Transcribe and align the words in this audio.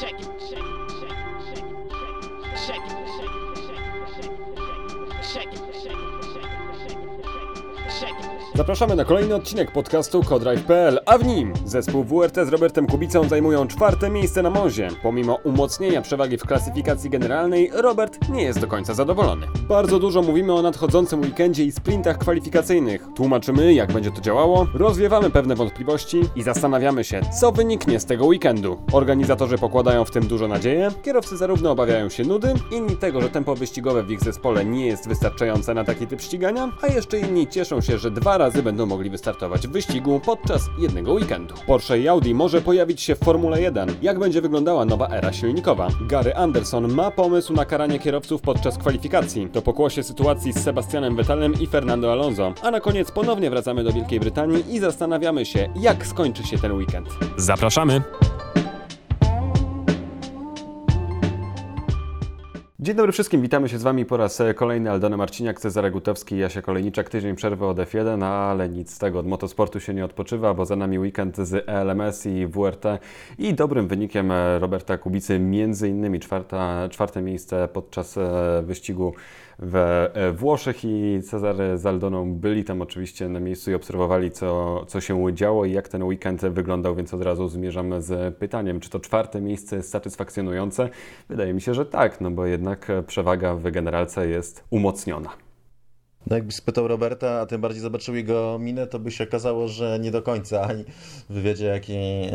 Check 0.00 0.20
it, 0.20 0.33
Zapraszamy 8.56 8.96
na 8.96 9.04
kolejny 9.04 9.34
odcinek 9.34 9.72
podcastu 9.72 10.22
Codrive.pl, 10.22 11.00
a 11.06 11.18
w 11.18 11.26
nim 11.26 11.52
zespół 11.64 12.04
WRT 12.04 12.46
z 12.46 12.48
Robertem 12.48 12.86
Kubicą 12.86 13.28
zajmują 13.28 13.66
czwarte 13.66 14.10
miejsce 14.10 14.42
na 14.42 14.50
Mozie. 14.50 14.88
Pomimo 15.02 15.34
umocnienia 15.34 16.02
przewagi 16.02 16.38
w 16.38 16.42
klasyfikacji 16.42 17.10
generalnej, 17.10 17.70
Robert 17.72 18.28
nie 18.28 18.42
jest 18.42 18.60
do 18.60 18.66
końca 18.66 18.94
zadowolony. 18.94 19.46
Bardzo 19.68 19.98
dużo 19.98 20.22
mówimy 20.22 20.52
o 20.52 20.62
nadchodzącym 20.62 21.20
weekendzie 21.20 21.64
i 21.64 21.72
sprintach 21.72 22.18
kwalifikacyjnych. 22.18 23.06
Tłumaczymy, 23.16 23.74
jak 23.74 23.92
będzie 23.92 24.10
to 24.10 24.20
działało, 24.20 24.66
rozwiewamy 24.74 25.30
pewne 25.30 25.54
wątpliwości 25.54 26.20
i 26.36 26.42
zastanawiamy 26.42 27.04
się, 27.04 27.20
co 27.40 27.52
wyniknie 27.52 28.00
z 28.00 28.04
tego 28.06 28.26
weekendu. 28.26 28.82
Organizatorzy 28.92 29.58
pokładają 29.58 30.04
w 30.04 30.10
tym 30.10 30.26
dużo 30.26 30.48
nadzieję, 30.48 30.88
kierowcy 31.02 31.36
zarówno 31.36 31.70
obawiają 31.70 32.08
się 32.08 32.24
nudy, 32.24 32.54
inni 32.70 32.96
tego, 32.96 33.20
że 33.20 33.30
tempo 33.30 33.54
wyścigowe 33.54 34.02
w 34.02 34.10
ich 34.10 34.20
zespole 34.20 34.64
nie 34.64 34.86
jest 34.86 35.08
wystarczające 35.08 35.74
na 35.74 35.84
taki 35.84 36.06
typ 36.06 36.20
ścigania, 36.20 36.72
a 36.82 36.86
jeszcze 36.86 37.18
inni 37.18 37.46
cieszą 37.46 37.80
się, 37.80 37.98
że 37.98 38.10
dwa 38.10 38.38
razy 38.38 38.43
będą 38.52 38.86
mogli 38.86 39.10
wystartować 39.10 39.68
w 39.68 39.70
wyścigu 39.70 40.20
podczas 40.24 40.62
jednego 40.78 41.12
weekendu. 41.12 41.54
Porsche 41.66 41.98
i 41.98 42.08
Audi 42.08 42.34
może 42.34 42.60
pojawić 42.60 43.02
się 43.02 43.14
w 43.14 43.18
Formule 43.18 43.62
1. 43.62 43.88
Jak 44.02 44.18
będzie 44.18 44.40
wyglądała 44.40 44.84
nowa 44.84 45.08
era 45.08 45.32
silnikowa? 45.32 45.88
Gary 46.08 46.34
Anderson 46.34 46.92
ma 46.92 47.10
pomysł 47.10 47.52
na 47.52 47.64
karanie 47.64 47.98
kierowców 47.98 48.40
podczas 48.40 48.78
kwalifikacji. 48.78 49.48
To 49.52 49.62
pokłosie 49.62 50.02
sytuacji 50.02 50.52
z 50.52 50.64
Sebastianem 50.64 51.16
Vettelem 51.16 51.54
i 51.60 51.66
Fernando 51.66 52.12
Alonso. 52.12 52.54
A 52.62 52.70
na 52.70 52.80
koniec 52.80 53.10
ponownie 53.10 53.50
wracamy 53.50 53.84
do 53.84 53.92
Wielkiej 53.92 54.20
Brytanii 54.20 54.74
i 54.74 54.78
zastanawiamy 54.78 55.46
się, 55.46 55.68
jak 55.76 56.06
skończy 56.06 56.42
się 56.42 56.58
ten 56.58 56.72
weekend. 56.72 57.08
Zapraszamy! 57.36 58.02
Dzień 62.84 62.96
dobry 62.96 63.12
wszystkim, 63.12 63.42
witamy 63.42 63.68
się 63.68 63.78
z 63.78 63.82
Wami 63.82 64.04
po 64.04 64.16
raz 64.16 64.42
kolejny. 64.54 64.90
Aldona 64.90 65.16
Marciniak, 65.16 65.60
Cezary 65.60 65.90
Gutowski 65.90 66.34
i 66.34 66.38
Jasia 66.38 66.62
Kolejniczak. 66.62 67.08
Tydzień 67.08 67.36
przerwy 67.36 67.66
od 67.66 67.76
F1, 67.76 68.24
ale 68.24 68.68
nic 68.68 68.94
z 68.94 68.98
tego. 68.98 69.18
Od 69.18 69.26
motosportu 69.26 69.80
się 69.80 69.94
nie 69.94 70.04
odpoczywa, 70.04 70.54
bo 70.54 70.66
za 70.66 70.76
nami 70.76 70.98
weekend 70.98 71.36
z 71.36 71.68
ELMS 71.68 72.26
i 72.26 72.46
WRT 72.46 72.84
i 73.38 73.54
dobrym 73.54 73.88
wynikiem 73.88 74.32
Roberta 74.58 74.98
Kubicy, 74.98 75.38
między 75.38 75.88
innymi 75.88 76.20
czwarta, 76.20 76.88
czwarte 76.88 77.22
miejsce 77.22 77.68
podczas 77.72 78.18
e, 78.18 78.62
wyścigu 78.66 79.14
we 79.58 80.14
e, 80.14 80.32
Włoszech 80.32 80.84
i 80.84 81.20
Cezary 81.22 81.78
z 81.78 81.86
Aldoną 81.86 82.34
byli 82.34 82.64
tam 82.64 82.82
oczywiście 82.82 83.28
na 83.28 83.40
miejscu 83.40 83.70
i 83.70 83.74
obserwowali, 83.74 84.30
co, 84.30 84.84
co 84.86 85.00
się 85.00 85.34
działo 85.34 85.64
i 85.64 85.72
jak 85.72 85.88
ten 85.88 86.02
weekend 86.02 86.40
wyglądał, 86.40 86.94
więc 86.94 87.14
od 87.14 87.22
razu 87.22 87.48
zmierzamy 87.48 88.02
z 88.02 88.36
pytaniem, 88.36 88.80
czy 88.80 88.90
to 88.90 89.00
czwarte 89.00 89.40
miejsce 89.40 89.76
jest 89.76 89.90
satysfakcjonujące? 89.90 90.88
Wydaje 91.28 91.54
mi 91.54 91.60
się, 91.60 91.74
że 91.74 91.86
tak, 91.86 92.20
no 92.20 92.30
bo 92.30 92.46
jednak 92.46 92.92
przewaga 93.06 93.54
w 93.54 93.70
generalce 93.70 94.28
jest 94.28 94.64
umocniona. 94.70 95.43
No 96.26 96.36
jakbyś 96.36 96.54
spytał 96.54 96.88
Roberta, 96.88 97.40
a 97.40 97.46
tym 97.46 97.60
bardziej 97.60 97.82
zobaczył 97.82 98.14
jego 98.14 98.58
minę, 98.58 98.86
to 98.86 98.98
by 98.98 99.10
się 99.10 99.24
okazało, 99.24 99.68
że 99.68 99.98
nie 100.00 100.10
do 100.10 100.22
końca. 100.22 100.62
Ani 100.62 100.84
w 101.30 101.32
wywiadzie, 101.34 101.66
jaki, 101.66 101.92
e, 101.92 102.30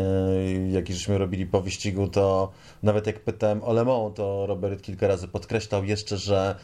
jaki 0.71 0.93
żeśmy 0.93 1.17
robili 1.17 1.45
po 1.45 1.61
wyścigu, 1.61 2.07
to 2.07 2.51
nawet 2.83 3.07
jak 3.07 3.19
pytałem 3.19 3.63
o 3.63 3.73
Le 3.73 3.85
Mans, 3.85 4.15
to 4.15 4.45
Robert 4.45 4.81
kilka 4.81 5.07
razy 5.07 5.27
podkreślał 5.27 5.83
jeszcze, 5.85 6.17
że 6.17 6.55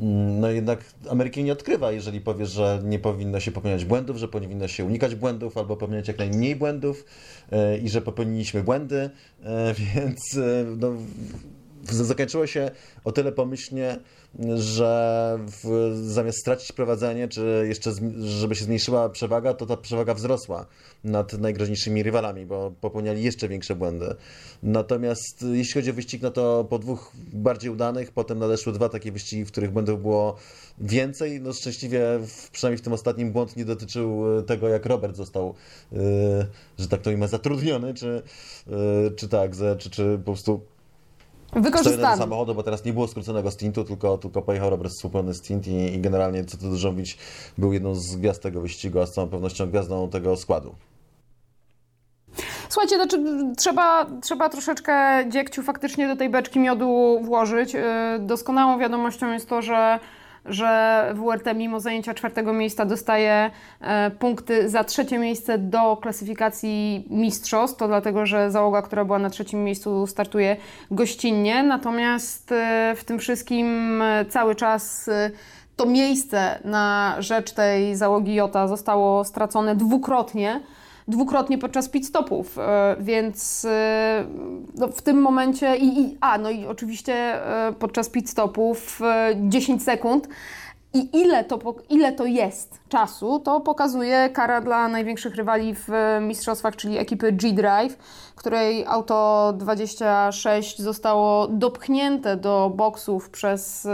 mm, 0.00 0.40
no 0.40 0.50
jednak 0.50 0.84
Ameryki 1.10 1.44
nie 1.44 1.52
odkrywa, 1.52 1.92
jeżeli 1.92 2.20
powiesz, 2.20 2.50
że 2.50 2.80
nie 2.84 2.98
powinno 2.98 3.40
się 3.40 3.52
popełniać 3.52 3.84
błędów, 3.84 4.16
że 4.16 4.28
powinno 4.28 4.68
się 4.68 4.84
unikać 4.84 5.14
błędów 5.14 5.56
albo 5.56 5.76
popełniać 5.76 6.08
jak 6.08 6.18
najmniej 6.18 6.56
błędów 6.56 7.04
e, 7.52 7.78
i 7.78 7.88
że 7.88 8.02
popełniliśmy 8.02 8.62
błędy, 8.62 9.10
e, 9.44 9.74
więc 9.74 10.38
no, 10.76 10.92
zakończyło 11.90 12.46
się 12.46 12.70
o 13.04 13.12
tyle 13.12 13.32
pomyślnie, 13.32 13.98
że 14.54 15.38
w, 15.46 15.92
zamiast 16.04 16.38
stracić 16.38 16.72
prowadzenie, 16.72 17.28
czy 17.28 17.64
jeszcze 17.68 17.90
żeby 18.24 18.54
się 18.54 18.64
zmniejszyła 18.64 19.08
przewaga, 19.08 19.54
to 19.54 19.66
ta 19.66 19.76
przewaga 19.76 20.14
wzrosła 20.14 20.66
nad 21.04 21.32
najgroźniejszymi 21.32 22.02
rywalami, 22.02 22.46
bo 22.46 22.72
popełniali 22.80 23.22
jeszcze 23.22 23.48
większe 23.48 23.76
błędy. 23.76 24.14
Natomiast 24.62 25.44
jeśli 25.52 25.74
chodzi 25.74 25.90
o 25.90 25.94
wyścig, 25.94 26.22
no 26.22 26.30
to 26.30 26.64
po 26.70 26.78
dwóch 26.78 27.12
bardziej 27.32 27.70
udanych, 27.70 28.12
potem 28.12 28.38
nadeszły 28.38 28.72
dwa 28.72 28.88
takie 28.88 29.12
wyścigi, 29.12 29.44
w 29.44 29.52
których 29.52 29.70
błędów 29.70 30.02
było 30.02 30.36
więcej. 30.78 31.40
No 31.40 31.52
szczęśliwie, 31.52 32.02
przynajmniej 32.52 32.78
w 32.78 32.82
tym 32.82 32.92
ostatnim 32.92 33.32
błąd 33.32 33.56
nie 33.56 33.64
dotyczył 33.64 34.24
tego, 34.46 34.68
jak 34.68 34.86
Robert 34.86 35.16
został, 35.16 35.54
yy, 35.92 35.98
że 36.78 36.88
tak 36.88 37.02
to 37.02 37.10
imię, 37.10 37.28
zatrudniony, 37.28 37.94
czy, 37.94 38.22
czy 39.16 39.28
tak, 39.28 39.52
czy, 39.78 39.90
czy 39.90 40.18
po 40.18 40.32
prostu 40.32 40.60
Wykorzystany. 41.52 42.16
do 42.16 42.22
samochodu, 42.22 42.54
bo 42.54 42.62
teraz 42.62 42.84
nie 42.84 42.92
było 42.92 43.08
skróconego 43.08 43.50
stintu, 43.50 43.84
tylko, 43.84 44.18
tylko 44.18 44.42
pojechał 44.42 44.70
Robert 44.70 44.92
słupony 44.92 45.34
stint 45.34 45.66
i, 45.66 45.94
i 45.94 46.00
generalnie, 46.00 46.44
co 46.44 46.56
tu 46.56 46.68
dużo 46.68 46.90
mówić, 46.90 47.18
był 47.58 47.72
jedną 47.72 47.94
z 47.94 48.16
gwiazd 48.16 48.42
tego 48.42 48.60
wyścigu, 48.60 49.00
a 49.00 49.06
z 49.06 49.12
całą 49.12 49.28
pewnością 49.28 49.66
gwiazdą 49.66 50.10
tego 50.10 50.36
składu. 50.36 50.74
Słuchajcie, 52.68 52.96
znaczy, 52.96 53.24
trzeba, 53.56 54.06
trzeba 54.22 54.48
troszeczkę 54.48 55.24
dziegciu 55.28 55.62
faktycznie 55.62 56.08
do 56.08 56.16
tej 56.16 56.30
beczki 56.30 56.60
miodu 56.60 57.20
włożyć. 57.22 57.76
Doskonałą 58.20 58.78
wiadomością 58.78 59.32
jest 59.32 59.48
to, 59.48 59.62
że 59.62 60.00
że 60.44 61.14
WRT 61.14 61.54
mimo 61.54 61.80
zajęcia 61.80 62.14
czwartego 62.14 62.52
miejsca 62.52 62.84
dostaje 62.84 63.50
e, 63.80 64.10
punkty 64.10 64.68
za 64.68 64.84
trzecie 64.84 65.18
miejsce 65.18 65.58
do 65.58 65.96
klasyfikacji 65.96 67.04
mistrzostw. 67.10 67.78
To 67.78 67.88
dlatego, 67.88 68.26
że 68.26 68.50
załoga, 68.50 68.82
która 68.82 69.04
była 69.04 69.18
na 69.18 69.30
trzecim 69.30 69.64
miejscu 69.64 70.06
startuje 70.06 70.56
gościnnie. 70.90 71.62
Natomiast 71.62 72.52
e, 72.52 72.94
w 72.96 73.04
tym 73.04 73.18
wszystkim 73.18 74.02
e, 74.02 74.24
cały 74.24 74.54
czas 74.54 75.10
to 75.76 75.86
miejsce 75.86 76.58
na 76.64 77.16
rzecz 77.18 77.52
tej 77.52 77.96
załogi 77.96 78.34
Jota 78.34 78.68
zostało 78.68 79.24
stracone 79.24 79.76
dwukrotnie 79.76 80.60
dwukrotnie 81.08 81.58
podczas 81.58 81.88
pit 81.88 82.06
stopów, 82.06 82.58
e, 82.58 82.96
więc 83.00 83.64
e, 83.64 84.24
no, 84.74 84.88
w 84.88 85.02
tym 85.02 85.22
momencie 85.22 85.76
i, 85.76 86.00
i 86.00 86.18
a 86.20 86.38
no 86.38 86.50
i 86.50 86.66
oczywiście 86.66 87.14
e, 87.14 87.72
podczas 87.78 88.08
pit 88.08 88.30
stopów 88.30 89.00
10 89.36 89.82
sekund. 89.82 90.28
I 90.94 91.20
ile 91.20 91.44
to, 91.44 91.58
ile 91.90 92.12
to 92.12 92.26
jest 92.26 92.80
czasu, 92.88 93.40
to 93.40 93.60
pokazuje 93.60 94.30
kara 94.32 94.60
dla 94.60 94.88
największych 94.88 95.34
rywali 95.34 95.74
w 95.74 95.88
mistrzostwach, 96.20 96.76
czyli 96.76 96.98
ekipy 96.98 97.32
G-Drive, 97.32 97.96
której 98.36 98.86
auto 98.86 99.52
26 99.56 100.82
zostało 100.82 101.48
dopchnięte 101.48 102.36
do 102.36 102.72
boksów 102.76 103.30
przez 103.30 103.88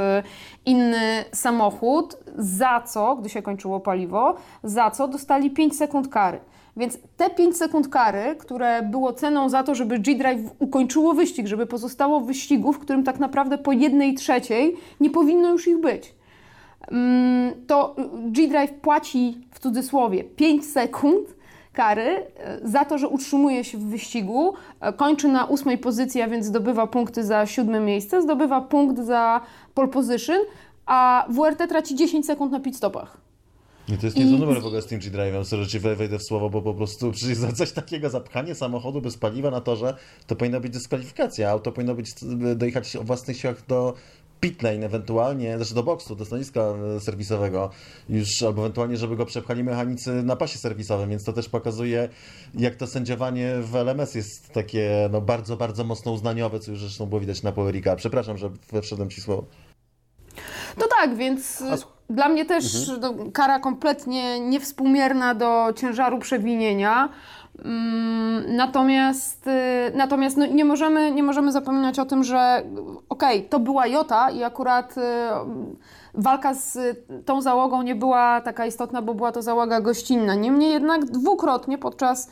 inny 0.66 1.24
samochód, 1.32 2.16
za 2.38 2.82
co, 2.86 3.16
gdy 3.16 3.28
się 3.28 3.42
kończyło 3.42 3.80
paliwo, 3.80 4.34
za 4.62 4.90
co 4.90 5.08
dostali 5.08 5.50
5 5.50 5.76
sekund 5.76 6.08
kary. 6.08 6.40
Więc 6.76 6.98
te 7.16 7.30
5 7.30 7.56
sekund 7.56 7.88
kary, 7.88 8.36
które 8.38 8.82
było 8.82 9.12
ceną 9.12 9.48
za 9.48 9.62
to, 9.62 9.74
żeby 9.74 9.98
G-Drive 9.98 10.40
ukończyło 10.58 11.14
wyścig, 11.14 11.46
żeby 11.46 11.66
pozostało 11.66 12.20
w 12.20 12.26
wyścigu, 12.26 12.72
w 12.72 12.78
którym 12.78 13.04
tak 13.04 13.18
naprawdę 13.18 13.58
po 13.58 13.72
jednej 13.72 14.14
trzeciej 14.14 14.76
nie 15.00 15.10
powinno 15.10 15.50
już 15.50 15.68
ich 15.68 15.80
być, 15.80 16.14
mm, 16.88 17.52
to 17.66 17.96
G-Drive 18.24 18.72
płaci 18.72 19.40
w 19.54 19.58
cudzysłowie 19.58 20.24
5 20.24 20.66
sekund 20.66 21.38
kary 21.72 22.02
e, 22.02 22.58
za 22.62 22.84
to, 22.84 22.98
że 22.98 23.08
utrzymuje 23.08 23.64
się 23.64 23.78
w 23.78 23.84
wyścigu, 23.84 24.54
e, 24.80 24.92
kończy 24.92 25.28
na 25.28 25.44
ósmej 25.44 25.78
pozycji, 25.78 26.22
a 26.22 26.28
więc 26.28 26.46
zdobywa 26.46 26.86
punkty 26.86 27.24
za 27.24 27.46
siódme 27.46 27.80
miejsce, 27.80 28.22
zdobywa 28.22 28.60
punkt 28.60 28.98
za 28.98 29.40
pole 29.74 29.88
position, 29.88 30.38
a 30.88 31.26
WRT 31.28 31.68
traci 31.68 31.96
10 31.96 32.26
sekund 32.26 32.52
na 32.52 32.60
pit 32.60 32.76
stopach. 32.76 33.20
I 33.88 33.98
to 33.98 34.06
jest 34.06 34.16
niezły 34.16 34.36
I... 34.36 34.40
numer 34.40 34.62
w 34.62 34.66
ogóle 34.66 34.82
z 34.82 34.86
tym 34.86 35.00
G-Drive'em, 35.00 35.66
ci 35.66 35.78
wejdę 35.78 36.18
w 36.18 36.22
słowo, 36.22 36.50
bo 36.50 36.62
po 36.62 36.74
prostu 36.74 37.10
przecież 37.16 37.38
za 37.38 37.52
coś 37.52 37.72
takiego, 37.72 38.10
zapchanie 38.10 38.54
samochodu 38.54 39.00
bez 39.00 39.16
paliwa 39.16 39.50
na 39.50 39.60
torze, 39.60 39.94
to 40.26 40.36
powinna 40.36 40.60
być 40.60 40.72
dyskwalifikacja. 40.72 41.50
Auto 41.50 41.72
powinno 41.72 41.94
być, 41.94 42.10
dojechać 42.56 42.96
o 42.96 43.04
własnych 43.04 43.36
siłach 43.36 43.66
do 43.66 43.94
pit 44.40 44.62
lane 44.62 44.86
ewentualnie, 44.86 45.56
znaczy 45.56 45.74
do 45.74 45.82
boksu, 45.82 46.16
do 46.16 46.24
stanowiska 46.24 46.60
e, 46.96 47.00
serwisowego 47.00 47.70
już, 48.08 48.42
albo 48.42 48.62
ewentualnie, 48.62 48.96
żeby 48.96 49.16
go 49.16 49.26
przepchali 49.26 49.64
mechanicy 49.64 50.22
na 50.22 50.36
pasie 50.36 50.58
serwisowym, 50.58 51.10
więc 51.10 51.24
to 51.24 51.32
też 51.32 51.48
pokazuje, 51.48 52.08
jak 52.54 52.74
to 52.74 52.86
sędziowanie 52.86 53.54
w 53.60 53.76
LMS 53.76 54.14
jest 54.14 54.52
takie 54.52 55.08
no, 55.12 55.20
bardzo, 55.20 55.56
bardzo 55.56 55.84
mocno 55.84 56.12
uznaniowe, 56.12 56.60
co 56.60 56.70
już 56.70 56.80
zresztą 56.80 57.06
było 57.06 57.20
widać 57.20 57.42
na 57.42 57.52
Powerika. 57.52 57.96
Przepraszam, 57.96 58.38
że 58.38 58.50
wszedłem 58.82 59.10
ci 59.10 59.20
słowo. 59.20 59.44
No 60.76 60.86
tak, 61.00 61.14
więc... 61.14 61.64
Dla 62.10 62.28
mnie 62.28 62.44
też 62.44 62.90
no, 63.00 63.14
kara 63.32 63.58
kompletnie 63.58 64.40
niewspółmierna 64.40 65.34
do 65.34 65.72
ciężaru 65.76 66.18
przewinienia. 66.18 67.08
Mm, 67.64 68.56
Natomiast, 68.56 69.46
y, 69.46 69.92
natomiast 69.94 70.36
no 70.36 70.46
nie, 70.46 70.64
możemy, 70.64 71.10
nie 71.10 71.22
możemy 71.22 71.52
zapominać 71.52 71.98
o 71.98 72.04
tym, 72.04 72.24
że 72.24 72.62
okej, 73.08 73.44
to 73.44 73.58
była 73.58 73.86
Jota 73.86 74.30
i 74.30 74.44
akurat 74.44 74.98
y, 74.98 75.00
walka 76.14 76.54
z 76.54 76.78
tą 77.24 77.42
załogą 77.42 77.82
nie 77.82 77.94
była 77.94 78.40
taka 78.40 78.66
istotna, 78.66 79.02
bo 79.02 79.14
była 79.14 79.32
to 79.32 79.42
załoga 79.42 79.80
gościnna. 79.80 80.34
Niemniej 80.34 80.72
jednak 80.72 81.04
dwukrotnie 81.04 81.78
podczas 81.78 82.30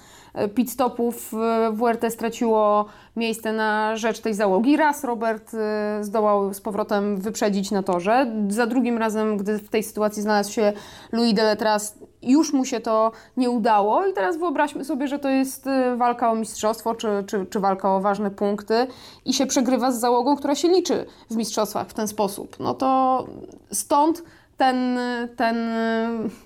pit 0.55 0.71
stopów 0.71 1.35
e, 1.35 1.73
WRT 1.73 2.11
straciło 2.11 2.85
miejsce 3.17 3.53
na 3.53 3.97
rzecz 3.97 4.21
tej 4.21 4.35
załogi. 4.35 4.77
Raz 4.77 5.05
Robert 5.05 5.55
e, 5.55 6.05
zdołał 6.05 6.55
z 6.55 6.61
powrotem 6.61 7.21
wyprzedzić 7.21 7.71
na 7.71 7.83
torze, 7.83 8.33
za 8.49 8.67
drugim 8.67 8.99
razem, 8.99 9.37
gdy 9.37 9.59
w 9.59 9.69
tej 9.69 9.83
sytuacji 9.83 10.23
znalazł 10.23 10.53
się 10.53 10.73
Louis 11.13 11.35
Deletras, 11.35 11.99
już 12.23 12.53
mu 12.53 12.65
się 12.65 12.81
to 12.81 13.13
nie 13.37 13.51
udało 13.51 14.07
i 14.07 14.13
teraz 14.13 14.39
wyobraźmy 14.39 14.85
sobie, 14.85 15.09
że 15.09 15.19
to 15.19 15.29
jest 15.29 15.67
e, 15.67 15.97
walka 15.97 16.31
o 16.31 16.35
mistrzostwo, 16.35 16.95
czy, 16.95 17.09
czy, 17.27 17.47
czy 17.47 17.61
walka 17.61 17.95
o 17.95 18.01
ważne 18.01 18.31
punkty 18.31 18.87
i 19.25 19.33
się 19.33 19.47
przegrywa 19.47 19.93
z 19.93 20.01
załogą, 20.01 20.37
która 20.37 20.55
się 20.55 20.69
liczy 20.69 21.07
w 21.31 21.37
mistrzostwach 21.37 21.89
w 21.89 21.95
ten 21.95 22.09
sposób. 22.09 22.57
No 22.61 22.75
to 22.75 23.25
stąd 23.73 24.23
ten, 24.57 24.99
ten 25.37 25.57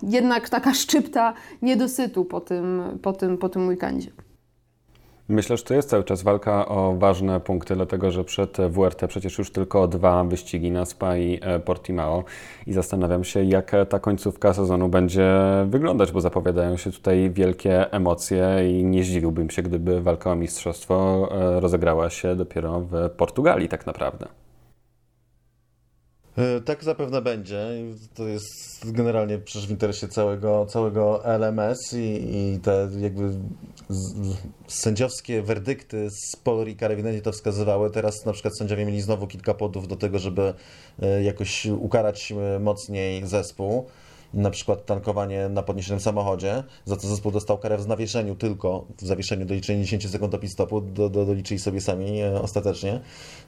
jednak 0.03 0.49
taka 0.49 0.75
szczypta 0.75 1.35
niedosytu 1.63 2.25
po 2.25 2.41
tym, 2.41 2.83
po 3.03 3.13
tym, 3.13 3.39
po 3.39 3.49
tym 3.49 3.69
weekendzie. 3.69 4.11
Myślę, 5.31 5.57
że 5.57 5.63
to 5.63 5.75
jest 5.75 5.89
cały 5.89 6.05
czas 6.05 6.23
walka 6.23 6.69
o 6.69 6.95
ważne 6.99 7.41
punkty, 7.41 7.75
dlatego 7.75 8.11
że 8.11 8.25
przed 8.25 8.57
WRT 8.57 9.09
przecież 9.09 9.39
już 9.39 9.53
tylko 9.53 9.89
dwa 9.89 10.25
wyścigi 10.25 10.71
na 10.71 10.85
Spa 10.85 11.17
i 11.17 11.39
e, 11.43 11.61
Portimao 11.61 12.25
i 12.67 12.73
zastanawiam 12.73 13.25
się, 13.25 13.45
jak 13.45 13.73
ta 13.89 13.99
końcówka 13.99 14.55
sezonu 14.55 14.89
będzie 14.89 15.31
wyglądać, 15.67 16.13
bo 16.13 16.21
zapowiadają 16.21 16.77
się 16.77 16.93
tutaj 16.93 17.31
wielkie 17.31 17.93
emocje 17.93 18.71
i 18.71 18.85
nie 18.85 19.05
zdziwiłbym 19.05 19.51
się, 19.51 19.63
gdyby 19.63 20.01
walka 20.01 20.31
o 20.33 20.35
mistrzostwo 20.35 21.29
e, 21.33 21.61
rozegrała 21.61 22.11
się 22.11 22.37
dopiero 22.37 22.81
w 22.81 23.11
Portugalii 23.17 23.69
tak 23.69 23.87
naprawdę. 23.87 24.27
E, 26.41 26.61
Tak 26.61 26.85
zapewne 26.85 27.23
będzie. 27.23 27.69
To 28.15 28.29
jest 28.29 28.93
generalnie 28.93 29.39
przecież 29.39 29.69
w 29.69 29.71
interesie 29.71 30.09
całego, 30.09 30.67
całego 30.67 31.25
LMS 31.25 31.93
i, 31.93 32.37
i 32.37 32.61
te 32.63 32.89
jakby 32.99 33.31
z, 33.89 34.15
sędziowskie 34.67 35.43
werdykty 35.43 36.11
z 36.11 36.37
Pol 36.37 36.65
Ricard 36.65 36.93
ewidentnie 36.93 37.23
to 37.23 37.33
wskazywały. 37.33 37.91
Teraz 37.91 38.27
na 38.27 38.33
przykład 38.33 38.59
sędziowie 38.59 38.87
mieli 38.87 39.01
znowu 39.01 39.27
kilka 39.27 39.55
powodów 39.55 39.89
do 39.89 39.97
tego, 39.97 40.19
żeby 40.19 40.55
e, 41.03 41.23
jakoś 41.23 41.67
ukarać 41.67 42.33
e, 42.33 42.59
mocniej 42.59 43.27
zespół. 43.27 43.87
Na 44.35 44.51
przykład 44.51 44.87
tankowanie 44.87 45.49
na 45.49 45.63
podniesionym 45.63 46.01
samochodzie, 46.01 46.63
za 46.85 46.97
co 46.97 47.09
zespół 47.09 47.33
dostał 47.33 47.59
karę 47.59 47.79
w 47.79 47.83
zawieszeniu 47.83 48.35
tylko, 48.35 48.85
w 48.99 49.07
zawieszeniu 49.07 49.47
doliczenie 49.47 49.83
10 49.83 50.11
sekund 50.11 50.33
do 50.33 50.39
pit 50.39 50.53
stopu, 50.53 50.81
do, 50.81 51.09
do, 51.09 51.27
doliczyli 51.27 51.61
sobie 51.61 51.81
sami 51.81 52.21
e, 52.21 52.41
ostatecznie. 52.43 53.01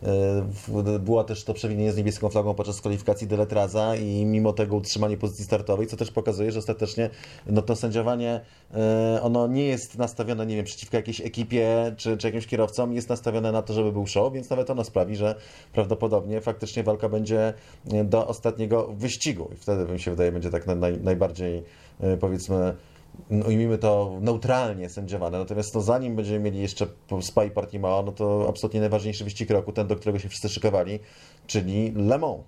E, 0.03 0.99
Była 0.99 1.25
też 1.25 1.45
to 1.45 1.55
przewinienie 1.55 1.93
z 1.93 1.97
niebieską 1.97 2.29
flagą 2.29 2.55
podczas 2.55 2.81
kwalifikacji 2.81 3.27
Deletraza 3.27 3.97
i 3.97 4.25
mimo 4.25 4.53
tego 4.53 4.77
utrzymanie 4.77 5.17
pozycji 5.17 5.45
startowej, 5.45 5.87
co 5.87 5.97
też 5.97 6.11
pokazuje, 6.11 6.53
że 6.53 6.59
ostatecznie 6.59 7.11
no 7.47 7.63
to 7.63 7.77
sędziowanie 7.77 8.41
e, 8.75 9.23
ono 9.23 9.47
nie 9.47 9.65
jest 9.65 9.99
nastawione, 9.99 10.47
nie 10.47 10.57
wiem, 10.57 10.65
przeciwko 10.65 10.97
jakiejś 10.97 11.21
ekipie 11.21 11.95
czy, 11.97 12.17
czy 12.17 12.27
jakimś 12.27 12.47
kierowcom, 12.47 12.93
jest 12.93 13.09
nastawione 13.09 13.53
na 13.53 13.63
to, 13.63 13.75
żeby 13.75 13.93
był 13.93 14.07
show, 14.07 14.33
więc 14.33 14.51
nawet 14.51 14.71
ono 14.71 14.85
sprawi, 14.85 15.17
że 15.17 15.35
prawdopodobnie 15.73 16.41
faktycznie 16.41 16.83
walka 16.83 17.09
będzie 17.09 17.55
do 18.05 18.27
ostatniego 18.27 18.89
wyścigu 18.93 19.51
i 19.53 19.57
wtedy 19.57 19.93
mi 19.93 20.01
się 20.01 20.11
wydaje, 20.11 20.33
będzie 20.33 20.51
tak 20.51 20.67
naj, 20.75 21.01
najbardziej 21.01 21.63
e, 22.01 22.17
powiedzmy 22.17 22.75
no, 23.31 23.47
ujmijmy 23.47 23.79
to 23.79 24.19
neutralnie 24.21 24.89
sędziowane. 24.89 25.39
Natomiast 25.39 25.75
no, 25.75 25.81
zanim 25.81 26.17
będziemy 26.17 26.41
mieli 26.41 26.61
jeszcze 26.61 26.87
Spa 27.21 27.45
i 27.45 27.51
Portimao, 27.51 28.03
no 28.03 28.13
to 28.13 28.47
absolutnie 28.49 28.81
najważniejszy 28.81 29.25
wyścig 29.25 29.51
roku, 29.51 29.73
ten, 29.73 29.87
do 29.87 29.97
którego 29.97 30.19
się 30.19 30.29
wszyscy 30.29 30.49
szykowali, 30.49 31.01
czyli 31.47 31.93
Le 31.97 32.19
Mans. 32.19 32.41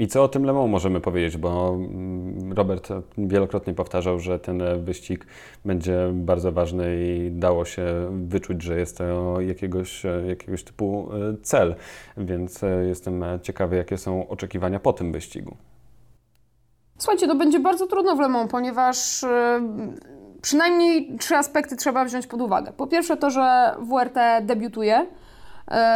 I 0.00 0.08
co 0.08 0.22
o 0.22 0.28
tym 0.28 0.44
Le 0.44 0.52
Mans 0.52 0.70
możemy 0.70 1.00
powiedzieć, 1.00 1.36
bo 1.36 1.74
mm, 1.74 2.52
Robert 2.52 2.88
wielokrotnie 3.18 3.74
powtarzał, 3.74 4.18
że 4.18 4.38
ten 4.38 4.62
wyścig 4.84 5.26
będzie 5.64 6.10
bardzo 6.12 6.52
ważny 6.52 6.96
i 7.04 7.30
dało 7.32 7.64
się 7.64 7.84
wyczuć, 8.10 8.62
że 8.62 8.78
jest 8.78 8.98
to 8.98 9.40
jakiegoś, 9.40 10.02
jakiegoś 10.28 10.64
typu 10.64 11.08
e, 11.12 11.36
cel, 11.42 11.74
więc 12.16 12.62
e, 12.64 12.84
jestem 12.86 13.24
ciekawy, 13.42 13.76
jakie 13.76 13.98
są 13.98 14.28
oczekiwania 14.28 14.80
po 14.80 14.92
tym 14.92 15.12
wyścigu. 15.12 15.56
Słuchajcie, 16.98 17.26
to 17.26 17.34
będzie 17.34 17.60
bardzo 17.60 17.86
trudno 17.86 18.16
w 18.16 18.20
Le 18.20 18.28
Mans, 18.28 18.50
ponieważ 18.50 19.22
y, 19.22 19.26
przynajmniej 20.42 21.16
trzy 21.18 21.36
aspekty 21.36 21.76
trzeba 21.76 22.04
wziąć 22.04 22.26
pod 22.26 22.40
uwagę. 22.40 22.72
Po 22.76 22.86
pierwsze 22.86 23.16
to, 23.16 23.30
że 23.30 23.74
WRT 23.78 24.18
debiutuje 24.42 25.06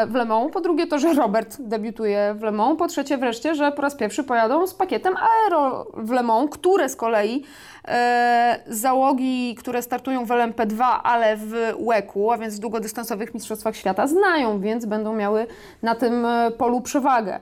w 0.06 0.14
Le 0.14 0.24
Mans, 0.24 0.52
po 0.52 0.60
drugie 0.60 0.86
to, 0.86 0.98
że 0.98 1.14
Robert 1.14 1.56
debiutuje 1.60 2.34
w 2.38 2.42
Le 2.42 2.52
Mans, 2.52 2.78
po 2.78 2.88
trzecie 2.88 3.18
wreszcie, 3.18 3.54
że 3.54 3.72
po 3.72 3.82
raz 3.82 3.94
pierwszy 3.94 4.24
pojadą 4.24 4.66
z 4.66 4.74
pakietem 4.74 5.14
aero 5.16 5.86
w 5.94 6.10
Le 6.10 6.22
Mans, 6.22 6.50
które 6.50 6.88
z 6.88 6.96
kolei 6.96 7.44
y, 7.44 7.90
załogi, 8.74 9.54
które 9.54 9.82
startują 9.82 10.24
w 10.24 10.28
LMP2, 10.28 10.84
ale 11.02 11.36
w 11.36 11.50
WEC-u, 11.88 12.30
a 12.30 12.38
więc 12.38 12.56
w 12.56 12.58
długodystansowych 12.58 13.34
mistrzostwach 13.34 13.76
świata, 13.76 14.06
znają, 14.06 14.60
więc 14.60 14.84
będą 14.84 15.14
miały 15.14 15.46
na 15.82 15.94
tym 15.94 16.24
y, 16.24 16.50
polu 16.58 16.80
przewagę. 16.80 17.40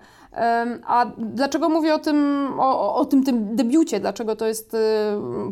A 0.86 1.06
dlaczego 1.18 1.68
mówię 1.68 1.94
o 1.94 1.98
tym, 1.98 2.48
o- 2.58 2.94
o 2.94 3.04
tym, 3.04 3.24
tym 3.24 3.56
debiucie? 3.56 4.00
Dlaczego 4.00 4.36
to 4.36 4.46
jest 4.46 4.74
y, 4.74 4.78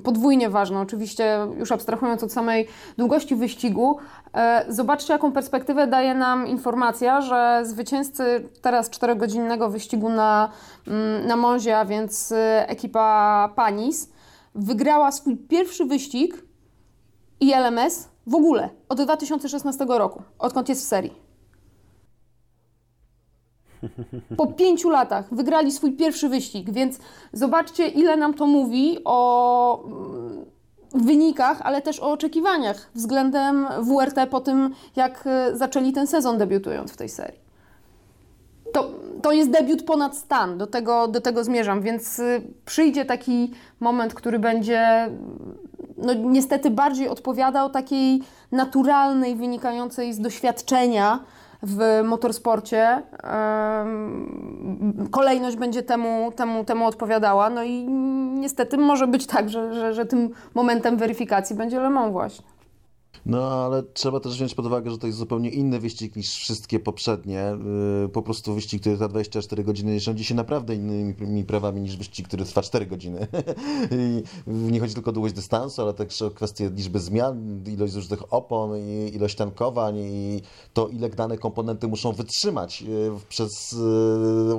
podwójnie 0.05 0.51
ważne? 0.51 0.81
Oczywiście, 0.81 1.39
już 1.59 1.73
abstrahując 1.73 2.23
od 2.25 2.33
samej 2.33 2.67
długości 2.99 3.37
wyścigu, 3.37 3.97
e, 4.35 4.65
zobaczcie, 4.69 5.13
jaką 5.13 5.33
perspektywę 5.33 5.87
daje 5.87 6.15
nam 6.15 6.47
informacja, 6.47 7.21
że 7.21 7.61
zwycięzcy 7.65 8.49
teraz 8.63 8.91
4-godzinnego 8.91 9.71
wyścigu 9.71 10.09
na, 10.09 10.49
mm, 10.87 11.27
na 11.27 11.37
Monzie, 11.37 11.79
a 11.79 11.85
więc 11.85 12.33
y, 12.33 12.37
ekipa 12.67 13.49
Panis, 13.57 14.11
wygrała 14.55 15.13
swój 15.13 15.37
pierwszy 15.37 15.85
wyścig 15.85 16.43
i 17.41 17.53
LMS 17.55 18.09
w 18.27 18.35
ogóle 18.35 18.69
od 18.89 19.03
2016 19.03 19.99
roku, 19.99 20.23
odkąd 20.39 20.69
jest 20.69 20.83
w 20.85 20.89
serii. 20.89 21.30
Po 24.37 24.47
pięciu 24.47 24.91
latach 24.91 25.35
wygrali 25.35 25.73
swój 25.73 25.93
pierwszy 25.93 26.29
wyścig, 26.29 26.71
więc 26.71 26.99
zobaczcie, 27.33 27.89
ile 27.89 28.17
nam 28.17 28.35
to 28.35 28.47
mówi 28.47 28.99
o 29.05 29.85
mm, 29.85 30.45
wynikach, 30.95 31.61
ale 31.63 31.83
też 31.83 32.01
o 32.01 32.13
oczekiwaniach 32.13 32.91
względem 32.95 33.67
WRT 33.83 34.27
po 34.31 34.41
tym, 34.41 34.75
jak 34.97 35.25
e, 35.27 35.57
zaczęli 35.57 35.93
ten 35.93 36.07
sezon 36.07 36.39
debiutując 36.39 36.93
w 36.93 36.97
tej 36.97 37.09
serii. 37.09 37.41
To, 38.73 38.91
to 39.23 39.33
jest 39.33 39.51
debiut 39.51 39.83
ponad 39.83 40.17
stan, 40.17 40.59
do 40.59 40.67
tego, 40.67 41.09
do 41.09 41.21
tego 41.21 41.45
zmierzam, 41.45 41.83
więc 41.83 42.19
y, 42.19 42.43
przyjdzie 42.65 43.05
taki 43.05 43.51
moment, 43.81 44.15
który 44.15 44.39
będzie 44.39 45.11
no, 45.97 46.15
niestety 46.15 46.71
bardziej 46.71 47.09
odpowiadał 47.09 47.71
takiej 47.71 48.23
naturalnej, 48.53 49.37
wynikającej 49.37 50.15
z 50.15 50.21
doświadczenia 50.21 51.21
w 51.63 52.01
motorsporcie. 52.05 53.03
Kolejność 55.11 55.57
będzie 55.57 55.83
temu, 55.83 56.33
temu, 56.37 56.65
temu 56.65 56.87
odpowiadała, 56.87 57.51
no 57.51 57.63
i 57.63 57.89
niestety 58.35 58.77
może 58.79 59.07
być 59.07 59.27
tak, 59.27 59.49
że, 59.49 59.75
że, 59.75 59.95
że 59.95 60.07
tym 60.07 60.31
momentem 60.55 60.97
weryfikacji 60.97 61.57
będzie 61.57 61.81
Le 61.81 61.91
Mans 61.91 62.13
właśnie. 62.13 62.47
No, 63.27 63.53
ale 63.53 63.83
trzeba 63.83 64.21
też 64.21 64.33
wziąć 64.33 64.55
pod 64.55 64.67
uwagę, 64.67 64.91
że 64.91 64.99
to 64.99 65.07
jest 65.07 65.19
zupełnie 65.19 65.51
inny 65.51 65.79
wyścig 65.79 66.17
niż 66.17 66.35
wszystkie 66.35 66.81
poprzednie. 66.81 67.57
Yy, 68.03 68.09
Po 68.09 68.23
prostu 68.23 68.55
wyścig, 68.55 68.81
który 68.81 68.97
trwa 68.97 69.09
24 69.09 69.65
godziny, 69.65 70.01
rządzi 70.01 70.25
się 70.25 70.35
naprawdę 70.35 70.75
innymi 70.75 71.45
prawami 71.45 71.81
niż 71.81 71.97
wyścig, 71.97 72.29
który 72.29 72.45
trwa 72.45 72.63
4 72.63 72.87
godziny. 72.87 73.27
Nie 74.47 74.81
chodzi 74.81 74.95
tylko 74.95 75.11
o 75.11 75.13
długość 75.13 75.35
dystansu, 75.35 75.83
ale 75.83 75.95
też 75.95 76.23
o 76.23 76.31
kwestię 76.31 76.71
liczby 76.71 77.01
zmian, 77.01 77.65
ilość 77.67 77.93
zużytych 77.93 78.35
opon, 78.35 78.71
ilość 79.13 79.37
tankowań 79.37 79.97
i 79.99 80.43
to, 80.75 80.89
ile 80.89 81.09
dane 81.09 81.39
komponenty 81.39 81.89
muszą 81.89 82.13
wytrzymać 82.13 82.83
yy, 82.83 83.13
przez 83.29 83.73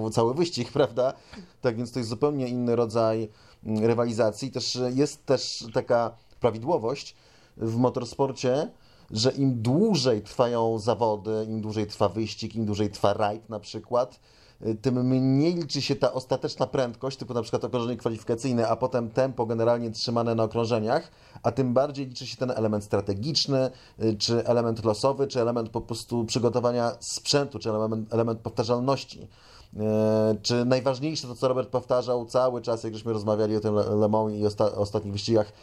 yy, 0.03 0.11
cały 0.11 0.33
wyścig, 0.33 0.71
prawda? 0.79 1.13
Tak 1.61 1.77
więc 1.77 1.91
to 1.91 1.99
jest 1.99 2.09
zupełnie 2.09 2.47
inny 2.47 2.75
rodzaj 2.75 3.29
mm, 3.65 3.85
rywalizacji. 3.85 4.51
Też 4.51 4.79
jest 4.95 5.25
też 5.25 5.65
taka 5.73 6.15
prawidłowość, 6.39 7.15
w 7.61 7.75
motorsporcie, 7.75 8.67
że 9.11 9.31
im 9.31 9.61
dłużej 9.61 10.21
trwają 10.21 10.79
zawody, 10.79 11.45
im 11.49 11.61
dłużej 11.61 11.87
trwa 11.87 12.09
wyścig, 12.09 12.55
im 12.55 12.65
dłużej 12.65 12.89
trwa 12.89 13.13
rajd 13.13 13.49
na 13.49 13.59
przykład, 13.59 14.19
y, 14.65 14.75
tym 14.75 15.07
mniej 15.07 15.55
liczy 15.55 15.81
się 15.81 15.95
ta 15.95 16.13
ostateczna 16.13 16.67
prędkość, 16.67 17.17
typu 17.17 17.33
na 17.33 17.41
przykład 17.41 17.63
okrążenie 17.63 17.97
kwalifikacyjne, 17.97 18.67
a 18.67 18.75
potem 18.75 19.09
tempo 19.09 19.45
generalnie 19.45 19.91
trzymane 19.91 20.35
na 20.35 20.43
okrążeniach, 20.43 21.11
a 21.43 21.51
tym 21.51 21.73
bardziej 21.73 22.07
liczy 22.07 22.27
się 22.27 22.37
ten 22.37 22.51
element 22.51 22.83
strategiczny, 22.83 23.71
y, 24.03 24.17
czy 24.17 24.45
element 24.45 24.85
losowy, 24.85 25.27
czy 25.27 25.41
element 25.41 25.69
po 25.69 25.81
prostu 25.81 26.25
przygotowania 26.25 26.91
sprzętu, 26.99 27.59
czy 27.59 27.69
element, 27.69 28.13
element 28.13 28.39
powtarzalności. 28.39 29.27
E, 29.79 30.35
Czy 30.41 30.65
najważniejsze 30.65 31.27
to, 31.27 31.35
co 31.35 31.47
Robert 31.47 31.69
powtarzał 31.69 32.25
cały 32.25 32.61
czas, 32.61 32.83
jak 32.83 32.93
żeśmy 32.93 33.13
rozmawiali 33.13 33.55
o 33.55 33.59
tym 33.59 33.75
Le 33.75 34.37
i 34.37 34.45
osta 34.45 34.75
ostatnich 34.75 35.13
wyścigach, 35.13 35.53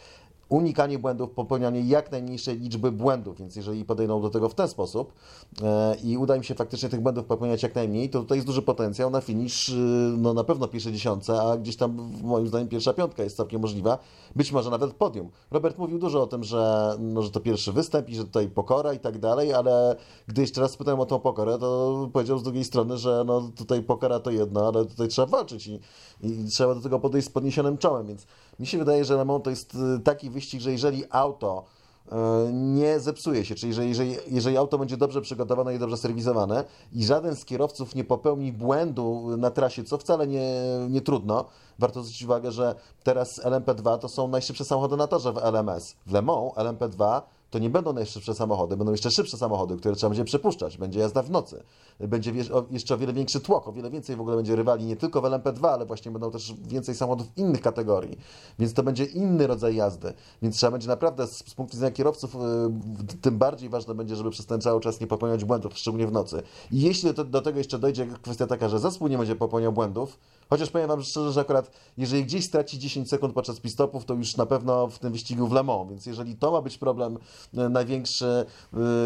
unikanie 0.49 0.99
błędów, 0.99 1.29
popełnianie 1.29 1.81
jak 1.81 2.11
najmniejszej 2.11 2.59
liczby 2.59 2.91
błędów, 2.91 3.37
więc 3.37 3.55
jeżeli 3.55 3.85
podejdą 3.85 4.21
do 4.21 4.29
tego 4.29 4.49
w 4.49 4.55
ten 4.55 4.67
sposób 4.67 5.13
e, 5.61 5.95
i 6.03 6.17
uda 6.17 6.35
im 6.35 6.43
się 6.43 6.55
faktycznie 6.55 6.89
tych 6.89 7.01
błędów 7.01 7.25
popełniać 7.25 7.63
jak 7.63 7.75
najmniej, 7.75 8.09
to 8.09 8.19
tutaj 8.19 8.37
jest 8.37 8.47
duży 8.47 8.61
potencjał 8.61 9.09
na 9.09 9.21
finish, 9.21 9.69
y, 9.69 9.73
no 10.17 10.33
na 10.33 10.43
pewno 10.43 10.67
pierwsze 10.67 10.91
dziesiątce, 10.91 11.41
a 11.41 11.57
gdzieś 11.57 11.75
tam 11.75 12.11
moim 12.23 12.47
zdaniem 12.47 12.67
pierwsza 12.67 12.93
piątka 12.93 13.23
jest 13.23 13.37
całkiem 13.37 13.61
możliwa, 13.61 13.97
być 14.35 14.51
może 14.51 14.69
nawet 14.69 14.93
podium. 14.93 15.29
Robert 15.51 15.77
mówił 15.77 15.99
dużo 15.99 16.23
o 16.23 16.27
tym, 16.27 16.43
że, 16.43 16.95
no, 16.99 17.21
że 17.21 17.31
to 17.31 17.39
pierwszy 17.39 17.71
występ 17.71 18.09
i 18.09 18.15
że 18.15 18.23
tutaj 18.23 18.49
pokora 18.49 18.93
i 18.93 18.99
tak 18.99 19.19
dalej, 19.19 19.53
ale 19.53 19.95
gdy 20.27 20.41
jeszcze 20.41 20.61
raz 20.61 20.71
spytałem 20.71 20.99
o 20.99 21.05
tą 21.05 21.19
pokorę, 21.19 21.57
to 21.59 22.09
powiedział 22.13 22.39
z 22.39 22.43
drugiej 22.43 22.63
strony, 22.63 22.97
że 22.97 23.23
no 23.25 23.51
tutaj 23.55 23.83
pokora 23.83 24.19
to 24.19 24.31
jedno, 24.31 24.67
ale 24.67 24.85
tutaj 24.85 25.07
trzeba 25.07 25.25
walczyć 25.27 25.67
i, 25.67 25.79
i 26.23 26.45
trzeba 26.45 26.75
do 26.75 26.81
tego 26.81 26.99
podejść 26.99 27.27
z 27.27 27.31
podniesionym 27.31 27.77
czołem, 27.77 28.07
więc 28.07 28.25
mi 28.59 28.67
się 28.67 28.77
wydaje, 28.77 29.05
że 29.05 29.15
Le 29.15 29.25
Mans 29.25 29.43
to 29.43 29.49
jest 29.49 29.75
y, 29.75 29.99
taki 29.99 30.29
wyścig, 30.29 30.61
że 30.61 30.71
jeżeli 30.71 31.03
auto 31.09 31.63
y, 32.05 32.13
nie 32.53 32.99
zepsuje 32.99 33.45
się, 33.45 33.55
czyli 33.55 33.69
jeżeli, 33.69 33.89
jeżeli, 33.89 34.15
jeżeli 34.27 34.57
auto 34.57 34.77
będzie 34.77 34.97
dobrze 34.97 35.21
przygotowane 35.21 35.75
i 35.75 35.79
dobrze 35.79 35.97
serwizowane 35.97 36.63
i 36.93 37.05
żaden 37.05 37.35
z 37.35 37.45
kierowców 37.45 37.95
nie 37.95 38.03
popełni 38.03 38.53
błędu 38.53 39.37
na 39.37 39.51
trasie, 39.51 39.83
co 39.83 39.97
wcale 39.97 40.27
nie, 40.27 40.53
nie 40.89 41.01
trudno, 41.01 41.45
warto 41.79 42.03
zwrócić 42.03 42.23
uwagę, 42.23 42.51
że 42.51 42.75
teraz 43.03 43.41
LMP2 43.43 43.97
to 43.97 44.09
są 44.09 44.27
najszybsze 44.27 44.65
samochody 44.65 44.97
na 44.97 45.07
torze 45.07 45.33
w 45.33 45.37
LMS. 45.37 45.95
W 46.05 46.13
Le 46.13 46.21
Mans 46.21 46.53
LMP2 46.53 47.21
to 47.49 47.59
nie 47.59 47.69
będą 47.69 47.93
najszybsze 47.93 48.33
samochody, 48.33 48.77
będą 48.77 48.91
jeszcze 48.91 49.11
szybsze 49.11 49.37
samochody, 49.37 49.77
które 49.77 49.95
trzeba 49.95 50.09
będzie 50.09 50.25
przepuszczać. 50.25 50.77
Będzie 50.77 50.99
jazda 50.99 51.23
w 51.23 51.31
nocy, 51.31 51.63
będzie 51.99 52.31
jeszcze 52.71 52.95
o 52.95 52.97
wiele 52.97 53.13
większy 53.13 53.39
tłok, 53.39 53.67
o 53.67 53.71
wiele 53.71 53.89
więcej 53.89 54.15
w 54.15 54.21
ogóle 54.21 54.35
będzie 54.35 54.55
rywali, 54.55 54.85
nie 54.85 54.95
tylko 54.95 55.21
w 55.21 55.23
LMP2, 55.23 55.67
ale 55.67 55.85
właśnie 55.85 56.11
będą 56.11 56.31
też 56.31 56.53
więcej 56.53 56.95
samochodów 56.95 57.27
innych 57.37 57.61
kategorii, 57.61 58.17
więc 58.59 58.73
to 58.73 58.83
będzie 58.83 59.05
inny 59.05 59.47
rodzaj 59.47 59.75
jazdy. 59.75 60.13
Więc 60.41 60.55
trzeba 60.55 60.71
będzie 60.71 60.87
naprawdę 60.87 61.27
z, 61.27 61.37
z 61.37 61.53
punktu 61.53 61.77
widzenia 61.77 61.91
kierowców, 61.91 62.35
y, 62.35 63.17
tym 63.21 63.37
bardziej 63.37 63.69
ważne 63.69 63.95
będzie, 63.95 64.15
żeby 64.15 64.29
przez 64.29 64.45
ten 64.45 64.61
cały 64.61 64.81
czas 64.81 65.01
nie 65.01 65.07
popełniać 65.07 65.45
błędów, 65.45 65.77
szczególnie 65.77 66.07
w 66.07 66.11
nocy. 66.11 66.41
I 66.71 66.81
jeśli 66.81 67.13
do, 67.13 67.23
do 67.23 67.41
tego 67.41 67.57
jeszcze 67.57 67.79
dojdzie 67.79 68.07
kwestia 68.21 68.47
taka, 68.47 68.69
że 68.69 68.79
zespół 68.79 69.07
nie 69.07 69.17
będzie 69.17 69.35
popełniał 69.35 69.71
błędów, 69.71 70.19
chociaż 70.49 70.69
powiem 70.69 70.87
Wam 70.87 71.03
szczerze, 71.03 71.31
że 71.31 71.41
akurat 71.41 71.71
jeżeli 71.97 72.25
gdzieś 72.25 72.45
straci 72.45 72.79
10 72.79 73.09
sekund 73.09 73.33
podczas 73.33 73.59
pistopów, 73.59 74.05
to 74.05 74.13
już 74.13 74.37
na 74.37 74.45
pewno 74.45 74.87
w 74.87 74.99
tym 74.99 75.11
wyścigu 75.11 75.47
w 75.47 75.51
Le 75.51 75.63
Mans, 75.63 75.89
więc 75.89 76.05
jeżeli 76.05 76.35
to 76.35 76.51
ma 76.51 76.61
być 76.61 76.77
problem 76.77 77.17
największy 77.53 78.45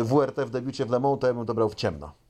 y, 0.01 0.03
WRT 0.03 0.45
w 0.45 0.49
debiucie 0.49 0.85
w 0.85 0.91
Le 0.91 0.99
Mans, 0.99 1.19
to 1.19 1.27
ja 1.27 1.33
bym 1.33 1.45
to 1.45 1.53
brał 1.53 1.69
w 1.69 1.75
ciemno. 1.75 2.22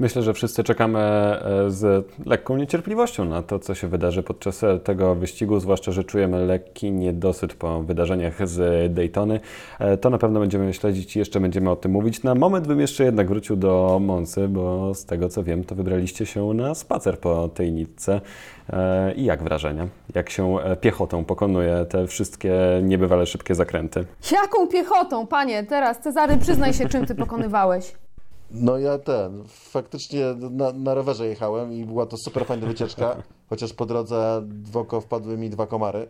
Myślę, 0.00 0.22
że 0.22 0.34
wszyscy 0.34 0.64
czekamy 0.64 0.98
e, 0.98 1.70
z 1.70 2.06
lekką 2.26 2.56
niecierpliwością 2.56 3.24
na 3.24 3.42
to, 3.42 3.58
co 3.58 3.74
się 3.74 3.88
wydarzy 3.88 4.22
podczas 4.22 4.64
e, 4.64 4.78
tego 4.78 5.14
wyścigu, 5.14 5.60
zwłaszcza, 5.60 5.92
że 5.92 6.04
czujemy 6.04 6.46
lekki 6.46 6.92
niedosyt 6.92 7.54
po 7.54 7.82
wydarzeniach 7.82 8.48
z 8.48 8.92
Daytony. 8.94 9.40
E, 9.78 9.96
To 9.96 10.10
na 10.10 10.18
pewno 10.18 10.40
będziemy 10.40 10.72
śledzić 10.72 11.16
i 11.16 11.18
jeszcze 11.18 11.40
będziemy 11.40 11.70
o 11.70 11.76
tym 11.76 11.92
mówić. 11.92 12.22
Na 12.22 12.34
moment 12.34 12.66
bym 12.66 12.80
jeszcze 12.80 13.04
jednak 13.04 13.28
wrócił 13.28 13.56
do 13.56 13.98
Monsy, 14.02 14.48
bo 14.48 14.94
z 14.94 15.04
tego 15.04 15.28
co 15.28 15.42
wiem, 15.42 15.64
to 15.64 15.74
wybraliście 15.74 16.26
się 16.26 16.54
na 16.54 16.74
spacer 16.74 17.18
po 17.18 17.48
tej 17.48 17.72
nitce. 17.72 18.20
I 19.16 19.24
jak 19.24 19.42
wrażenia? 19.42 19.88
Jak 20.14 20.30
się 20.30 20.56
piechotą 20.80 21.24
pokonuje 21.24 21.86
te 21.88 22.06
wszystkie 22.06 22.54
niebywale 22.82 23.26
szybkie 23.26 23.54
zakręty? 23.54 24.04
Jaką 24.32 24.66
piechotą, 24.68 25.26
panie? 25.26 25.64
Teraz, 25.64 26.00
Cezary, 26.00 26.36
przyznaj 26.36 26.74
się, 26.74 26.88
czym 26.88 27.06
ty 27.06 27.14
pokonywałeś. 27.14 27.94
No 28.50 28.78
ja 28.78 28.98
ten, 28.98 29.44
faktycznie 29.48 30.34
na, 30.50 30.72
na 30.72 30.94
rowerze 30.94 31.26
jechałem 31.26 31.72
i 31.72 31.84
była 31.84 32.06
to 32.06 32.16
super 32.16 32.46
fajna 32.46 32.66
wycieczka, 32.66 33.22
chociaż 33.50 33.72
po 33.72 33.86
drodze 33.86 34.42
w 34.62 34.76
oko 34.76 35.00
wpadły 35.00 35.38
mi 35.38 35.50
dwa 35.50 35.66
komary. 35.66 36.08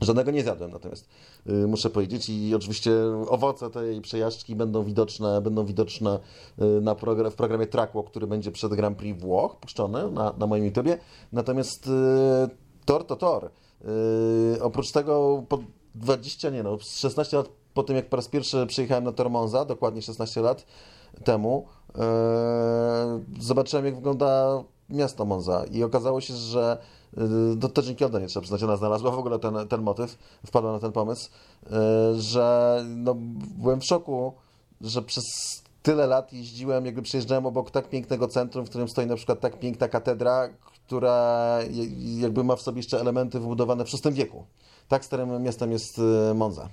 Żadnego 0.00 0.30
nie 0.30 0.42
zjadłem 0.42 0.70
natomiast, 0.70 1.08
y, 1.46 1.52
muszę 1.52 1.90
powiedzieć 1.90 2.28
i 2.28 2.54
oczywiście 2.54 2.92
owoce 3.28 3.70
tej 3.70 4.00
przejażdżki 4.00 4.56
będą 4.56 4.84
widoczne, 4.84 5.40
będą 5.40 5.64
widoczne 5.64 6.18
y, 6.62 6.80
na 6.80 6.94
program, 6.94 7.30
w 7.30 7.34
programie 7.34 7.66
Trackwalk, 7.66 8.10
który 8.10 8.26
będzie 8.26 8.52
przed 8.52 8.74
Grand 8.74 8.98
Prix 8.98 9.20
Włoch 9.20 9.56
puszczony 9.56 10.10
na, 10.10 10.34
na 10.38 10.46
moim 10.46 10.64
YouTubie. 10.64 10.98
Natomiast 11.32 11.86
y, 11.86 11.90
tor 12.84 13.06
to 13.06 13.16
tor. 13.16 13.50
Oprócz 14.60 14.92
tego 14.92 15.44
po 15.48 15.58
20, 15.94 16.50
nie 16.50 16.62
no, 16.62 16.78
16 16.80 17.36
lat 17.36 17.48
po 17.74 17.82
tym 17.82 17.96
jak 17.96 18.08
po 18.08 18.16
raz 18.16 18.28
pierwszy 18.28 18.66
przyjechałem 18.66 19.04
na 19.04 19.12
Tor 19.12 19.30
Monza, 19.30 19.64
dokładnie 19.64 20.02
16 20.02 20.40
lat 20.40 20.66
temu, 21.24 21.66
e, 21.98 23.20
zobaczyłem 23.40 23.86
jak 23.86 23.94
wygląda 23.94 24.62
miasto 24.90 25.24
Monza 25.24 25.64
i 25.64 25.82
okazało 25.82 26.20
się, 26.20 26.34
że 26.34 26.78
e, 27.16 27.20
to 27.60 27.68
też 27.68 27.86
dzięki 27.86 28.04
Oda 28.04 28.18
nie 28.18 28.26
trzeba 28.26 28.42
przyznać, 28.42 28.62
ona 28.62 28.76
znalazła 28.76 29.10
w 29.10 29.18
ogóle 29.18 29.38
ten, 29.38 29.68
ten 29.68 29.82
motyw, 29.82 30.18
wpadła 30.46 30.72
na 30.72 30.78
ten 30.78 30.92
pomysł, 30.92 31.30
e, 31.66 32.14
że 32.14 32.78
no, 32.88 33.14
byłem 33.58 33.80
w 33.80 33.84
szoku, 33.84 34.32
że 34.80 35.02
przez 35.02 35.24
tyle 35.82 36.06
lat 36.06 36.32
jeździłem, 36.32 36.86
jakby 36.86 37.02
przejeżdżałem 37.02 37.46
obok 37.46 37.70
tak 37.70 37.88
pięknego 37.88 38.28
centrum, 38.28 38.66
w 38.66 38.68
którym 38.68 38.88
stoi 38.88 39.06
na 39.06 39.16
przykład 39.16 39.40
tak 39.40 39.58
piękna 39.58 39.88
katedra, 39.88 40.48
która 40.86 41.58
jakby 42.20 42.44
ma 42.44 42.56
w 42.56 42.62
sobie 42.62 42.78
jeszcze 42.78 43.00
elementy 43.00 43.40
wybudowane 43.40 43.84
w 43.84 43.88
VI 43.88 44.12
wieku. 44.12 44.44
Tak 44.88 45.04
starym 45.04 45.42
miastem 45.42 45.72
jest 45.72 46.00
Monza. 46.34 46.68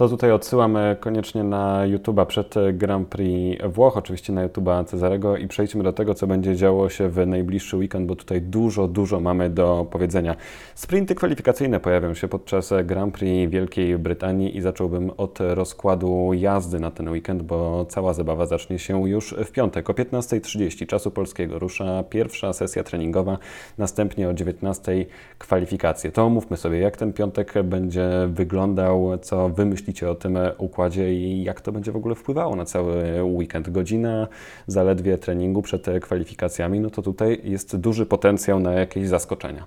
To 0.00 0.08
tutaj 0.08 0.32
odsyłamy 0.32 0.96
koniecznie 1.00 1.44
na 1.44 1.82
YouTube'a 1.86 2.26
przed 2.26 2.54
Grand 2.72 3.08
Prix 3.08 3.64
Włoch, 3.64 3.96
oczywiście 3.96 4.32
na 4.32 4.48
YouTube'a 4.48 4.84
Cezarego 4.84 5.36
i 5.36 5.48
przejdźmy 5.48 5.82
do 5.82 5.92
tego, 5.92 6.14
co 6.14 6.26
będzie 6.26 6.56
działo 6.56 6.88
się 6.88 7.08
w 7.08 7.26
najbliższy 7.26 7.76
weekend, 7.76 8.06
bo 8.06 8.16
tutaj 8.16 8.42
dużo, 8.42 8.88
dużo 8.88 9.20
mamy 9.20 9.50
do 9.50 9.86
powiedzenia. 9.90 10.36
Sprinty 10.74 11.14
kwalifikacyjne 11.14 11.80
pojawią 11.80 12.14
się 12.14 12.28
podczas 12.28 12.72
Grand 12.84 13.14
Prix 13.14 13.52
Wielkiej 13.52 13.98
Brytanii 13.98 14.56
i 14.56 14.60
zacząłbym 14.60 15.10
od 15.16 15.38
rozkładu 15.40 16.30
jazdy 16.34 16.80
na 16.80 16.90
ten 16.90 17.08
weekend, 17.08 17.42
bo 17.42 17.86
cała 17.88 18.14
zabawa 18.14 18.46
zacznie 18.46 18.78
się 18.78 19.08
już 19.08 19.34
w 19.44 19.50
piątek 19.50 19.90
o 19.90 19.92
15.30 19.92 20.86
czasu 20.86 21.10
polskiego. 21.10 21.58
Rusza 21.58 22.02
pierwsza 22.02 22.52
sesja 22.52 22.84
treningowa, 22.84 23.38
następnie 23.78 24.28
o 24.28 24.32
19.00 24.32 25.04
kwalifikacje. 25.38 26.12
To 26.12 26.24
omówmy 26.24 26.56
sobie, 26.56 26.78
jak 26.78 26.96
ten 26.96 27.12
piątek 27.12 27.54
będzie 27.64 28.10
wyglądał, 28.28 29.18
co 29.22 29.48
wy 29.48 29.66
myślicie 29.90 30.10
o 30.10 30.14
tym 30.14 30.38
układzie 30.58 31.14
i 31.14 31.44
jak 31.44 31.60
to 31.60 31.72
będzie 31.72 31.92
w 31.92 31.96
ogóle 31.96 32.14
wpływało 32.14 32.56
na 32.56 32.64
cały 32.64 33.22
weekend. 33.22 33.70
Godzina 33.70 34.28
zaledwie 34.66 35.18
treningu 35.18 35.62
przed 35.62 35.86
kwalifikacjami, 36.02 36.80
no 36.80 36.90
to 36.90 37.02
tutaj 37.02 37.40
jest 37.44 37.76
duży 37.76 38.06
potencjał 38.06 38.60
na 38.60 38.72
jakieś 38.72 39.08
zaskoczenia. 39.08 39.66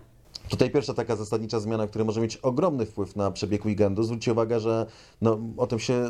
Tutaj 0.50 0.70
pierwsza 0.70 0.94
taka 0.94 1.16
zasadnicza 1.16 1.60
zmiana, 1.60 1.88
która 1.88 2.06
może 2.06 2.22
mieć 2.22 2.38
ogromny 2.38 2.86
wpływ 2.86 3.16
na 3.16 3.32
przebieg 3.32 3.66
weekendu. 3.66 4.04
Zwróćcie 4.04 4.32
uwagę, 4.32 4.60
że 4.60 4.86
no, 5.22 5.40
o 5.58 5.68
tym 5.68 5.80
się 5.80 6.06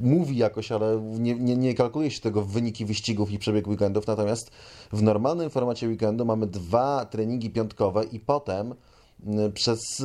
mówi 0.00 0.36
jakoś, 0.36 0.72
ale 0.72 1.00
nie, 1.00 1.34
nie, 1.34 1.56
nie 1.56 1.74
kalkuluje 1.74 2.10
się 2.10 2.20
tego 2.20 2.42
w 2.42 2.52
wyniki 2.52 2.84
wyścigów 2.84 3.30
i 3.30 3.38
przebieg 3.38 3.68
weekendów. 3.68 4.06
Natomiast 4.06 4.50
w 4.92 5.02
normalnym 5.02 5.50
formacie 5.50 5.88
weekendu 5.88 6.24
mamy 6.24 6.46
dwa 6.46 7.04
treningi 7.04 7.50
piątkowe 7.50 8.04
i 8.04 8.20
potem 8.20 8.72
y, 8.72 9.52
przez 9.54 9.78
y, 10.00 10.04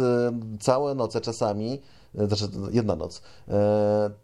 całe 0.59 0.95
noce 0.95 1.21
czasami 1.21 1.81
znaczy 2.17 2.47
jedna 2.71 2.95
noc, 2.95 3.17
y, 3.17 3.51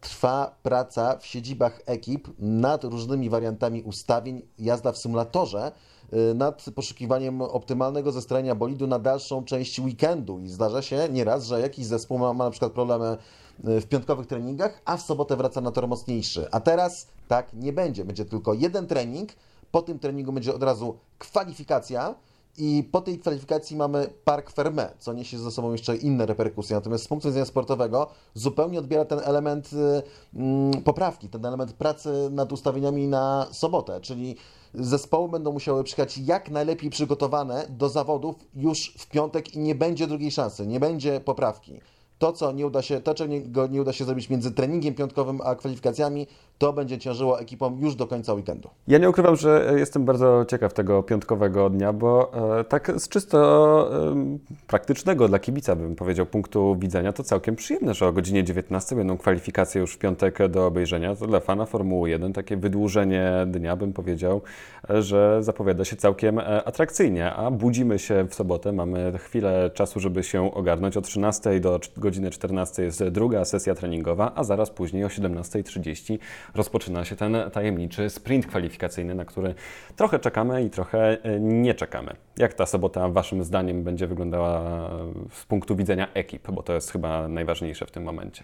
trwa 0.02 0.56
praca 0.64 1.18
w 1.18 1.26
siedzibach 1.26 1.82
ekip 1.86 2.28
nad 2.40 2.84
różnymi 2.84 3.30
wariantami 3.30 3.84
ustawień, 3.84 4.42
jazda 4.60 4.92
w 4.92 4.98
symulatorze, 4.98 5.72
y, 6.14 6.34
nad 6.34 6.66
poszukiwaniem 6.76 7.42
optymalnego 7.42 8.12
zestrojenia 8.12 8.56
bolidu 8.56 8.88
na 8.88 9.00
dalszą 9.00 9.44
część 9.44 9.80
weekendu. 9.80 10.40
I 10.40 10.50
zdarza 10.50 10.82
się 10.82 11.08
nieraz, 11.12 11.46
że 11.46 11.62
jakiś 11.62 11.86
zespół 11.86 12.20
ma, 12.20 12.34
ma 12.34 12.46
na 12.46 12.52
przykład 12.52 12.72
problemy 12.72 13.18
w 13.64 13.86
piątkowych 13.86 14.28
treningach, 14.28 14.82
a 14.86 14.98
w 14.98 15.02
sobotę 15.02 15.36
wraca 15.36 15.62
na 15.62 15.72
tor 15.72 15.88
mocniejszy. 15.88 16.48
A 16.52 16.60
teraz 16.60 17.08
tak 17.28 17.54
nie 17.54 17.74
będzie. 17.74 18.06
Będzie 18.06 18.26
tylko 18.26 18.54
jeden 18.54 18.88
trening, 18.88 19.30
po 19.72 19.82
tym 19.82 20.00
treningu 20.00 20.32
będzie 20.32 20.56
od 20.56 20.64
razu 20.64 20.98
kwalifikacja, 21.20 22.16
i 22.58 22.90
po 22.92 23.02
tej 23.02 23.20
kwalifikacji 23.20 23.78
mamy 23.78 24.08
Park 24.24 24.54
Fermé, 24.54 24.88
co 25.00 25.14
niesie 25.14 25.38
ze 25.38 25.52
sobą 25.52 25.72
jeszcze 25.72 25.96
inne 25.96 26.26
reperkusje. 26.26 26.76
Natomiast 26.76 27.04
z 27.04 27.08
punktu 27.08 27.28
widzenia 27.28 27.46
sportowego 27.46 28.08
zupełnie 28.34 28.80
odbiera 28.80 29.06
ten 29.06 29.20
element 29.20 29.70
y, 29.74 30.02
mm, 30.34 30.84
poprawki, 30.84 31.30
ten 31.30 31.46
element 31.46 31.74
pracy 31.74 32.30
nad 32.32 32.52
ustawieniami 32.52 33.08
na 33.08 33.48
sobotę, 33.52 34.02
czyli 34.02 34.36
zespoły 34.74 35.30
będą 35.30 35.52
musiały 35.52 35.84
przyjechać 35.84 36.18
jak 36.18 36.50
najlepiej 36.50 36.90
przygotowane 36.90 37.66
do 37.70 37.90
zawodów 37.90 38.36
już 38.54 38.94
w 38.98 39.08
piątek 39.08 39.54
i 39.56 39.60
nie 39.60 39.76
będzie 39.76 40.08
drugiej 40.08 40.32
szansy, 40.32 40.68
nie 40.68 40.80
będzie 40.80 41.20
poprawki. 41.20 41.82
To, 42.22 42.32
co 42.32 42.52
nie 42.52 42.68
uda 42.68 42.82
się, 42.82 43.02
to, 43.02 43.14
czego 43.14 43.68
nie 43.68 43.82
uda 43.82 43.94
się 43.94 44.06
zrobić 44.06 44.30
między 44.30 44.52
treningiem 44.52 44.94
piątkowym 44.94 45.40
a 45.44 45.56
kwalifikacjami, 45.56 46.28
to 46.58 46.74
będzie 46.74 46.98
ciężyło 46.98 47.40
ekipom 47.40 47.80
już 47.80 47.96
do 47.96 48.08
końca 48.08 48.34
weekendu. 48.34 48.70
Ja 48.88 48.98
nie 48.98 49.10
ukrywam, 49.10 49.36
że 49.36 49.74
jestem 49.78 50.06
bardzo 50.06 50.46
ciekaw 50.48 50.74
tego 50.74 51.04
piątkowego 51.04 51.70
dnia, 51.70 51.94
bo 51.94 52.32
e, 52.60 52.64
tak 52.64 52.92
z 52.98 53.10
czysto 53.10 53.90
e, 54.12 54.38
praktycznego 54.68 55.28
dla 55.28 55.40
kibica, 55.40 55.76
bym 55.76 55.96
powiedział, 55.96 56.26
punktu 56.26 56.76
widzenia, 56.80 57.14
to 57.14 57.24
całkiem 57.24 57.56
przyjemne, 57.56 57.94
że 57.94 58.08
o 58.08 58.14
godzinie 58.14 58.44
19 58.44 58.96
będą 58.96 59.18
kwalifikacje 59.18 59.82
już 59.82 59.94
w 59.94 59.98
piątek 59.98 60.48
do 60.48 60.66
obejrzenia. 60.66 61.16
To 61.16 61.28
dla 61.28 61.40
fana 61.40 61.66
Formuły 61.66 62.10
1 62.10 62.34
takie 62.34 62.58
wydłużenie 62.58 63.32
dnia, 63.48 63.76
bym 63.76 63.94
powiedział, 63.94 64.42
e, 64.90 65.02
że 65.02 65.44
zapowiada 65.44 65.86
się 65.86 65.96
całkiem 65.96 66.40
atrakcyjnie, 66.66 67.34
a 67.34 67.52
budzimy 67.52 68.00
się 68.00 68.28
w 68.30 68.36
sobotę, 68.36 68.72
mamy 68.72 69.14
chwilę 69.18 69.72
czasu, 69.74 70.00
żeby 70.00 70.24
się 70.24 70.54
ogarnąć. 70.54 70.98
O 70.98 71.02
13 71.02 71.60
do 71.60 71.78
cz- 71.78 72.11
godziny 72.12 72.32
14 72.32 72.84
jest 72.84 73.04
druga 73.04 73.46
sesja 73.46 73.76
treningowa, 73.76 74.32
a 74.36 74.44
zaraz 74.44 74.70
później 74.70 75.06
o 75.06 75.08
17.30 75.08 76.18
rozpoczyna 76.56 77.06
się 77.06 77.16
ten 77.16 77.38
tajemniczy 77.54 78.10
sprint 78.10 78.48
kwalifikacyjny, 78.48 79.16
na 79.16 79.26
który 79.26 79.56
trochę 79.96 80.20
czekamy 80.20 80.64
i 80.64 80.70
trochę 80.70 81.24
e, 81.24 81.40
nie 81.40 81.74
czekamy. 81.74 82.16
Jak 82.38 82.54
ta 82.54 82.66
sobota 82.66 83.10
Waszym 83.10 83.44
zdaniem 83.44 83.84
będzie 83.84 84.08
wyglądała 84.08 84.60
e, 84.60 85.14
z 85.32 85.46
punktu 85.46 85.76
widzenia 85.76 86.08
ekip, 86.14 86.52
bo 86.52 86.64
to 86.64 86.74
jest 86.74 86.92
chyba 86.92 87.28
najważniejsze 87.28 87.86
w 87.86 87.92
tym 87.92 88.04
momencie. 88.04 88.44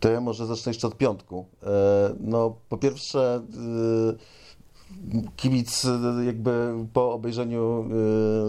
To 0.00 0.10
ja 0.10 0.20
może 0.20 0.46
zacznę 0.46 0.70
jeszcze 0.70 0.86
od 0.86 0.96
piątku. 0.96 1.46
E, 1.62 2.14
No, 2.20 2.56
po 2.68 2.78
pierwsze, 2.78 3.42
e, 4.10 4.43
kibic 5.36 5.84
e, 5.84 6.24
jakby 6.24 6.74
po 6.92 7.12
obejrzeniu 7.12 7.84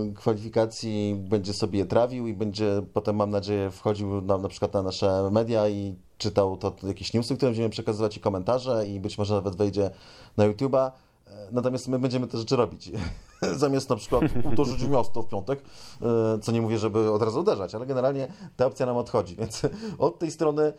e, 0.09 0.13
kwalifikacji 0.13 1.15
będzie 1.29 1.53
sobie 1.53 1.79
je 1.79 1.85
trawił 1.85 2.27
i 2.27 2.33
będzie 2.33 2.81
potem, 2.93 3.15
mam 3.15 3.29
nadzieję, 3.29 3.71
wchodził 3.71 4.21
na, 4.21 4.37
na 4.37 4.47
przykład 4.47 4.73
na 4.73 4.81
nasze 4.81 5.29
media 5.31 5.69
i 5.69 5.95
czytał 6.17 6.57
to 6.57 6.75
jakieś 6.83 7.13
newsy, 7.13 7.35
które 7.35 7.51
będziemy 7.51 7.69
przekazywać 7.69 8.17
i 8.17 8.19
komentarze 8.19 8.87
i 8.87 8.99
być 8.99 9.17
może 9.17 9.35
nawet 9.35 9.55
wejdzie 9.55 9.89
na 10.37 10.49
YouTube'a. 10.49 10.91
E, 11.27 11.47
Natomiast 11.51 11.87
my 11.87 11.99
będziemy 11.99 12.27
te 12.27 12.37
rzeczy 12.37 12.55
robić. 12.55 12.91
Zamiast 13.55 13.89
na 13.89 13.95
przykład 13.95 14.23
uderzyć 14.51 14.85
w 14.85 14.89
miasto 14.89 15.21
w 15.21 15.27
piątek, 15.27 15.61
e, 16.01 16.39
co 16.41 16.51
nie 16.51 16.61
mówię, 16.61 16.77
żeby 16.77 17.11
od 17.11 17.21
razu 17.21 17.39
uderzać, 17.39 17.75
ale 17.75 17.85
generalnie 17.85 18.27
ta 18.57 18.65
opcja 18.65 18.85
nam 18.85 18.97
odchodzi. 18.97 19.35
Więc 19.39 19.61
od 19.97 20.19
tej 20.19 20.31
strony, 20.31 20.63
e, 20.63 20.73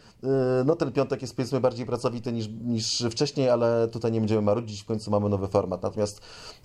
no 0.66 0.76
ten 0.76 0.92
piątek 0.92 1.22
jest 1.22 1.36
powiedzmy 1.36 1.60
bardziej 1.60 1.86
pracowity 1.86 2.32
niż, 2.32 2.48
niż 2.48 3.04
wcześniej, 3.10 3.50
ale 3.50 3.88
tutaj 3.88 4.12
nie 4.12 4.20
będziemy 4.20 4.42
marudzić, 4.42 4.82
w 4.82 4.86
końcu 4.86 5.10
mamy 5.10 5.28
nowy 5.28 5.48
format. 5.48 5.82
Natomiast 5.82 6.20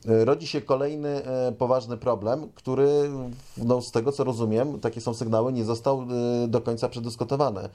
e, 0.07 0.25
rodzi 0.25 0.47
się 0.47 0.61
kolejny 0.61 1.21
poważny 1.57 1.97
problem, 1.97 2.49
który, 2.55 3.11
no 3.57 3.81
z 3.81 3.91
tego 3.91 4.11
co 4.11 4.23
rozumiem, 4.23 4.79
takie 4.79 5.01
są 5.01 5.13
sygnały, 5.13 5.53
nie 5.53 5.65
został 5.65 6.05
do 6.47 6.61
końca 6.61 6.89
przedyskutowany. 6.89 7.69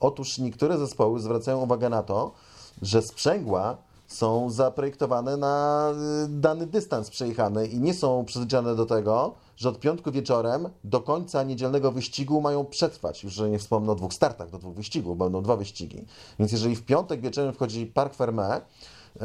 Otóż 0.00 0.38
niektóre 0.38 0.78
zespoły 0.78 1.20
zwracają 1.20 1.60
uwagę 1.60 1.88
na 1.88 2.02
to, 2.02 2.32
że 2.82 3.02
sprzęgła 3.02 3.76
są 4.10 4.50
zaprojektowane 4.50 5.36
na 5.36 5.86
y, 6.24 6.28
dany 6.28 6.66
dystans 6.66 7.10
przejechany 7.10 7.66
i 7.66 7.80
nie 7.80 7.94
są 7.94 8.24
przyzwyczajone 8.24 8.74
do 8.74 8.86
tego, 8.86 9.34
że 9.56 9.68
od 9.68 9.80
piątku 9.80 10.12
wieczorem 10.12 10.68
do 10.84 11.00
końca 11.00 11.42
niedzielnego 11.42 11.92
wyścigu 11.92 12.40
mają 12.40 12.64
przetrwać. 12.64 13.24
Już 13.24 13.32
że 13.32 13.50
nie 13.50 13.58
wspomnę 13.58 13.92
o 13.92 13.94
dwóch 13.94 14.14
startach 14.14 14.50
do 14.50 14.58
dwóch 14.58 14.74
wyścigów, 14.74 15.18
będą 15.18 15.42
dwa 15.42 15.56
wyścigi. 15.56 16.04
Więc 16.38 16.52
jeżeli 16.52 16.76
w 16.76 16.82
piątek 16.82 17.20
wieczorem 17.20 17.54
wchodzi 17.54 17.86
Park 17.86 18.16
Fermé, 18.16 18.60
y, 18.60 19.20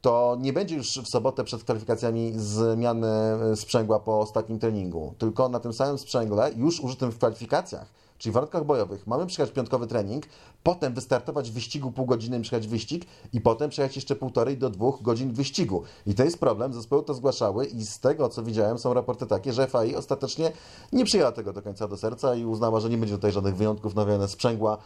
to 0.00 0.36
nie 0.40 0.52
będzie 0.52 0.76
już 0.76 0.98
w 0.98 1.08
sobotę 1.08 1.44
przed 1.44 1.64
kwalifikacjami 1.64 2.32
zmiany 2.36 3.08
y, 3.52 3.56
sprzęgła 3.56 4.00
po 4.00 4.20
ostatnim 4.20 4.58
treningu, 4.58 5.14
tylko 5.18 5.48
na 5.48 5.60
tym 5.60 5.72
samym 5.72 5.98
sprzęgle, 5.98 6.52
już 6.56 6.80
użytym 6.80 7.12
w 7.12 7.16
kwalifikacjach, 7.16 7.86
czyli 8.18 8.30
w 8.30 8.34
warunkach 8.34 8.64
bojowych, 8.64 9.06
mamy 9.06 9.26
przejechać 9.26 9.54
piątkowy 9.54 9.86
trening, 9.86 10.24
potem 10.62 10.94
wystartować 10.94 11.50
w 11.50 11.54
wyścigu 11.54 11.92
pół 11.92 12.06
godziny, 12.06 12.40
przejechać 12.40 12.68
wyścig 12.68 13.04
i 13.32 13.40
potem 13.40 13.70
przejechać 13.70 13.96
jeszcze 13.96 14.16
półtorej 14.16 14.58
do 14.58 14.70
dwóch 14.70 15.02
godzin 15.02 15.32
wyścigu. 15.32 15.82
I 16.06 16.14
to 16.14 16.24
jest 16.24 16.38
problem, 16.38 16.72
zespoły 16.74 17.02
to 17.02 17.14
zgłaszały 17.14 17.66
i 17.66 17.84
z 17.84 18.00
tego, 18.00 18.28
co 18.28 18.42
widziałem, 18.42 18.78
są 18.78 18.94
raporty 18.94 19.26
takie, 19.26 19.52
że 19.52 19.66
FAI 19.66 19.94
ostatecznie 19.94 20.52
nie 20.92 21.04
przyjęła 21.04 21.32
tego 21.32 21.52
do 21.52 21.62
końca 21.62 21.88
do 21.88 21.96
serca 21.96 22.34
i 22.34 22.44
uznała, 22.44 22.80
że 22.80 22.90
nie 22.90 22.98
będzie 22.98 23.14
tutaj 23.14 23.32
żadnych 23.32 23.56
wyjątków, 23.56 23.94
nowione 23.94 24.28
sprzęgła 24.28 24.74
e, 24.74 24.78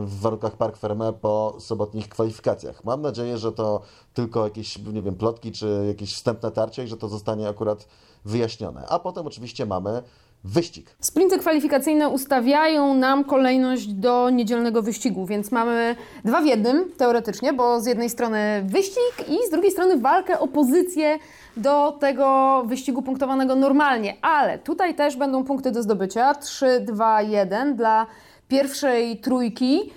w 0.00 0.18
warunkach 0.20 0.56
Park 0.56 0.78
Fermé 0.78 1.12
po 1.12 1.56
sobotnich 1.60 2.08
kwalifikacjach. 2.08 2.84
Mam 2.84 3.02
nadzieję, 3.02 3.38
że 3.38 3.52
to 3.52 3.80
tylko 4.14 4.44
jakieś, 4.44 4.78
nie 4.78 5.02
wiem, 5.02 5.14
plotki 5.14 5.52
czy 5.52 5.84
jakieś 5.88 6.14
wstępne 6.14 6.50
tarcie 6.50 6.84
i 6.84 6.88
że 6.88 6.96
to 6.96 7.08
zostanie 7.08 7.48
akurat 7.48 7.86
wyjaśnione. 8.24 8.86
A 8.86 8.98
potem 8.98 9.26
oczywiście 9.26 9.66
mamy 9.66 10.02
wyścig. 10.44 10.96
Sprinty 11.00 11.38
kwalifikacyjne 11.38 12.08
ustawiają 12.08 12.94
nam 12.94 13.24
kolejność 13.24 13.86
do 13.86 14.30
niedzielnego 14.30 14.82
wyścigu, 14.82 15.26
więc 15.26 15.52
mamy 15.52 15.96
dwa 16.24 16.40
w 16.40 16.46
jednym 16.46 16.92
teoretycznie, 16.96 17.52
bo 17.52 17.80
z 17.80 17.86
jednej 17.86 18.10
strony 18.10 18.64
wyścig 18.66 19.28
i 19.28 19.46
z 19.46 19.50
drugiej 19.50 19.70
strony 19.70 19.98
walkę 19.98 20.38
o 20.38 20.48
pozycję 20.48 21.18
do 21.56 21.96
tego 22.00 22.62
wyścigu 22.66 23.02
punktowanego 23.02 23.54
normalnie, 23.54 24.16
ale 24.22 24.58
tutaj 24.58 24.94
też 24.94 25.16
będą 25.16 25.44
punkty 25.44 25.70
do 25.70 25.82
zdobycia 25.82 26.34
3, 26.34 26.80
2, 26.80 27.22
1 27.22 27.76
dla 27.76 28.06
pierwszej 28.48 29.16
trójki. 29.16 29.90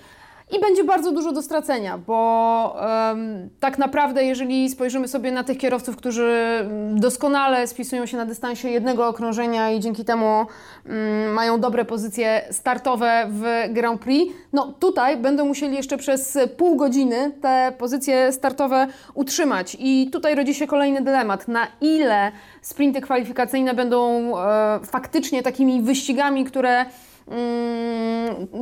I 0.56 0.60
będzie 0.60 0.84
bardzo 0.84 1.12
dużo 1.12 1.32
do 1.32 1.42
stracenia, 1.42 1.98
bo 1.98 2.76
em, 3.10 3.50
tak 3.60 3.78
naprawdę, 3.78 4.24
jeżeli 4.24 4.70
spojrzymy 4.70 5.08
sobie 5.08 5.32
na 5.32 5.44
tych 5.44 5.58
kierowców, 5.58 5.96
którzy 5.96 6.24
mm, 6.60 7.00
doskonale 7.00 7.66
spisują 7.66 8.06
się 8.06 8.16
na 8.16 8.26
dystansie 8.26 8.68
jednego 8.68 9.08
okrążenia 9.08 9.70
i 9.70 9.80
dzięki 9.80 10.04
temu 10.04 10.46
mm, 10.86 11.32
mają 11.32 11.60
dobre 11.60 11.84
pozycje 11.84 12.42
startowe 12.50 13.26
w 13.30 13.72
Grand 13.72 14.00
Prix, 14.00 14.34
no 14.52 14.74
tutaj 14.80 15.16
będą 15.16 15.44
musieli 15.44 15.76
jeszcze 15.76 15.98
przez 15.98 16.38
pół 16.56 16.76
godziny 16.76 17.32
te 17.42 17.72
pozycje 17.78 18.32
startowe 18.32 18.86
utrzymać. 19.14 19.76
I 19.80 20.10
tutaj 20.12 20.34
rodzi 20.34 20.54
się 20.54 20.66
kolejny 20.66 21.00
dylemat, 21.02 21.48
na 21.48 21.66
ile 21.80 22.32
sprinty 22.62 23.00
kwalifikacyjne 23.00 23.74
będą 23.74 24.32
e, 24.38 24.80
faktycznie 24.84 25.42
takimi 25.42 25.82
wyścigami, 25.82 26.44
które 26.44 26.86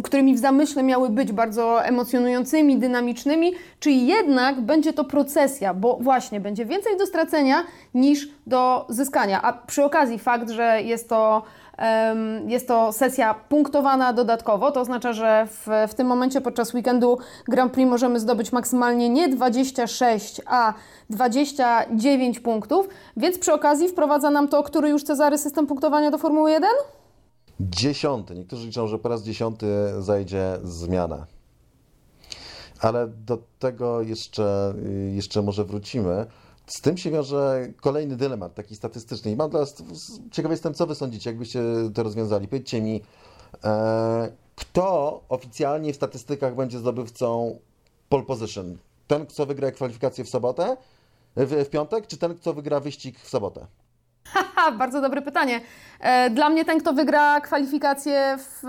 którymi 0.02 0.34
w 0.34 0.38
zamyśle 0.38 0.82
miały 0.82 1.08
być 1.08 1.32
bardzo 1.32 1.84
emocjonującymi, 1.84 2.78
dynamicznymi, 2.78 3.52
czy 3.80 3.90
jednak 3.90 4.60
będzie 4.60 4.92
to 4.92 5.04
procesja, 5.04 5.74
bo 5.74 5.98
właśnie 6.00 6.40
będzie 6.40 6.64
więcej 6.64 6.96
do 6.96 7.06
stracenia 7.06 7.64
niż 7.94 8.28
do 8.46 8.86
zyskania. 8.88 9.42
A 9.42 9.52
przy 9.52 9.84
okazji 9.84 10.18
fakt, 10.18 10.50
że 10.50 10.82
jest 10.82 11.08
to, 11.08 11.42
jest 12.46 12.68
to 12.68 12.92
sesja 12.92 13.34
punktowana 13.34 14.12
dodatkowo, 14.12 14.70
to 14.70 14.80
oznacza, 14.80 15.12
że 15.12 15.46
w, 15.50 15.68
w 15.88 15.94
tym 15.94 16.06
momencie 16.06 16.40
podczas 16.40 16.74
weekendu 16.74 17.18
Grand 17.48 17.72
Prix 17.72 17.90
możemy 17.90 18.20
zdobyć 18.20 18.52
maksymalnie 18.52 19.08
nie 19.08 19.28
26, 19.28 20.40
a 20.46 20.74
29 21.10 22.40
punktów, 22.40 22.88
więc 23.16 23.38
przy 23.38 23.52
okazji 23.52 23.88
wprowadza 23.88 24.30
nam 24.30 24.48
to, 24.48 24.62
który 24.62 24.88
już 24.88 25.02
Cezary 25.02 25.38
system 25.38 25.66
punktowania 25.66 26.10
do 26.10 26.18
Formuły 26.18 26.50
1? 26.50 26.70
Dziesiąty. 27.60 28.34
Niektórzy 28.34 28.66
liczą, 28.66 28.86
że 28.86 28.98
po 28.98 29.08
raz 29.08 29.22
dziesiąty 29.22 29.66
zajdzie 29.98 30.58
zmiana. 30.64 31.26
Ale 32.80 33.08
do 33.08 33.38
tego 33.58 34.02
jeszcze, 34.02 34.74
jeszcze 35.14 35.42
może 35.42 35.64
wrócimy. 35.64 36.26
Z 36.66 36.80
tym 36.80 36.96
się 36.96 37.10
wiąże 37.10 37.68
kolejny 37.80 38.16
dylemat, 38.16 38.54
taki 38.54 38.76
statystyczny. 38.76 39.30
I 39.30 39.36
mam 39.36 39.50
dla 39.50 39.60
Was, 39.60 39.82
ciekawy 40.30 40.54
jestem, 40.54 40.74
co 40.74 40.86
Wy 40.86 40.94
sądzicie, 40.94 41.30
jakbyście 41.30 41.62
to 41.94 42.02
rozwiązali. 42.02 42.48
Powiedzcie 42.48 42.82
mi, 42.82 43.02
e, 43.64 44.32
kto 44.56 45.20
oficjalnie 45.28 45.92
w 45.92 45.96
statystykach 45.96 46.54
będzie 46.54 46.78
zdobywcą 46.78 47.58
pole 48.08 48.22
position? 48.22 48.78
Ten, 49.06 49.26
kto 49.26 49.46
wygra 49.46 49.70
kwalifikację 49.70 50.24
w 50.24 50.28
sobotę, 50.28 50.76
w, 51.36 51.64
w 51.64 51.68
piątek, 51.68 52.06
czy 52.06 52.16
ten, 52.16 52.34
kto 52.34 52.54
wygra 52.54 52.80
wyścig 52.80 53.20
w 53.20 53.28
sobotę? 53.28 53.66
Haha, 54.32 54.72
bardzo 54.72 55.00
dobre 55.00 55.22
pytanie. 55.22 55.60
E, 56.00 56.30
Dla 56.30 56.48
mnie 56.48 56.64
ten, 56.64 56.80
kto 56.80 56.92
wygra 56.92 57.40
kwalifikacje 57.40 58.38
w, 58.38 58.60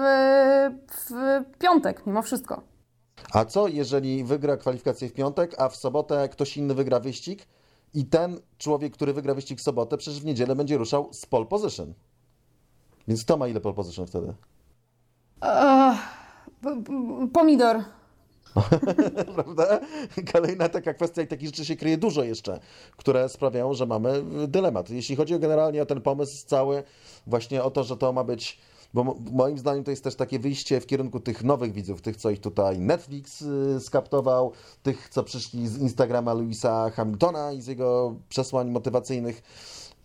w 0.88 1.12
piątek, 1.60 2.06
mimo 2.08 2.22
wszystko. 2.22 2.62
A 3.34 3.46
co, 3.46 3.68
jeżeli 3.68 4.24
wygra 4.24 4.58
kwalifikację 4.58 5.10
w 5.10 5.14
piątek, 5.14 5.56
a 5.62 5.70
w 5.70 5.76
sobotę 5.76 6.30
ktoś 6.30 6.58
inny 6.58 6.74
wygra 6.74 7.00
wyścig 7.00 7.48
i 7.94 8.06
ten 8.06 8.40
człowiek, 8.58 8.94
który 8.94 9.14
wygra 9.14 9.34
wyścig 9.34 9.60
w 9.60 9.64
sobotę, 9.64 9.98
przecież 9.98 10.22
w 10.22 10.26
niedzielę 10.26 10.56
będzie 10.56 10.78
ruszał 10.78 11.14
z 11.14 11.26
pole 11.26 11.46
position. 11.46 11.94
Więc 13.08 13.24
kto 13.24 13.38
ma 13.38 13.48
ile 13.48 13.60
pole 13.62 13.76
position 13.76 14.08
wtedy? 14.08 14.34
P- 16.62 16.84
pomidor. 17.34 17.84
Prawda? 19.36 19.80
Kolejna 20.34 20.70
taka 20.70 20.94
kwestia 20.94 21.22
i 21.22 21.28
takich 21.28 21.48
rzeczy 21.48 21.66
się 21.66 21.76
kryje 21.76 21.98
dużo 21.98 22.24
jeszcze, 22.24 22.60
które 22.98 23.30
sprawiają, 23.30 23.74
że 23.74 23.86
mamy 23.86 24.24
dylemat. 24.48 24.90
Jeśli 24.90 25.16
chodzi 25.16 25.40
generalnie 25.40 25.82
o 25.82 25.86
ten 25.86 26.02
pomysł 26.02 26.48
cały, 26.48 26.84
właśnie 27.28 27.64
o 27.64 27.72
to, 27.72 27.84
że 27.84 27.98
to 27.98 28.14
ma 28.14 28.24
być 28.24 28.60
bo 28.94 29.04
mo- 29.04 29.16
moim 29.32 29.58
zdaniem 29.58 29.84
to 29.84 29.92
jest 29.92 30.04
też 30.04 30.16
takie 30.16 30.40
wyjście 30.40 30.82
w 30.82 30.86
kierunku 30.86 31.20
tych 31.20 31.44
nowych 31.44 31.74
widzów, 31.74 32.02
tych, 32.02 32.18
co 32.18 32.30
ich 32.30 32.42
tutaj 32.42 32.80
Netflix 32.80 33.42
y, 33.42 33.80
skaptował, 33.80 34.52
tych, 34.84 35.10
co 35.10 35.24
przyszli 35.24 35.68
z 35.68 35.78
Instagrama 35.78 36.34
Louisa 36.34 36.90
Hamiltona 36.90 37.52
i 37.52 37.62
z 37.62 37.68
jego 37.68 38.16
przesłań 38.30 38.70
motywacyjnych. 38.70 39.44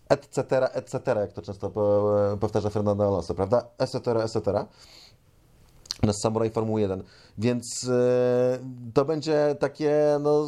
etc., 0.09 0.73
etc., 0.73 0.99
jak 1.15 1.33
to 1.33 1.41
często 1.41 1.69
po, 1.69 2.15
powtarza 2.39 2.69
Fernando 2.69 3.07
Alonso, 3.07 3.33
prawda? 3.33 3.67
Etc., 3.77 4.23
etc. 4.23 4.65
Na 6.03 6.13
Samurai 6.13 6.49
Formuły 6.49 6.81
1. 6.81 7.03
Więc 7.37 7.89
e, 7.89 8.59
to 8.93 9.05
będzie 9.05 9.55
takie 9.59 10.17
no, 10.21 10.47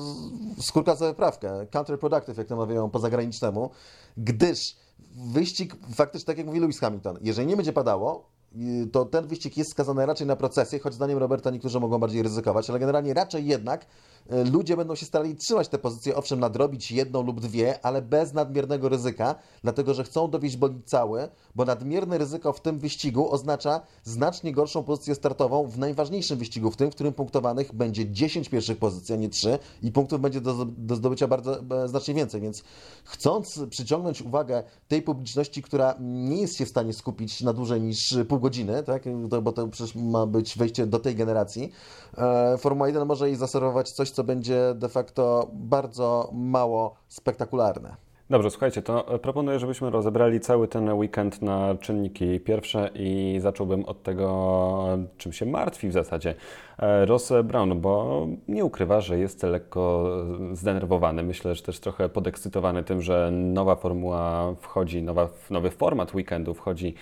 skórka 0.61 0.95
za 0.95 1.07
wyprawkę, 1.07 1.67
counterproductive, 1.71 2.37
jak 2.37 2.47
to 2.47 2.55
mawiają 2.55 2.89
po 2.89 2.99
zagranicznemu, 2.99 3.69
gdyż 4.17 4.75
wyścig, 5.15 5.75
faktycznie 5.95 6.25
tak 6.25 6.37
jak 6.37 6.47
mówi 6.47 6.59
Lewis 6.59 6.79
Hamilton, 6.79 7.17
jeżeli 7.21 7.47
nie 7.47 7.55
będzie 7.55 7.73
padało, 7.73 8.29
y, 8.55 8.87
to 8.87 9.05
ten 9.05 9.27
wyścig 9.27 9.57
jest 9.57 9.71
skazany 9.71 10.05
raczej 10.05 10.27
na 10.27 10.35
procesję, 10.35 10.79
choć 10.79 10.93
zdaniem 10.93 11.17
Roberta 11.17 11.49
niektórzy 11.49 11.79
mogą 11.79 11.99
bardziej 11.99 12.23
ryzykować, 12.23 12.69
ale 12.69 12.79
generalnie 12.79 13.13
raczej 13.13 13.45
jednak 13.45 13.85
ludzie 14.29 14.77
będą 14.77 14.95
się 14.95 15.05
starali 15.05 15.35
trzymać 15.35 15.67
te 15.67 15.77
pozycje, 15.77 16.15
owszem, 16.15 16.39
nadrobić 16.39 16.91
jedną 16.91 17.23
lub 17.23 17.41
dwie, 17.41 17.85
ale 17.85 18.01
bez 18.01 18.33
nadmiernego 18.33 18.89
ryzyka, 18.89 19.35
dlatego 19.63 19.93
że 19.93 20.03
chcą 20.03 20.29
dowieść 20.29 20.57
bolid 20.57 20.89
cały, 20.89 21.29
bo 21.55 21.65
nadmierne 21.65 22.17
ryzyko 22.17 22.53
w 22.53 22.61
tym 22.61 22.79
wyścigu 22.79 23.31
oznacza 23.31 23.81
znacznie 24.03 24.53
gorszą 24.53 24.83
pozycję 24.83 25.15
startową 25.15 25.67
w 25.67 25.77
najważniejszym 25.77 26.37
wyścigu, 26.37 26.71
w 26.71 26.75
tym, 26.75 26.91
w 26.91 26.95
którym 26.95 27.13
punktowanych 27.13 27.73
będzie 27.73 28.11
10 28.11 28.49
pierwszych 28.49 28.77
pozycji, 28.77 29.15
a 29.15 29.17
nie 29.17 29.29
3 29.29 29.59
i 29.81 29.91
punktów 29.91 30.21
będzie 30.21 30.41
do, 30.41 30.65
do 30.65 30.95
zdobycia 30.95 31.27
bardzo 31.27 31.59
e, 31.83 31.87
znacznie 31.87 32.13
więcej, 32.13 32.41
więc 32.41 32.63
chcąc 33.03 33.59
przyciągnąć 33.69 34.21
uwagę 34.21 34.63
tej 34.87 35.01
publiczności, 35.01 35.61
która 35.61 35.95
nie 35.99 36.41
jest 36.41 36.57
się 36.57 36.65
w 36.65 36.69
stanie 36.69 36.93
skupić 36.93 37.41
na 37.41 37.53
dłużej 37.53 37.81
niż 37.81 38.17
pół 38.29 38.39
godziny, 38.39 38.83
tak? 38.83 39.03
Bo 39.41 39.51
to 39.51 39.67
przecież 39.67 39.95
ma 39.95 40.25
być 40.25 40.57
wejście 40.57 40.87
do 40.87 40.99
tej 40.99 41.15
generacji, 41.15 41.71
e, 42.17 42.57
Formuła 42.57 42.87
1 42.87 43.07
może 43.07 43.27
jej 43.27 43.35
zaserwować 43.35 43.91
coś, 43.91 44.11
co 44.15 44.23
będzie 44.23 44.73
de 44.75 44.89
facto 44.89 45.49
bardzo 45.53 46.29
mało 46.33 46.95
spektakularne. 47.07 47.95
Dobrze, 48.29 48.51
słuchajcie, 48.51 48.81
to 48.81 49.19
proponuję, 49.21 49.59
żebyśmy 49.59 49.89
rozebrali 49.89 50.39
cały 50.39 50.67
ten 50.67 50.93
weekend 50.93 51.41
na 51.41 51.75
czynniki 51.75 52.39
pierwsze 52.39 52.89
i 52.95 53.37
zacząłbym 53.41 53.85
od 53.85 54.03
tego, 54.03 54.97
czym 55.17 55.33
się 55.33 55.45
martwi 55.45 55.89
w 55.89 55.93
zasadzie 55.93 56.35
e, 56.79 57.05
Ross 57.05 57.33
Brown, 57.43 57.81
bo 57.81 58.27
nie 58.47 58.65
ukrywa, 58.65 59.01
że 59.01 59.19
jest 59.19 59.43
lekko 59.43 60.11
zdenerwowany. 60.53 61.23
Myślę, 61.23 61.55
że 61.55 61.63
też 61.63 61.79
trochę 61.79 62.09
podekscytowany 62.09 62.83
tym, 62.83 63.01
że 63.01 63.29
nowa 63.31 63.75
formuła 63.75 64.53
wchodzi, 64.61 65.03
nowa, 65.03 65.29
nowy 65.49 65.71
format 65.71 66.13
weekendu 66.13 66.53
wchodzi 66.53 66.87
e, 66.87 66.93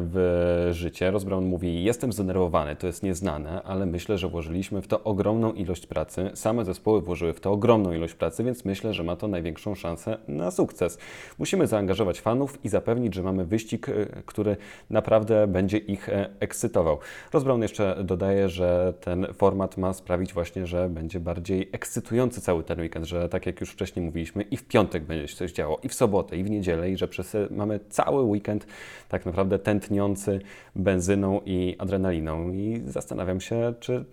w 0.00 0.68
życie. 0.72 1.10
Ross 1.10 1.24
Brown 1.24 1.44
mówi, 1.44 1.84
jestem 1.84 2.12
zdenerwowany, 2.12 2.76
to 2.76 2.86
jest 2.86 3.02
nieznane, 3.02 3.62
ale 3.62 3.86
myślę, 3.86 4.18
że 4.18 4.28
włożyliśmy 4.28 4.82
w 4.82 4.88
to 4.88 5.04
ogromną 5.04 5.52
ilość 5.52 5.86
pracy. 5.86 6.30
Same 6.34 6.64
zespoły 6.64 7.00
włożyły 7.00 7.32
w 7.32 7.40
to 7.40 7.52
ogromną 7.52 7.92
ilość 7.92 8.14
pracy, 8.14 8.44
więc 8.44 8.64
myślę, 8.64 8.94
że 8.94 9.04
ma 9.04 9.16
to 9.16 9.28
największą 9.28 9.74
szansę 9.74 10.18
na 10.28 10.51
sukces. 10.52 10.98
Musimy 11.38 11.66
zaangażować 11.66 12.20
fanów 12.20 12.64
i 12.64 12.68
zapewnić, 12.68 13.14
że 13.14 13.22
mamy 13.22 13.44
wyścig, 13.44 13.88
e, 13.88 13.92
który 14.26 14.56
naprawdę 14.90 15.46
będzie 15.46 15.78
ich 15.78 16.08
e, 16.08 16.30
ekscytował. 16.40 16.98
Ross 17.32 17.44
Brown 17.44 17.62
jeszcze 17.62 18.04
dodaje, 18.04 18.48
że 18.48 18.94
ten 19.00 19.26
format 19.34 19.76
ma 19.76 19.92
sprawić 19.92 20.32
właśnie, 20.32 20.66
że 20.66 20.88
będzie 20.88 21.20
bardziej 21.20 21.68
ekscytujący 21.72 22.40
cały 22.40 22.62
ten 22.62 22.80
weekend, 22.80 23.06
że 23.06 23.28
tak 23.28 23.46
jak 23.46 23.60
już 23.60 23.70
wcześniej 23.70 24.04
mówiliśmy, 24.04 24.42
i 24.42 24.56
w 24.56 24.64
piątek 24.64 25.04
będzie 25.04 25.28
się 25.28 25.36
coś 25.36 25.52
działo, 25.52 25.80
i 25.82 25.88
w 25.88 25.94
sobotę, 25.94 26.36
i 26.36 26.44
w 26.44 26.50
niedzielę, 26.50 26.90
i 26.90 26.96
że 26.96 27.08
przez 27.08 27.34
e, 27.34 27.48
mamy 27.50 27.80
cały 27.88 28.22
weekend 28.22 28.66
tak 29.08 29.26
naprawdę 29.26 29.58
tętniący 29.58 30.40
benzyną 30.76 31.40
i 31.46 31.76
adrenaliną. 31.78 32.52
I 32.52 32.82
zastanawiam 32.86 33.40
się, 33.40 33.74
czy 33.80 34.04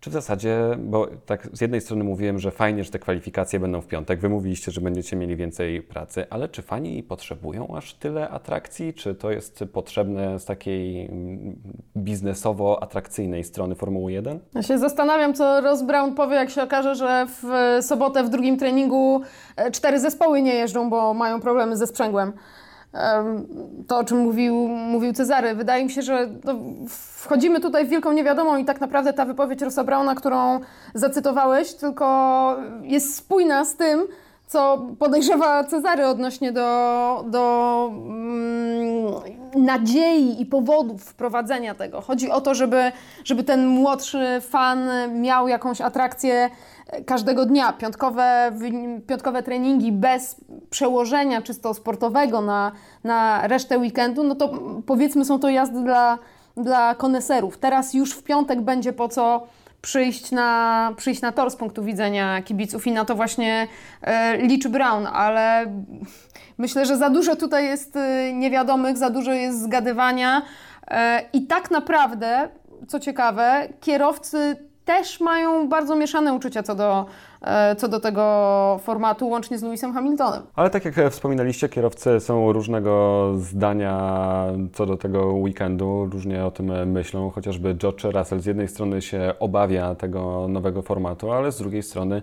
czy 0.00 0.10
w 0.10 0.12
zasadzie, 0.12 0.58
bo 0.78 1.06
tak 1.26 1.48
z 1.52 1.60
jednej 1.60 1.80
strony 1.80 2.04
mówiłem, 2.04 2.38
że 2.38 2.50
fajnie, 2.50 2.84
że 2.84 2.90
te 2.90 2.98
kwalifikacje 2.98 3.60
będą 3.60 3.80
w 3.80 3.86
piątek, 3.86 4.20
wy 4.20 4.28
mówiliście, 4.28 4.72
że 4.72 4.80
będziecie 4.80 5.16
mieli 5.16 5.36
więcej 5.36 5.82
pracy, 5.82 6.26
ale 6.30 6.48
czy 6.48 6.62
fani 6.62 7.02
potrzebują 7.02 7.76
aż 7.76 7.94
tyle 7.94 8.28
atrakcji? 8.28 8.94
Czy 8.94 9.14
to 9.14 9.30
jest 9.30 9.64
potrzebne 9.72 10.38
z 10.38 10.44
takiej 10.44 11.06
mm, 11.06 11.56
biznesowo-atrakcyjnej 11.96 13.44
strony 13.44 13.74
Formuły 13.74 14.12
1? 14.12 14.40
Ja 14.54 14.62
się 14.62 14.78
zastanawiam, 14.78 15.34
co 15.34 15.60
Ross 15.60 15.82
Brown 15.82 16.14
powie, 16.14 16.36
jak 16.36 16.50
się 16.50 16.62
okaże, 16.62 16.94
że 16.94 17.26
w 17.42 17.44
sobotę 17.84 18.24
w 18.24 18.28
drugim 18.28 18.58
treningu 18.58 19.20
e, 19.56 19.70
cztery 19.70 20.00
zespoły 20.00 20.42
nie 20.42 20.54
jeżdżą, 20.54 20.90
bo 20.90 21.14
mają 21.14 21.40
problemy 21.40 21.76
ze 21.76 21.86
sprzęgłem. 21.86 22.32
To, 23.88 23.98
o 23.98 24.04
czym 24.04 24.18
mówił, 24.18 24.68
mówił 24.68 25.12
Cezary. 25.12 25.54
Wydaje 25.54 25.84
mi 25.84 25.90
się, 25.90 26.02
że 26.02 26.28
no, 26.44 26.54
wchodzimy 26.88 27.60
tutaj 27.60 27.86
w 27.86 27.88
wielką 27.88 28.12
niewiadomą 28.12 28.56
i 28.56 28.64
tak 28.64 28.80
naprawdę 28.80 29.12
ta 29.12 29.24
wypowiedź 29.24 29.62
Rossa 29.62 29.84
Brauna, 29.84 30.14
którą 30.14 30.60
zacytowałeś, 30.94 31.74
tylko 31.74 32.56
jest 32.82 33.16
spójna 33.16 33.64
z 33.64 33.76
tym, 33.76 34.06
co 34.46 34.86
podejrzewa 34.98 35.64
Cezary 35.64 36.06
odnośnie 36.06 36.52
do, 36.52 37.24
do 37.28 37.90
mm, 37.92 39.14
nadziei 39.56 40.42
i 40.42 40.46
powodów 40.46 41.02
wprowadzenia 41.02 41.74
tego. 41.74 42.00
Chodzi 42.00 42.30
o 42.30 42.40
to, 42.40 42.54
żeby, 42.54 42.92
żeby 43.24 43.44
ten 43.44 43.66
młodszy 43.66 44.40
fan 44.40 44.88
miał 45.20 45.48
jakąś 45.48 45.80
atrakcję 45.80 46.50
każdego 47.06 47.46
dnia. 47.46 47.72
Piątkowe, 47.72 48.52
piątkowe 49.06 49.42
treningi 49.42 49.92
bez 49.92 50.36
przełożenia 50.70 51.42
czysto 51.42 51.74
sportowego 51.74 52.40
na, 52.40 52.72
na 53.04 53.46
resztę 53.46 53.78
weekendu, 53.78 54.24
no 54.24 54.34
to 54.34 54.52
powiedzmy 54.86 55.24
są 55.24 55.38
to 55.38 55.48
jazdy 55.48 55.82
dla, 55.82 56.18
dla 56.56 56.94
koneserów. 56.94 57.58
Teraz 57.58 57.94
już 57.94 58.12
w 58.12 58.22
piątek 58.22 58.60
będzie 58.60 58.92
po 58.92 59.08
co 59.08 59.46
przyjść 59.82 60.32
na, 60.32 60.92
przyjść 60.96 61.20
na 61.22 61.32
tor 61.32 61.50
z 61.50 61.56
punktu 61.56 61.84
widzenia 61.84 62.42
kibiców 62.42 62.86
i 62.86 62.92
na 62.92 63.04
to 63.04 63.14
właśnie 63.14 63.68
e, 64.02 64.36
liczy 64.36 64.68
Brown, 64.68 65.06
ale 65.06 65.66
myślę, 66.58 66.86
że 66.86 66.96
za 66.96 67.10
dużo 67.10 67.36
tutaj 67.36 67.64
jest 67.64 67.96
e, 67.96 68.32
niewiadomych, 68.32 68.96
za 68.96 69.10
dużo 69.10 69.32
jest 69.32 69.62
zgadywania 69.62 70.42
e, 70.88 71.22
i 71.32 71.46
tak 71.46 71.70
naprawdę, 71.70 72.48
co 72.88 73.00
ciekawe, 73.00 73.68
kierowcy 73.80 74.56
też 74.84 75.20
mają 75.20 75.68
bardzo 75.68 75.96
mieszane 75.96 76.34
uczucia 76.34 76.62
co 76.62 76.74
do, 76.74 77.06
co 77.76 77.88
do 77.88 78.00
tego 78.00 78.80
formatu, 78.82 79.28
łącznie 79.28 79.58
z 79.58 79.62
Lewisem 79.62 79.92
Hamiltonem. 79.92 80.42
Ale 80.54 80.70
tak 80.70 80.84
jak 80.84 80.94
wspominaliście, 81.10 81.68
kierowcy 81.68 82.20
są 82.20 82.52
różnego 82.52 83.32
zdania 83.36 84.16
co 84.72 84.86
do 84.86 84.96
tego 84.96 85.26
weekendu, 85.26 86.08
różnie 86.12 86.44
o 86.44 86.50
tym 86.50 86.92
myślą. 86.92 87.30
Chociażby 87.30 87.74
George 87.74 88.04
Russell 88.04 88.40
z 88.40 88.46
jednej 88.46 88.68
strony 88.68 89.02
się 89.02 89.34
obawia 89.40 89.94
tego 89.94 90.48
nowego 90.48 90.82
formatu, 90.82 91.32
ale 91.32 91.52
z 91.52 91.58
drugiej 91.58 91.82
strony 91.82 92.22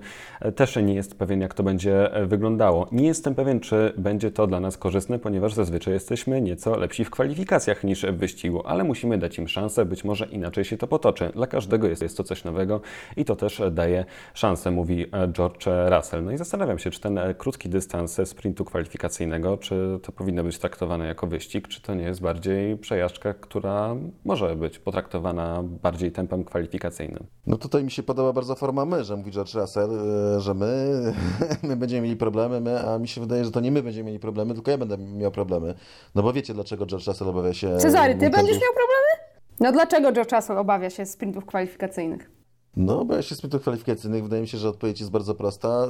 też 0.56 0.76
nie 0.76 0.94
jest 0.94 1.20
pewien, 1.20 1.42
jak 1.42 1.54
to 1.54 1.64
będzie 1.64 2.10
wyglądało. 2.26 2.88
Nie 2.92 3.08
jestem 3.08 3.36
pewien, 3.36 3.60
czy 3.60 3.94
będzie 3.98 4.32
to 4.32 4.48
dla 4.48 4.60
nas 4.60 4.78
korzystne, 4.78 5.20
ponieważ 5.20 5.54
zazwyczaj 5.54 5.94
jesteśmy 5.94 6.42
nieco 6.42 6.78
lepsi 6.78 7.06
w 7.06 7.10
kwalifikacjach 7.10 7.84
niż 7.84 8.06
w 8.06 8.18
wyścigu, 8.18 8.62
ale 8.66 8.84
musimy 8.84 9.18
dać 9.18 9.38
im 9.38 9.48
szansę, 9.48 9.86
być 9.86 10.04
może 10.04 10.26
inaczej 10.26 10.66
się 10.66 10.78
to 10.78 10.88
potoczy. 10.88 11.30
Dla 11.36 11.48
każdego 11.48 11.88
jest, 11.88 12.02
jest 12.02 12.18
to 12.18 12.24
coś 12.24 12.44
nowego 12.44 12.82
i 13.18 13.26
to 13.26 13.36
też 13.36 13.62
daje 13.72 14.06
szansę, 14.34 14.72
mówi 14.72 15.03
George 15.32 15.66
Russell. 15.90 16.24
No 16.24 16.32
i 16.32 16.38
zastanawiam 16.38 16.80
się, 16.80 16.92
czy 16.92 17.00
ten 17.00 17.20
krótki 17.38 17.70
dystans 17.70 18.22
sprintu 18.26 18.66
kwalifikacyjnego, 18.66 19.58
czy 19.58 20.00
to 20.04 20.12
powinno 20.12 20.44
być 20.44 20.58
traktowane 20.58 21.08
jako 21.08 21.28
wyścig, 21.28 21.68
czy 21.68 21.82
to 21.82 21.96
nie 21.96 22.04
jest 22.04 22.22
bardziej 22.22 22.78
przejażdżka, 22.78 23.34
która 23.34 23.96
może 24.26 24.56
być 24.56 24.80
potraktowana 24.80 25.64
bardziej 25.64 26.12
tempem 26.12 26.44
kwalifikacyjnym. 26.44 27.26
No 27.48 27.58
tutaj 27.58 27.84
mi 27.84 27.92
się 27.92 28.04
podoba 28.04 28.34
bardzo 28.34 28.56
forma 28.56 28.86
my, 28.86 29.04
że 29.04 29.18
mówi 29.18 29.32
George 29.32 29.56
Russell, 29.56 29.90
e, 30.38 30.42
że 30.42 30.54
my, 30.54 31.14
my 31.70 31.76
będziemy 31.76 32.02
mieli 32.02 32.16
problemy, 32.16 32.62
my, 32.62 32.88
a 32.88 33.00
mi 33.00 33.08
się 33.08 33.22
wydaje, 33.22 33.46
że 33.46 33.52
to 33.52 33.60
nie 33.60 33.72
my 33.72 33.84
będziemy 33.84 34.06
mieli 34.06 34.20
problemy, 34.20 34.54
tylko 34.54 34.72
ja 34.72 34.78
będę 34.78 34.98
miał 34.98 35.32
problemy. 35.32 35.74
No 36.16 36.24
bo 36.24 36.34
wiecie, 36.34 36.54
dlaczego 36.54 36.86
George 36.86 37.08
Russell 37.08 37.30
obawia 37.30 37.54
się... 37.54 37.78
Cezary, 37.78 38.16
ty 38.16 38.30
będziesz 38.30 38.62
miał 38.62 38.74
problemy? 38.74 39.34
No 39.60 39.72
dlaczego 39.72 40.12
George 40.12 40.32
Russell 40.32 40.58
obawia 40.58 40.90
się 40.90 41.06
sprintów 41.06 41.46
kwalifikacyjnych? 41.46 42.43
No, 42.78 43.06
bo 43.06 43.16
ja 43.16 43.22
się 43.22 43.36
sprintów 43.36 43.62
kwalifikacyjnych 43.62 44.24
wydaje 44.24 44.42
mi 44.42 44.48
się, 44.48 44.58
że 44.58 44.70
odpowiedź 44.70 45.00
jest 45.00 45.12
bardzo 45.12 45.36
prosta 45.36 45.68
e, 45.70 45.90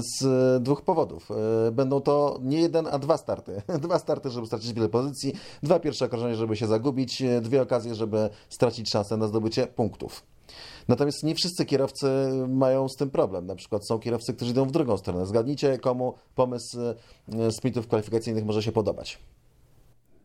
z 0.00 0.62
dwóch 0.62 0.82
powodów. 0.82 1.28
E, 1.68 1.70
Będą 1.70 2.00
to 2.00 2.38
nie 2.42 2.60
jeden, 2.60 2.86
a 2.86 2.98
dwa 2.98 3.16
starty. 3.16 3.62
Dwa 3.82 3.98
starty, 3.98 4.30
żeby 4.30 4.46
stracić 4.46 4.72
wiele 4.72 4.88
pozycji, 4.88 5.32
dwa 5.62 5.80
pierwsze 5.80 6.04
okrążenia, 6.04 6.34
żeby 6.34 6.56
się 6.56 6.66
zagubić, 6.66 7.22
e, 7.22 7.40
dwie 7.40 7.62
okazje, 7.62 7.94
żeby 7.94 8.30
stracić 8.48 8.90
szansę 8.90 9.16
na 9.16 9.26
zdobycie 9.26 9.66
punktów. 9.66 10.22
Natomiast 10.88 11.22
nie 11.22 11.34
wszyscy 11.34 11.64
kierowcy 11.64 12.06
mają 12.48 12.88
z 12.88 12.96
tym 12.96 13.10
problem. 13.10 13.46
Na 13.46 13.54
przykład 13.54 13.86
są 13.86 13.98
kierowcy, 13.98 14.34
którzy 14.34 14.50
idą 14.50 14.64
w 14.64 14.72
drugą 14.72 14.96
stronę. 14.96 15.26
Zgadnijcie, 15.26 15.78
komu 15.78 16.14
pomysł 16.34 16.78
sprintów 17.50 17.86
kwalifikacyjnych 17.86 18.44
może 18.44 18.62
się 18.62 18.72
podobać. 18.72 19.18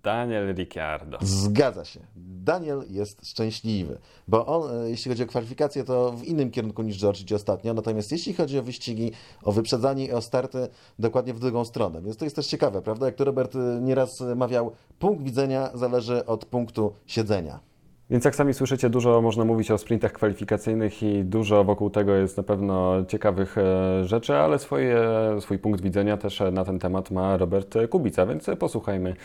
Daniel 0.04 0.56
Ricciardo. 0.56 1.18
Zgadza 1.22 1.86
się. 1.86 2.00
Daniel 2.16 2.84
jest 2.90 3.28
szczęśliwy, 3.28 3.98
bo 4.28 4.46
on, 4.46 4.82
e, 4.82 4.90
jeśli 4.90 5.10
chodzi 5.10 5.24
o 5.24 5.28
kwalifikacje, 5.28 5.84
to 5.84 6.12
w 6.12 6.24
innym 6.24 6.52
kierunku 6.52 6.82
niż 6.82 7.00
George 7.00 7.22
idzie 7.22 7.36
ostatnio, 7.36 7.74
natomiast 7.74 8.12
jeśli 8.12 8.34
chodzi 8.34 8.60
o 8.60 8.64
wyścigi, 8.64 9.12
o 9.44 9.52
wyprzedzanie 9.52 10.06
i 10.06 10.12
o 10.12 10.22
starty, 10.22 10.68
dokładnie 11.00 11.34
w 11.34 11.40
drugą 11.40 11.66
stronę. 11.66 12.02
Więc 12.02 12.18
to 12.18 12.26
jest 12.26 12.36
też 12.36 12.48
ciekawe, 12.48 12.82
prawda? 12.82 13.06
Jak 13.06 13.16
to 13.16 13.24
Robert 13.24 13.56
e, 13.56 13.80
nieraz 13.82 14.24
mawiał, 14.36 14.72
punkt 15.00 15.24
widzenia 15.24 15.70
zależy 15.74 16.26
od 16.26 16.46
punktu 16.46 16.94
siedzenia. 17.06 17.67
Więc 18.10 18.26
jak 18.26 18.36
sami 18.36 18.54
słyszycie, 18.54 18.90
dużo 18.90 19.22
można 19.22 19.46
mówić 19.46 19.72
o 19.72 19.78
sprintach 19.78 20.12
kwalifikacyjnych 20.12 21.04
i 21.04 21.24
dużo 21.24 21.64
wokół 21.64 21.90
tego 21.90 22.16
jest 22.16 22.38
na 22.38 22.44
pewno 22.44 23.06
ciekawych 23.08 23.58
e, 23.58 24.06
rzeczy, 24.06 24.36
ale 24.36 24.60
swoje, 24.60 25.00
swój 25.40 25.60
punkt 25.60 25.82
widzenia 25.82 26.18
też 26.18 26.44
na 26.52 26.66
ten 26.66 26.80
temat 26.80 27.12
ma 27.12 27.38
Robert 27.38 27.76
Kubica, 27.90 28.26
więc 28.26 28.50
posłuchajmy, 28.60 29.16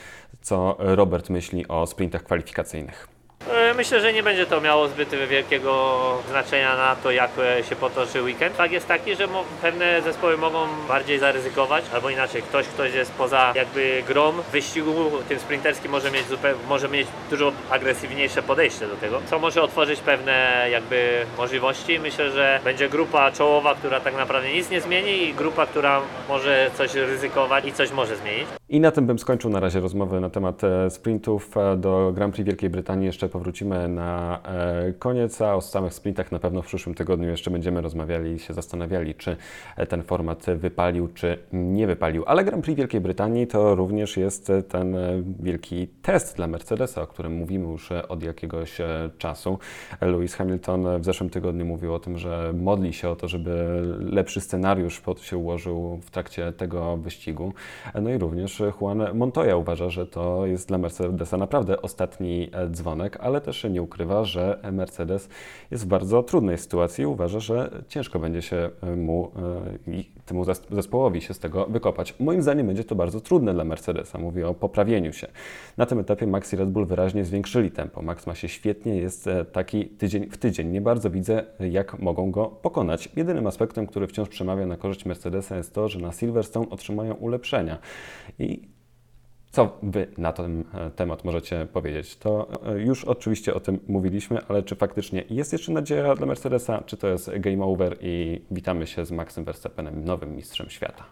co 0.41 0.77
Robert 0.79 1.31
myśli 1.31 1.69
o 1.69 1.87
sprintach 1.87 2.23
kwalifikacyjnych. 2.23 3.22
Myślę, 3.77 4.01
że 4.01 4.13
nie 4.13 4.23
będzie 4.23 4.47
to 4.47 4.61
miało 4.61 4.89
zbyt 4.89 5.15
wielkiego 5.29 5.93
znaczenia 6.31 6.77
na 6.77 6.97
to, 6.97 7.11
jak 7.11 7.31
e, 7.39 7.65
się 7.65 7.77
potoczy 7.77 8.23
weekend. 8.23 8.57
Fakt 8.57 8.73
jest 8.73 8.89
taki, 8.89 9.17
że 9.17 9.29
pewne 9.63 10.03
zespoły 10.03 10.37
mogą 10.37 10.59
bardziej 10.89 11.19
zaryzykować, 11.19 11.85
albo 11.95 12.11
inaczej, 12.11 12.43
ktoś, 12.43 12.67
kto 12.67 12.85
jest 12.85 13.13
poza 13.13 13.53
jakby 13.57 14.03
grom 14.09 14.35
wyścigu 14.53 14.95
tym 15.29 15.39
sprinterskim 15.39 15.91
może 15.91 16.11
mieć, 16.11 16.25
może 16.69 16.89
mieć 16.89 17.07
dużo 17.31 17.53
agresywniejsze 17.71 18.43
podejście 18.43 18.87
do 18.87 18.97
tego, 18.97 19.21
co 19.27 19.39
może 19.39 19.63
otworzyć 19.63 20.01
pewne 20.01 20.67
jakby 20.71 21.27
możliwości. 21.39 21.99
Myślę, 21.99 22.31
że 22.31 22.61
będzie 22.65 22.89
grupa 22.89 23.33
czołowa, 23.33 23.75
która 23.75 24.01
tak 24.01 24.17
naprawdę 24.17 24.53
nic 24.53 24.71
nie 24.71 24.81
zmieni 24.81 25.23
i 25.29 25.35
grupa, 25.35 25.67
która 25.67 26.01
może 26.29 26.71
coś 26.75 26.95
ryzykować 26.95 27.65
i 27.65 27.73
coś 27.73 27.93
może 27.93 28.17
zmienić. 28.17 28.47
I 28.69 28.81
na 28.81 28.91
tym 28.91 29.07
bym 29.07 29.19
skończył 29.19 29.51
na 29.51 29.61
razie 29.61 29.81
rozmowę 29.81 30.21
na 30.21 30.31
temat 30.31 30.65
e, 30.65 30.91
sprintów. 30.91 31.57
E, 31.57 31.77
Do 31.77 32.13
Grand 32.15 32.35
Prix 32.35 32.47
Wielkiej 32.47 32.71
Brytanii 32.71 33.07
jeszcze 33.07 33.29
na 33.65 34.41
e, 34.45 34.93
koniec, 34.93 35.43
a 35.43 35.55
o 35.55 35.61
samych 35.61 35.95
sprintach 35.95 36.33
na 36.33 36.39
pewno 36.39 36.63
w 36.63 36.67
przyszłym 36.67 36.95
tygodniu 36.95 37.29
jeszcze 37.29 37.51
będziemy 37.51 37.81
rozmawiali 37.81 38.33
i 38.33 38.39
się 38.39 38.55
zastanawiali, 38.55 39.15
czy 39.15 39.37
e, 39.77 39.87
ten 39.87 40.03
format 40.03 40.47
wypalił, 40.57 41.09
czy 41.09 41.39
nie 41.53 41.87
wypalił. 41.87 42.25
Ale 42.27 42.45
Grand 42.45 42.65
Prix 42.65 42.79
Wielkiej 42.79 43.01
Brytanii 43.01 43.47
to 43.47 43.75
również 43.75 44.17
jest 44.17 44.53
ten 44.69 44.97
e, 44.97 45.23
wielki 45.41 45.89
test 46.03 46.37
dla 46.37 46.47
Mercedesa, 46.47 47.03
o 47.03 47.07
którym 47.07 47.33
mówimy 47.37 47.67
już 47.67 47.93
od 47.93 48.23
jakiegoś 48.23 48.79
czasu. 49.19 49.59
Lewis 50.01 50.35
Hamilton 50.35 51.01
w 51.01 51.05
zeszłym 51.05 51.31
tygodniu 51.31 51.65
mówił 51.65 51.95
o 51.95 51.99
tym, 51.99 52.19
że 52.19 52.53
modli 52.57 52.93
się 52.93 53.09
o 53.11 53.17
to, 53.17 53.29
żeby 53.29 53.83
lepszy 53.99 54.41
scenariusz 54.41 55.01
pod- 55.01 55.21
się 55.21 55.37
ułożył 55.37 56.01
w 56.03 56.11
trakcie 56.11 56.53
tego 56.53 56.97
wyścigu. 56.97 57.53
No 58.03 58.11
i 58.11 58.19
również 58.19 58.63
Juan 58.81 59.03
Montoya 59.15 59.57
uważa, 59.57 59.91
że 59.91 60.07
to 60.07 60.47
jest 60.47 60.69
dla 60.69 60.79
Mercedesa 60.79 61.37
naprawdę 61.37 61.83
ostatni 61.83 62.51
dzwonek, 62.71 63.19
ale 63.21 63.41
też 63.41 63.52
nie 63.71 63.83
ukrywa, 63.83 64.25
że 64.25 64.59
Mercedes 64.73 65.29
jest 65.71 65.85
w 65.85 65.87
bardzo 65.87 66.23
trudnej 66.23 66.59
sytuacji. 66.59 67.07
Uważa, 67.07 67.41
że 67.41 67.71
ciężko 67.89 68.19
będzie 68.19 68.43
się 68.43 68.71
e, 68.83 68.97
mu 68.97 69.33
e, 69.87 69.91
i 69.93 70.11
temu 70.27 70.45
zespołowi 70.71 71.21
się 71.21 71.35
z 71.35 71.39
tego 71.39 71.67
wykopać. 71.67 72.15
Moim 72.21 72.43
zdaniem 72.43 72.67
będzie 72.67 72.85
to 72.85 72.95
bardzo 72.95 73.21
trudne 73.21 73.55
dla 73.55 73.65
Mercedesa. 73.65 74.19
Mówię 74.19 74.49
o 74.49 74.55
poprawieniu 74.55 75.13
się. 75.13 75.27
Na 75.77 75.87
tym 75.87 75.99
etapie 75.99 76.27
Max 76.27 76.53
i 76.53 76.57
Red 76.57 76.71
Bull 76.71 76.87
wyraźnie 76.87 77.25
zwiększyli 77.25 77.71
tempo. 77.71 78.03
Max 78.03 78.27
ma 78.27 78.35
się 78.35 78.49
świetnie, 78.49 78.97
jest 78.97 79.27
e, 79.27 79.45
taki 79.45 79.87
tydzień 79.87 80.31
w 80.31 80.39
tydzień. 80.39 80.69
Nie 80.69 80.81
bardzo 80.81 81.11
widzę, 81.11 81.45
jak 81.61 81.99
mogą 81.99 82.31
go 82.31 82.47
pokonać. 82.47 83.09
Jedynym 83.17 83.47
aspektem, 83.47 83.87
który 83.87 84.07
wciąż 84.07 84.29
przemawia 84.29 84.67
na 84.67 84.77
korzyść 84.77 85.07
Mercedesa 85.07 85.57
jest 85.57 85.75
to, 85.75 85.89
że 85.89 85.99
na 85.99 86.13
Silverstone 86.13 86.67
otrzymają 86.71 87.15
ulepszenia. 87.15 87.79
I 88.39 88.63
co 89.53 89.79
Wy 89.83 90.07
na 90.19 90.33
ten 90.33 90.65
e, 90.75 90.91
temat 90.91 91.25
możecie 91.25 91.67
powiedzieć? 91.73 92.17
To 92.17 92.49
e, 92.67 92.79
już 92.79 93.05
oczywiście 93.05 93.55
o 93.55 93.61
tym 93.61 93.79
mówiliśmy, 93.89 94.39
ale 94.49 94.63
czy 94.63 94.77
faktycznie 94.77 95.25
jest 95.31 95.53
jeszcze 95.53 95.73
nadzieja 95.73 96.15
dla 96.15 96.27
Mercedesa, 96.27 96.83
czy 96.87 96.97
to 96.97 97.09
jest 97.09 97.31
game 97.39 97.65
over 97.65 97.97
i 98.01 98.43
witamy 98.51 98.87
się 98.87 99.05
z 99.05 99.11
Maxem 99.11 99.45
Verstappenem, 99.45 100.05
nowym 100.05 100.37
mistrzem 100.37 100.71
świata? 100.71 101.05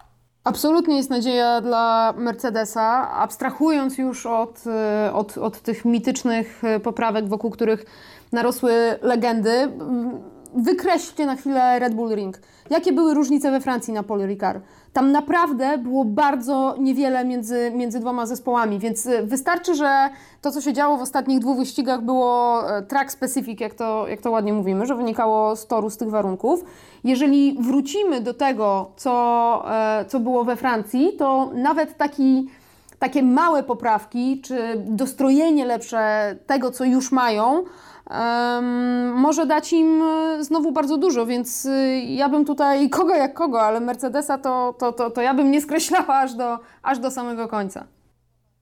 Absolutnie 0.45 0.97
jest 0.97 1.11
nadzieja 1.11 1.61
dla 1.61 2.15
Mercedesa, 2.17 3.11
abstrahując 3.11 3.99
już 3.99 4.27
od, 4.27 4.65
y, 5.09 5.13
od, 5.13 5.39
od 5.39 5.61
tych 5.61 5.85
mitycznych 5.85 6.63
poprawek, 6.83 7.29
wokół 7.29 7.51
których 7.51 7.85
narosły 8.33 8.73
legendy. 9.03 9.51
mm, 9.51 10.21
Wykreślcie 10.55 11.27
na 11.27 11.37
chwilę 11.37 11.79
Red 11.79 11.95
Bull 11.95 12.15
Ring. 12.15 12.39
Jakie 12.71 12.93
były 12.93 13.15
różnice 13.15 13.51
we 13.51 13.61
Francji 13.61 13.93
na 13.93 14.03
Paul 14.03 14.27
Ricard? 14.27 14.65
Tam 14.93 15.13
naprawdę 15.13 15.79
było 15.79 16.05
bardzo 16.05 16.75
niewiele 16.79 17.25
między, 17.25 17.73
między 17.75 18.01
dwoma 18.01 18.27
zespołami, 18.27 18.79
więc 18.79 19.07
y, 19.07 19.23
wystarczy, 19.23 19.75
że 19.75 20.11
to, 20.43 20.51
co 20.51 20.61
się 20.61 20.73
działo 20.73 20.97
w 20.97 21.03
ostatnich 21.03 21.39
dwóch 21.39 21.59
wyścigach, 21.59 22.03
było 22.03 22.63
e, 22.77 22.83
track 22.83 23.11
specific, 23.11 23.61
jak 23.61 23.75
to, 23.75 24.09
jak 24.09 24.21
to 24.21 24.31
ładnie 24.31 24.53
mówimy, 24.53 24.87
że 24.87 24.95
wynikało 24.95 25.57
z 25.57 25.67
toru, 25.67 25.91
z 25.91 25.97
tych 25.97 26.11
warunków. 26.11 26.65
Jeżeli 27.05 27.57
wrócimy 27.61 28.21
do 28.21 28.35
tego, 28.35 28.91
co, 28.97 29.65
e, 29.71 30.05
co 30.09 30.21
było 30.21 30.45
we 30.45 30.57
Francji, 30.57 31.13
to 31.19 31.51
nawet 31.55 31.97
taki 31.97 32.49
takie 32.99 33.23
małe 33.23 33.63
poprawki, 33.63 34.41
czy 34.41 34.83
dostrojenie 34.87 35.65
lepsze 35.65 36.37
tego, 36.47 36.71
co 36.71 36.85
już 36.85 37.13
mają, 37.13 37.65
może 39.15 39.47
dać 39.47 39.73
im 39.73 40.03
e, 40.03 40.45
znowu 40.45 40.73
bardzo 40.73 40.97
dużo, 40.97 41.27
więc 41.27 41.65
y, 41.67 42.01
ja 42.01 42.29
bym 42.29 42.45
tutaj 42.45 42.91
kogo 42.91 43.15
jak 43.15 43.35
kogo, 43.35 43.63
ale 43.63 43.81
Mercedesa 43.81 44.39
to, 44.39 44.75
to, 44.79 44.93
to, 44.93 45.11
to 45.11 45.21
ja 45.21 45.35
bym 45.35 45.51
nie 45.51 45.61
skreślała 45.61 46.19
aż 46.19 46.35
do, 46.35 46.59
aż 46.83 46.99
do 46.99 47.11
samego 47.11 47.49
końca. 47.49 47.85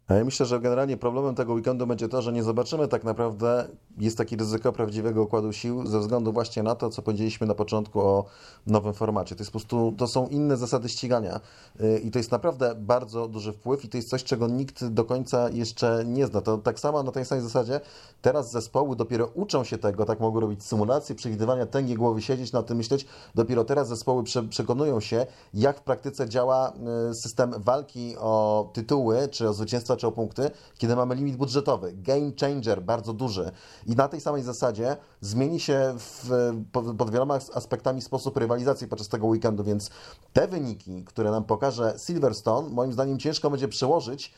A 0.08 0.14
ja 0.14 0.24
myślę, 0.24 0.46
że 0.46 0.60
generalnie 0.60 0.96
problemem 0.96 1.34
tego 1.34 1.52
weekendu 1.52 1.86
będzie 1.86 2.08
to, 2.08 2.22
że 2.22 2.32
nie 2.32 2.42
zobaczymy 2.42 2.88
tak 2.88 3.04
naprawdę, 3.04 3.68
jest 3.98 4.18
takie 4.18 4.36
ryzyko 4.36 4.72
prawdziwego 4.72 5.22
układu 5.22 5.52
sił 5.52 5.86
ze 5.86 6.00
względu 6.00 6.32
właśnie 6.32 6.62
na 6.62 6.74
to, 6.74 6.90
co 6.90 7.02
powiedzieliśmy 7.02 7.46
na 7.46 7.54
początku 7.54 8.00
o 8.00 8.24
nowym 8.66 8.94
formacie. 8.94 9.34
To 9.36 9.42
jest 9.42 9.50
po 9.50 9.58
prostu, 9.58 9.94
to 9.98 10.06
są 10.06 10.28
inne 10.28 10.56
zasady 10.56 10.88
ścigania 10.88 11.40
Yy, 11.80 11.98
i 11.98 12.10
to 12.10 12.18
jest 12.18 12.32
naprawdę 12.32 12.74
bardzo 12.74 13.28
duży 13.28 13.52
wpływ 13.52 13.84
i 13.84 13.88
to 13.88 13.96
jest 13.96 14.08
coś, 14.08 14.24
czego 14.24 14.48
nikt 14.48 14.84
do 14.84 15.04
końca 15.04 15.50
jeszcze 15.50 16.04
nie 16.06 16.26
zna. 16.26 16.40
To 16.40 16.58
tak 16.58 16.80
samo 16.80 17.02
na 17.02 17.12
tej 17.12 17.24
samej 17.24 17.44
zasadzie 17.44 17.80
teraz 18.22 18.50
zespoły 18.50 18.96
dopiero 18.96 19.30
uczą 19.34 19.64
się 19.64 19.78
tego, 19.78 20.04
tak 20.04 20.20
mogą 20.20 20.40
robić 20.40 20.64
symulacje, 20.64 21.14
przewidywania 21.14 21.66
tęgie 21.66 21.96
głowy, 21.96 22.22
siedzieć 22.22 22.52
na 22.52 22.62
tym, 22.62 22.76
myśleć. 22.76 23.06
Dopiero 23.34 23.64
teraz 23.64 23.88
zespoły 23.88 24.24
prze, 24.24 24.42
przekonują 24.42 25.00
się, 25.00 25.26
jak 25.54 25.78
w 25.78 25.82
praktyce 25.82 26.28
działa 26.28 26.72
yy, 27.08 27.14
system 27.14 27.54
walki 27.58 28.16
o 28.18 28.70
tytuły, 28.72 29.28
czy 29.28 29.48
o 29.48 29.52
zwycięstwa, 29.52 29.96
o 30.06 30.12
punkty, 30.12 30.50
kiedy 30.78 30.96
mamy 30.96 31.14
limit 31.14 31.36
budżetowy. 31.36 31.92
Game 31.92 32.32
changer, 32.40 32.82
bardzo 32.82 33.12
duży. 33.12 33.50
I 33.86 33.96
na 33.96 34.08
tej 34.08 34.20
samej 34.20 34.42
zasadzie 34.42 34.96
zmieni 35.20 35.60
się 35.60 35.94
w, 35.98 36.30
pod, 36.72 36.96
pod 36.96 37.10
wieloma 37.10 37.34
as- 37.34 37.50
aspektami 37.56 38.02
sposób 38.02 38.36
rywalizacji 38.36 38.88
podczas 38.88 39.08
tego 39.08 39.26
weekendu, 39.26 39.64
więc 39.64 39.90
te 40.32 40.48
wyniki, 40.48 41.04
które 41.04 41.30
nam 41.30 41.44
pokaże 41.44 41.94
Silverstone, 42.06 42.68
moim 42.68 42.92
zdaniem 42.92 43.18
ciężko 43.18 43.50
będzie 43.50 43.68
przełożyć 43.68 44.34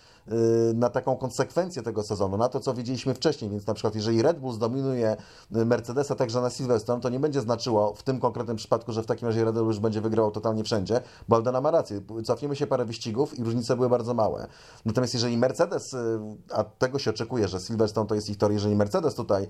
na 0.75 0.91
taką 0.91 1.17
konsekwencję 1.17 1.83
tego 1.83 2.03
sezonu, 2.03 2.37
na 2.37 2.49
to, 2.49 2.61
co 2.61 2.75
widzieliśmy 2.75 3.15
wcześniej. 3.15 3.51
Więc 3.51 3.67
na 3.67 3.75
przykład, 3.75 3.95
jeżeli 3.95 4.23
Red 4.23 4.39
Bull 4.39 4.53
zdominuje 4.53 5.17
y, 5.57 5.65
Mercedesa 5.65 6.15
także 6.15 6.41
na 6.41 6.51
Silverstone, 6.51 7.01
to 7.01 7.09
nie 7.09 7.21
będzie 7.21 7.41
znaczyło 7.41 7.95
w 7.95 8.03
tym 8.03 8.21
konkretnym 8.21 8.57
przypadku, 8.57 8.93
że 8.93 9.03
w 9.03 9.07
takim 9.07 9.29
razie 9.29 9.45
Red 9.45 9.55
Bull 9.55 9.67
już 9.67 9.79
będzie 9.79 10.01
wygrał 10.01 10.31
totalnie 10.31 10.65
wszędzie, 10.65 11.01
bo 11.29 11.37
Aldana 11.37 11.61
ma 11.61 11.71
rację. 11.71 12.01
Cofniemy 12.25 12.57
się 12.57 12.67
parę 12.67 12.85
wyścigów 12.85 13.39
i 13.39 13.45
różnice 13.45 13.77
były 13.77 13.89
bardzo 13.89 14.15
małe. 14.15 14.47
Natomiast 14.85 15.15
jeżeli 15.15 15.39
Mercedes, 15.39 15.95
y, 15.95 16.21
a 16.53 16.65
tego 16.65 16.99
się 16.99 17.11
oczekuje, 17.11 17.49
że 17.49 17.61
Silverstone 17.61 18.07
to 18.07 18.15
jest 18.15 18.31
ich 18.31 18.39
tor, 18.39 18.53
jeżeli 18.53 18.77
Mercedes 18.77 19.15
tutaj 19.15 19.47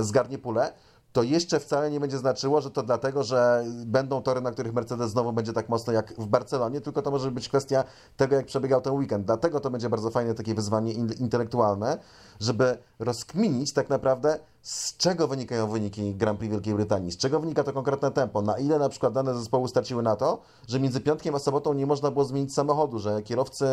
y, 0.00 0.04
zgarnie 0.04 0.38
pulę, 0.38 0.72
to 1.18 1.22
jeszcze 1.22 1.60
wcale 1.60 1.90
nie 1.90 2.00
będzie 2.00 2.18
znaczyło, 2.18 2.60
że 2.60 2.70
to 2.70 2.82
dlatego, 2.82 3.24
że 3.24 3.64
będą 3.86 4.22
tory, 4.22 4.40
na 4.40 4.50
których 4.50 4.72
Mercedes 4.72 5.10
znowu 5.10 5.32
będzie 5.32 5.52
tak 5.52 5.68
mocno 5.68 5.92
jak 5.92 6.14
w 6.18 6.26
Barcelonie, 6.26 6.80
tylko 6.80 7.02
to 7.02 7.10
może 7.10 7.30
być 7.30 7.48
kwestia 7.48 7.84
tego, 8.16 8.36
jak 8.36 8.46
przebiegał 8.46 8.80
ten 8.80 8.92
weekend. 8.92 9.26
Dlatego 9.26 9.60
to 9.60 9.70
będzie 9.70 9.88
bardzo 9.88 10.10
fajne 10.10 10.34
takie 10.34 10.54
wyzwanie 10.54 10.92
in- 10.92 11.12
intelektualne, 11.20 11.98
żeby 12.40 12.78
rozkminić 12.98 13.72
tak 13.72 13.88
naprawdę, 13.88 14.38
z 14.62 14.96
czego 14.96 15.28
wynikają 15.28 15.66
wyniki 15.68 16.14
Grand 16.14 16.38
Prix 16.38 16.52
Wielkiej 16.52 16.74
Brytanii, 16.74 17.12
z 17.12 17.16
czego 17.16 17.40
wynika 17.40 17.64
to 17.64 17.72
konkretne 17.72 18.10
tempo, 18.10 18.42
na 18.42 18.58
ile 18.58 18.78
na 18.78 18.88
przykład 18.88 19.12
dane 19.12 19.34
zespoły 19.34 19.68
straciły 19.68 20.02
na 20.02 20.16
to, 20.16 20.40
że 20.68 20.80
między 20.80 21.00
piątkiem 21.00 21.34
a 21.34 21.38
sobotą 21.38 21.72
nie 21.72 21.86
można 21.86 22.10
było 22.10 22.24
zmienić 22.24 22.54
samochodu, 22.54 22.98
że 22.98 23.22
kierowcy 23.22 23.66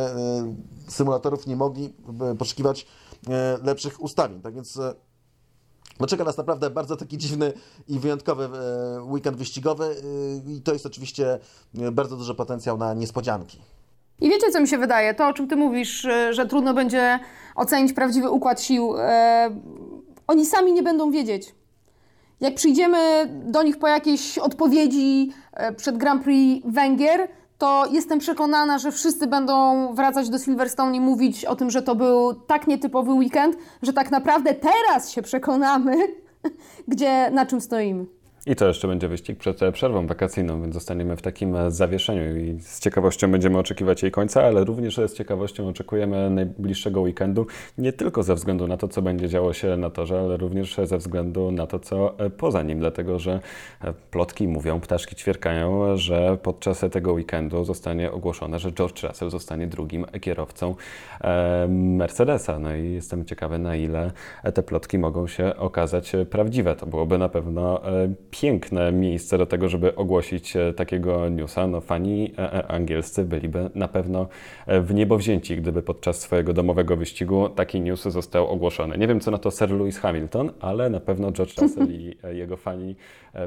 y, 0.88 0.92
symulatorów 0.92 1.48
nie 1.48 1.56
mogli 1.56 1.94
y, 2.34 2.36
poszukiwać 2.36 2.88
y, 3.28 3.30
lepszych 3.64 4.02
ustawień. 4.02 4.42
Tak 4.42 4.54
więc 4.54 4.80
no 6.00 6.08
czeka 6.08 6.24
nas 6.24 6.38
naprawdę 6.38 6.70
bardzo 6.70 6.96
taki 6.96 7.18
dziwny 7.18 7.54
i 7.88 8.00
wyjątkowy 8.00 8.44
e, 8.44 9.04
weekend 9.04 9.38
wyścigowy 9.38 9.86
e, 9.86 10.52
i 10.52 10.62
to 10.62 10.74
jest 10.74 10.86
oczywiście 10.86 11.40
e, 11.80 11.92
bardzo 11.92 12.18
duży 12.18 12.36
potencjał 12.36 12.78
na 12.78 12.94
niespodzianki. 12.94 13.60
I 14.22 14.30
wiecie, 14.30 14.52
co 14.52 14.62
mi 14.62 14.68
się 14.68 14.78
wydaje? 14.78 15.14
To, 15.14 15.28
o 15.28 15.34
czym 15.34 15.48
ty 15.48 15.56
mówisz, 15.56 16.08
że 16.32 16.46
trudno 16.46 16.74
będzie 16.74 17.20
ocenić 17.56 17.94
prawdziwy 17.94 18.30
układ 18.30 18.62
sił. 18.62 18.94
Oni 20.28 20.46
sami 20.46 20.74
nie 20.74 20.84
będą 20.84 21.12
wiedzieć. 21.12 21.56
Jak 22.40 22.56
przyjdziemy 22.56 23.30
do 23.46 23.64
nich 23.64 23.80
po 23.80 23.88
jakieś 23.88 24.38
odpowiedzi 24.38 25.32
przed 25.78 25.98
Grand 25.98 26.24
Prix 26.24 26.68
Węgier, 26.68 27.28
to 27.58 27.86
jestem 27.92 28.20
przekonana, 28.20 28.78
że 28.78 28.92
wszyscy 28.92 29.28
będą 29.28 29.88
wracać 29.94 30.30
do 30.30 30.40
Silverstone 30.40 30.96
i 30.96 31.02
mówić 31.02 31.46
o 31.46 31.56
tym, 31.56 31.72
że 31.72 31.82
to 31.82 31.96
był 31.96 32.34
tak 32.34 32.68
nietypowy 32.68 33.12
weekend, 33.12 33.58
że 33.82 33.94
tak 33.94 34.12
naprawdę 34.12 34.54
teraz 34.54 35.12
się 35.12 35.22
przekonamy, 35.22 35.98
gdzie, 36.88 37.32
na 37.32 37.46
czym 37.46 37.62
stoimy. 37.62 38.06
I 38.48 38.56
to 38.56 38.68
jeszcze 38.68 38.88
będzie 38.88 39.08
wyścig 39.08 39.38
przed 39.38 39.64
e, 39.64 39.72
przerwą 39.72 40.08
wakacyjną, 40.08 40.62
więc 40.62 40.74
zostaniemy 40.74 41.16
w 41.16 41.22
takim 41.22 41.56
e, 41.56 41.72
zawieszeniu 41.72 42.38
i 42.38 42.60
z 42.62 42.80
ciekawością 42.80 43.32
będziemy 43.32 43.58
oczekiwać 43.58 44.04
jej 44.04 44.12
końca, 44.12 44.44
ale 44.44 44.64
również 44.64 44.98
z 44.98 45.14
ciekawością 45.14 45.68
oczekujemy 45.68 46.30
najbliższego 46.30 47.02
weekendu, 47.02 47.48
nie 47.78 47.94
tylko 47.94 48.24
ze 48.24 48.36
względu 48.36 48.68
na 48.68 48.78
to, 48.78 48.88
co 48.88 49.02
będzie 49.02 49.30
działo 49.30 49.54
się 49.54 49.78
na 49.78 49.90
torze, 49.90 50.20
ale 50.20 50.38
również 50.38 50.78
ze 50.84 50.98
względu 50.98 51.52
na 51.52 51.68
to, 51.68 51.80
co 51.80 52.20
e, 52.20 52.30
poza 52.30 52.64
nim, 52.64 52.80
dlatego 52.80 53.20
że 53.20 53.40
plotki 54.12 54.48
mówią, 54.48 54.80
ptaszki 54.80 55.16
ćwierkają, 55.16 55.98
że 55.98 56.38
podczas 56.44 56.86
tego 56.92 57.14
weekendu 57.14 57.64
zostanie 57.64 58.12
ogłoszone, 58.12 58.60
że 58.60 58.72
George 58.72 59.04
Russell 59.04 59.30
zostanie 59.30 59.68
drugim 59.68 60.06
kierowcą 60.22 60.76
Mercedesa. 61.70 62.60
No 62.60 62.76
i 62.76 62.92
jestem 62.92 63.26
ciekawy, 63.26 63.60
na 63.60 63.76
ile 63.76 64.12
te 64.54 64.64
plotki 64.64 64.98
mogą 64.98 65.28
się 65.28 65.56
okazać 65.56 66.12
prawdziwe. 66.30 66.76
To 66.76 66.86
byłoby 66.86 67.18
na 67.18 67.30
pewno 67.30 67.82
piękne 68.42 68.92
miejsce 68.92 69.38
do 69.38 69.46
tego, 69.46 69.70
żeby 69.70 69.96
ogłosić 69.96 70.56
e, 70.56 70.74
takiego 70.74 71.30
newsa. 71.30 71.68
No, 71.68 71.82
fani 71.82 72.34
e, 72.38 72.54
e, 72.54 72.68
angielscy 72.68 73.26
byliby 73.26 73.70
na 73.76 73.88
pewno 73.88 74.28
w 74.68 74.94
niebo 74.94 75.18
wzięci, 75.18 75.58
gdyby 75.58 75.82
podczas 75.82 76.22
swojego 76.22 76.54
domowego 76.54 76.98
wyścigu 76.98 77.50
taki 77.50 77.82
news 77.82 78.04
został 78.04 78.48
ogłoszony. 78.48 78.98
Nie 78.98 79.08
wiem, 79.08 79.20
co 79.20 79.32
na 79.32 79.38
to 79.38 79.52
Sir 79.52 79.72
Lewis 79.72 79.98
Hamilton, 79.98 80.52
ale 80.60 80.90
na 80.90 81.00
pewno 81.00 81.32
George 81.32 81.58
Russell 81.62 81.92
i 81.92 82.18
jego 82.34 82.58
fani 82.58 82.96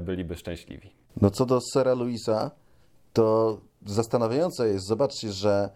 byliby 0.03 0.35
szczęśliwi. 0.35 0.91
No 1.21 1.31
co 1.31 1.47
do 1.47 1.61
Sira 1.73 1.95
Louisa, 1.95 2.51
to 3.13 3.59
zastanawiające 3.87 4.69
jest, 4.69 4.87
zobaczcie, 4.87 5.33
że 5.33 5.71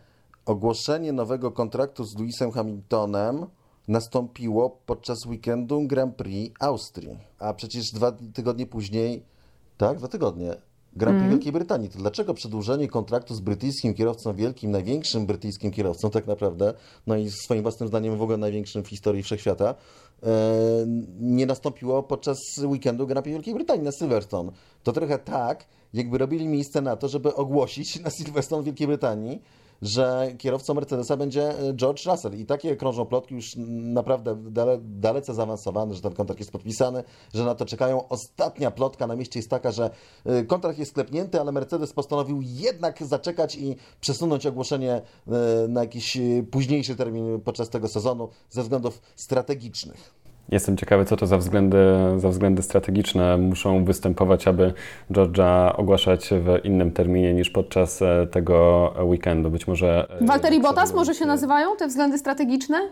ogłoszenie 0.46 1.12
nowego 1.12 1.50
kontraktu 1.50 2.04
z 2.04 2.18
Lewisem 2.18 2.50
Hamiltonem 2.50 3.46
nastąpiło 3.88 4.70
podczas 4.86 5.26
weekendu 5.26 5.82
Grand 5.86 6.16
Prix 6.16 6.54
Austrii. 6.60 7.18
A 7.38 7.54
przecież 7.54 7.90
dwa 7.90 8.12
tygodnie 8.34 8.66
później, 8.66 9.22
tak, 9.76 9.98
dwa 9.98 10.08
tygodnie, 10.08 10.56
Grand 10.96 11.16
Prix 11.16 11.26
mm. 11.26 11.30
Wielkiej 11.30 11.52
Brytanii. 11.52 11.88
To 11.88 11.98
dlaczego 11.98 12.34
przedłużenie 12.34 12.88
kontraktu 12.88 13.34
z 13.34 13.40
brytyjskim 13.40 13.94
kierowcą 13.94 14.34
wielkim, 14.34 14.70
największym 14.70 15.26
brytyjskim 15.26 15.70
kierowcą 15.70 16.10
tak 16.10 16.26
naprawdę, 16.26 16.74
no 17.06 17.16
i 17.16 17.30
swoim 17.30 17.62
własnym 17.62 17.88
zdaniem 17.88 18.16
w 18.16 18.22
ogóle 18.22 18.36
największym 18.36 18.84
w 18.84 18.88
historii 18.88 19.22
wszechświata, 19.22 19.74
e, 20.22 20.26
nie 21.20 21.46
nastąpiło 21.46 22.02
podczas 22.02 22.38
weekendu 22.64 23.06
Grand 23.06 23.24
Prix 23.24 23.34
Wielkiej 23.34 23.54
Brytanii 23.54 23.82
na 23.82 23.92
Silverstone. 23.92 24.52
To 24.82 24.92
trochę 24.92 25.18
tak, 25.18 25.66
jakby 25.92 26.18
robili 26.18 26.48
miejsce 26.48 26.80
na 26.80 26.96
to, 26.96 27.08
żeby 27.08 27.34
ogłosić 27.34 28.00
na 28.00 28.10
Silverstone 28.10 28.62
w 28.62 28.64
Wielkiej 28.64 28.86
Brytanii, 28.86 29.42
że 29.82 30.32
kierowcą 30.38 30.74
Mercedesa 30.74 31.16
będzie 31.16 31.58
e, 31.58 31.74
George 31.74 32.06
Russell. 32.06 32.34
I 32.34 32.46
takie 32.46 32.76
krążą 32.76 33.06
plotki 33.06 33.34
już 33.34 33.54
naprawdę 33.66 34.36
dale, 34.50 34.78
dalece 34.82 35.34
zaawansowane, 35.34 35.94
że 35.94 36.00
ten 36.00 36.12
kontrakt 36.12 36.40
jest 36.40 36.52
podpisany, 36.52 37.04
że 37.34 37.44
na 37.44 37.54
to 37.54 37.64
czekają. 37.64 38.08
Ostatnia 38.08 38.70
plotka 38.70 39.06
na 39.06 39.16
mieście 39.16 39.38
jest 39.38 39.50
taka, 39.50 39.70
że 39.70 39.90
e, 40.24 40.44
kontrakt 40.44 40.78
jest 40.78 40.90
sklepnięty, 40.90 41.40
ale 41.40 41.52
Mercedes 41.52 41.92
postanowił 41.92 42.40
jednak 42.42 43.02
zaczekać 43.02 43.56
i 43.56 43.76
przesunąć 44.00 44.46
ogłoszenie 44.46 44.92
e, 44.92 45.02
na 45.68 45.80
jakiś 45.80 46.18
późniejszy 46.50 46.96
termin 46.96 47.40
podczas 47.40 47.70
tego 47.70 47.88
sezonu 47.88 48.28
ze 48.50 48.62
względów 48.62 49.02
strategicznych. 49.16 50.21
Jestem 50.52 50.76
ciekawy, 50.76 51.04
co 51.04 51.16
to 51.16 51.26
za 51.26 51.38
względy, 51.38 51.78
za 52.16 52.28
względy 52.28 52.62
strategiczne 52.62 53.36
muszą 53.36 53.84
występować, 53.84 54.48
aby 54.48 54.72
Georgia 55.12 55.72
ogłaszać 55.76 56.30
w 56.30 56.64
innym 56.64 56.90
terminie 56.90 57.34
niż 57.34 57.50
podczas 57.50 58.02
e, 58.02 58.26
tego 58.30 58.92
weekendu. 59.02 59.50
Być 59.50 59.66
może. 59.66 60.06
E, 60.20 60.26
Walteri 60.26 60.60
Bottas 60.60 60.94
może 60.94 61.14
się 61.14 61.26
nazywają 61.26 61.76
te 61.76 61.86
względy 61.86 62.18
strategiczne? 62.18 62.88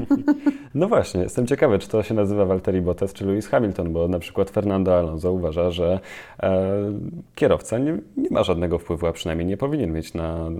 no 0.74 0.88
właśnie, 0.88 1.20
jestem 1.20 1.46
ciekawy, 1.46 1.78
czy 1.78 1.88
to 1.88 2.02
się 2.02 2.14
nazywa 2.14 2.44
Walteri 2.44 2.80
Bottas 2.80 3.12
czy 3.12 3.26
Lewis 3.26 3.48
Hamilton, 3.48 3.92
bo 3.92 4.08
na 4.08 4.18
przykład 4.18 4.50
Fernando 4.50 4.98
Alonso 4.98 5.32
uważa, 5.32 5.70
że 5.70 6.00
e, 6.42 6.72
kierowca 7.34 7.78
nie, 7.78 7.98
nie, 8.16 8.28
ma 8.30 8.42
żadnego 8.42 8.78
wpływu, 8.78 9.06
a 9.06 9.12
przynajmniej 9.12 9.46
nie 9.46 9.56
powinien 9.56 9.92
mieć 9.92 10.14
na, 10.14 10.50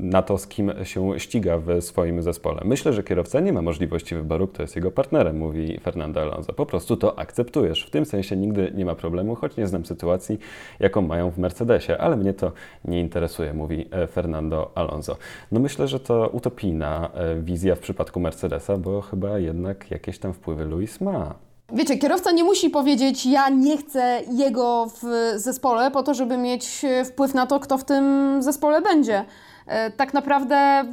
na 0.00 0.22
to, 0.22 0.38
z 0.38 0.46
kim 0.46 0.72
się 0.82 1.20
ściga 1.20 1.58
w 1.58 1.82
swoim 1.82 2.22
zespole. 2.22 2.60
Myślę, 2.64 2.92
że 2.92 3.02
kierowca 3.02 3.40
nie 3.40 3.52
ma 3.52 3.62
możliwości 3.62 4.14
wyboru, 4.14 4.48
kto 4.48 4.62
jest 4.62 4.76
jego 4.76 4.90
partnerem, 4.90 5.38
mówi 5.38 5.81
Fernando 5.82 6.22
Alonso. 6.22 6.52
Po 6.52 6.66
prostu 6.66 6.96
to 6.96 7.18
akceptujesz. 7.18 7.86
W 7.86 7.90
tym 7.90 8.06
sensie 8.06 8.36
nigdy 8.36 8.72
nie 8.74 8.84
ma 8.84 8.94
problemu, 8.94 9.34
choć 9.34 9.56
nie 9.56 9.66
znam 9.66 9.84
sytuacji, 9.84 10.38
jaką 10.80 11.02
mają 11.02 11.30
w 11.30 11.38
Mercedesie, 11.38 11.92
ale 11.98 12.16
mnie 12.16 12.34
to 12.34 12.52
nie 12.84 13.00
interesuje, 13.00 13.54
mówi 13.54 13.88
e, 13.90 14.06
Fernando 14.06 14.70
Alonso. 14.74 15.16
No 15.52 15.60
myślę, 15.60 15.88
że 15.88 16.00
to 16.00 16.28
utopijna 16.28 17.10
e, 17.14 17.34
wizja 17.40 17.74
w 17.74 17.78
przypadku 17.78 18.20
Mercedesa, 18.20 18.76
bo 18.76 19.00
chyba 19.00 19.38
jednak 19.38 19.90
jakieś 19.90 20.18
tam 20.18 20.32
wpływy 20.32 20.64
Luis 20.64 21.00
ma. 21.00 21.34
Wiecie, 21.74 21.98
kierowca 21.98 22.32
nie 22.32 22.44
musi 22.44 22.70
powiedzieć, 22.70 23.26
ja 23.26 23.48
nie 23.48 23.76
chcę 23.76 24.20
jego 24.32 24.86
w 24.86 25.32
zespole, 25.36 25.90
po 25.90 26.02
to, 26.02 26.14
żeby 26.14 26.38
mieć 26.38 26.86
wpływ 27.04 27.34
na 27.34 27.46
to, 27.46 27.60
kto 27.60 27.78
w 27.78 27.84
tym 27.84 28.36
zespole 28.42 28.82
będzie. 28.82 29.24
E, 29.66 29.90
tak 29.90 30.14
naprawdę 30.14 30.84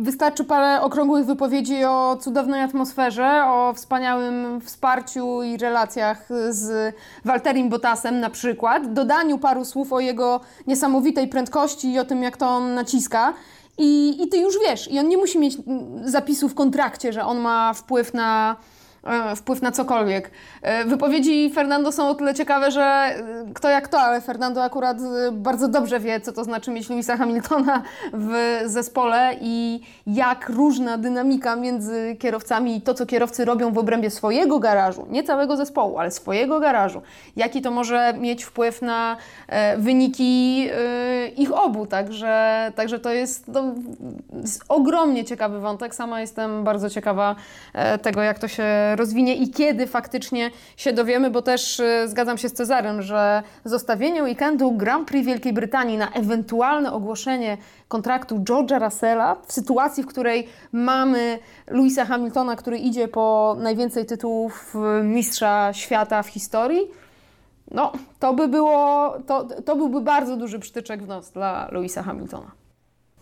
wystarczy 0.00 0.44
parę 0.44 0.82
okrągłych 0.82 1.26
wypowiedzi 1.26 1.84
o 1.84 2.16
cudownej 2.20 2.60
atmosferze, 2.62 3.44
o 3.46 3.72
wspaniałym 3.74 4.60
wsparciu 4.60 5.42
i 5.42 5.56
relacjach 5.56 6.28
z 6.50 6.94
Walterim 7.24 7.68
Bottasem 7.68 8.20
na 8.20 8.30
przykład, 8.30 8.92
dodaniu 8.92 9.38
paru 9.38 9.64
słów 9.64 9.92
o 9.92 10.00
jego 10.00 10.40
niesamowitej 10.66 11.28
prędkości 11.28 11.92
i 11.92 11.98
o 11.98 12.04
tym, 12.04 12.22
jak 12.22 12.36
to 12.36 12.48
on 12.48 12.74
naciska. 12.74 13.34
I, 13.78 14.22
I 14.22 14.28
ty 14.28 14.38
już 14.38 14.54
wiesz, 14.68 14.90
i 14.90 14.98
on 14.98 15.08
nie 15.08 15.16
musi 15.16 15.38
mieć 15.38 15.56
zapisu 16.04 16.48
w 16.48 16.54
kontrakcie, 16.54 17.12
że 17.12 17.24
on 17.24 17.38
ma 17.38 17.74
wpływ 17.74 18.14
na, 18.14 18.56
wpływ 19.36 19.62
na 19.62 19.72
cokolwiek. 19.72 20.30
E, 20.62 20.84
wypowiedzi 20.84 21.50
Fernando 21.50 21.92
są 21.92 22.08
o 22.08 22.14
tyle 22.14 22.34
ciekawe, 22.34 22.70
że 22.70 22.82
e, 22.82 23.14
kto 23.54 23.68
jak 23.68 23.88
to, 23.88 24.00
ale 24.00 24.20
Fernando 24.20 24.62
akurat 24.62 24.98
bardzo 25.32 25.68
dobrze 25.68 26.00
wie, 26.00 26.20
co 26.20 26.32
to 26.32 26.44
znaczy 26.44 26.70
mieć 26.70 26.90
Louisa 26.90 27.16
Hamiltona 27.16 27.82
w 28.12 28.60
zespole 28.64 29.36
i 29.40 29.80
jak 30.06 30.48
różna 30.48 30.98
dynamika 30.98 31.56
między 31.56 32.16
kierowcami 32.18 32.76
i 32.76 32.80
to, 32.80 32.94
co 32.94 33.06
kierowcy 33.06 33.44
robią 33.44 33.72
w 33.72 33.78
obrębie 33.78 34.10
swojego 34.10 34.58
garażu, 34.58 35.06
nie 35.10 35.22
całego 35.22 35.56
zespołu, 35.56 35.98
ale 35.98 36.10
swojego 36.10 36.60
garażu, 36.60 37.02
jaki 37.36 37.62
to 37.62 37.70
może 37.70 38.14
mieć 38.18 38.44
wpływ 38.44 38.82
na 38.82 39.16
wyniki 39.76 40.68
ich 41.36 41.52
obu. 41.52 41.86
Także, 41.86 42.72
także 42.74 43.00
to 43.00 43.10
jest, 43.10 43.50
jest 44.42 44.64
ogromnie 44.68 45.24
ciekawy 45.24 45.60
wątek. 45.60 45.94
Sama 45.94 46.20
jestem 46.20 46.64
bardzo 46.64 46.90
ciekawa 46.90 47.36
tego, 48.02 48.22
jak 48.22 48.38
to 48.38 48.48
się 48.48 48.64
rozwinie 48.96 49.36
i 49.36 49.50
kiedy 49.50 49.86
faktycznie 49.86 50.50
się 50.76 50.92
dowiemy, 50.92 51.30
bo 51.30 51.42
też 51.42 51.80
y, 51.80 52.08
zgadzam 52.08 52.38
się 52.38 52.48
z 52.48 52.52
Cezarem, 52.52 53.02
że 53.02 53.42
zostawienie 53.64 54.22
weekendu 54.22 54.72
Grand 54.72 55.08
Prix 55.08 55.26
Wielkiej 55.26 55.52
Brytanii 55.52 55.98
na 55.98 56.10
ewentualne 56.10 56.92
ogłoszenie 56.92 57.56
kontraktu 57.88 58.38
George'a 58.38 58.84
Russella 58.84 59.36
w 59.46 59.52
sytuacji, 59.52 60.02
w 60.02 60.06
której 60.06 60.48
mamy 60.72 61.38
Louisa 61.66 62.04
Hamiltona, 62.04 62.56
który 62.56 62.78
idzie 62.78 63.08
po 63.08 63.56
najwięcej 63.58 64.06
tytułów 64.06 64.74
y, 65.00 65.04
mistrza 65.04 65.72
świata 65.72 66.22
w 66.22 66.28
historii, 66.28 66.80
no, 67.70 67.92
to 68.18 68.34
by 68.34 68.48
było, 68.48 69.14
to, 69.26 69.44
to 69.64 69.76
byłby 69.76 70.00
bardzo 70.00 70.36
duży 70.36 70.58
przytyczek 70.58 71.02
w 71.02 71.06
nos 71.06 71.30
dla 71.30 71.68
Louisa 71.72 72.02
Hamiltona. 72.02 72.63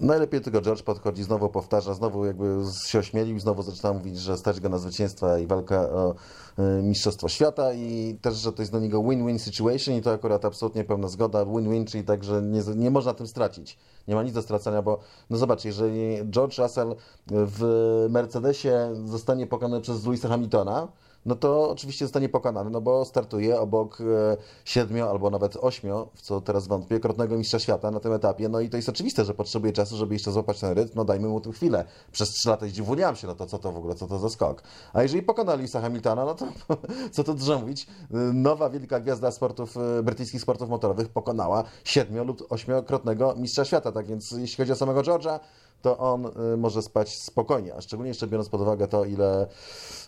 Najlepiej 0.03 0.41
tylko 0.41 0.61
George 0.61 0.83
podchodzi, 0.83 1.23
znowu 1.23 1.49
powtarza, 1.49 1.95
znowu 1.95 2.27
jakby 2.27 2.63
się 2.87 2.99
ośmielił, 2.99 3.41
znowu 3.41 3.63
zaczyna 3.63 3.93
mówić, 3.93 4.19
że 4.19 4.39
stać 4.39 4.61
go 4.61 4.69
na 4.69 4.79
zwycięstwa 4.79 5.39
i 5.39 5.47
walkę 5.47 5.79
o 5.79 6.15
y, 6.59 6.83
Mistrzostwo 6.83 7.29
Świata 7.29 7.73
i 7.73 8.19
też, 8.23 8.35
że 8.35 8.53
to 8.53 8.63
jest 8.63 8.73
dla 8.73 8.81
niego 8.81 9.03
win-win 9.03 9.39
situation 9.39 9.95
i 9.95 10.03
to 10.03 10.13
akurat 10.13 10.45
absolutnie 10.45 10.85
pełna 10.85 11.09
zgoda. 11.09 11.45
Win-win, 11.45 11.85
czyli 11.85 12.05
tak, 12.05 12.25
że 12.25 12.43
nie, 12.43 12.61
nie 12.77 12.91
można 12.91 13.15
tym 13.15 13.27
stracić. 13.27 13.79
Nie 14.09 14.15
ma 14.15 14.23
nic 14.23 14.33
do 14.35 14.43
stracenia, 14.43 14.83
bo 14.83 14.99
no 15.31 15.37
zobacz, 15.37 15.65
jeżeli 15.65 16.31
George 16.31 16.59
Russell 16.59 16.97
w 17.27 18.07
Mercedesie 18.11 18.73
zostanie 19.05 19.47
pokonany 19.47 19.83
przez 19.83 20.05
Louisa 20.05 20.29
Hamiltona, 20.29 20.89
no 21.27 21.37
to 21.37 21.71
oczywiście 21.71 22.05
zostanie 22.05 22.29
pokonany, 22.29 22.71
no 22.71 22.81
bo 22.81 23.05
startuje 23.05 23.61
obok 23.61 23.99
e, 24.01 24.37
siedmiu 24.65 25.09
albo 25.09 25.31
nawet 25.31 25.57
ośmiu, 25.57 26.09
w 26.15 26.23
co 26.23 26.41
teraz 26.41 26.67
wątpię, 26.67 27.01
krotnego 27.01 27.37
mistrza 27.39 27.59
świata 27.59 27.91
na 27.91 28.01
tym 28.01 28.13
etapie. 28.13 28.49
No 28.49 28.61
i 28.61 28.71
to 28.71 28.77
jest 28.77 28.89
oczywiste, 28.89 29.25
że 29.25 29.35
potrzebuje 29.35 29.73
czasu, 29.73 29.97
żeby 29.97 30.15
jeszcze 30.15 30.33
złapać 30.33 30.61
ten 30.61 30.73
rytm. 30.73 30.93
No 30.95 31.05
dajmy 31.05 31.29
mu 31.29 31.41
tę 31.41 31.53
chwilę. 31.53 31.85
Przez 32.13 32.31
trzy 32.31 32.49
lata 32.49 32.67
zdziwiłam 32.67 33.17
się, 33.17 33.27
no 33.27 33.35
to 33.35 33.47
co 33.47 33.59
to 33.59 33.73
w 33.73 33.77
ogóle, 33.77 33.95
co 33.95 34.07
to 34.07 34.19
za 34.19 34.29
skok. 34.29 34.63
A 34.93 35.03
jeżeli 35.03 35.23
pokona 35.23 35.55
Lisa 35.55 35.81
Hamiltona, 35.81 36.25
no 36.25 36.35
to 36.35 36.47
co 37.15 37.25
to 37.25 37.35
dużo 37.35 37.59
mówić, 37.59 37.87
nowa 38.35 38.71
wielka 38.71 39.01
gwiazda 39.01 39.31
sportów, 39.31 39.77
e, 39.77 40.03
brytyjskich 40.03 40.41
sportów 40.41 40.69
motorowych 40.69 41.09
pokonała 41.09 41.65
siedmiu 41.85 42.25
lub 42.25 42.47
ośmiokrotnego 42.53 43.35
mistrza 43.37 43.65
świata. 43.65 43.93
Tak 43.93 44.07
więc 44.07 44.31
jeśli 44.31 44.57
chodzi 44.57 44.73
o 44.73 44.77
samego 44.77 45.01
George'a, 45.01 45.41
to 45.83 45.99
on 45.99 46.27
y, 46.27 46.57
może 46.57 46.83
spać 46.83 47.17
spokojnie, 47.17 47.75
a 47.75 47.81
szczególnie 47.81 48.09
jeszcze 48.09 48.27
biorąc 48.27 48.49
pod 48.49 48.61
uwagę 48.61 48.89
to, 48.89 49.05
ile 49.05 49.47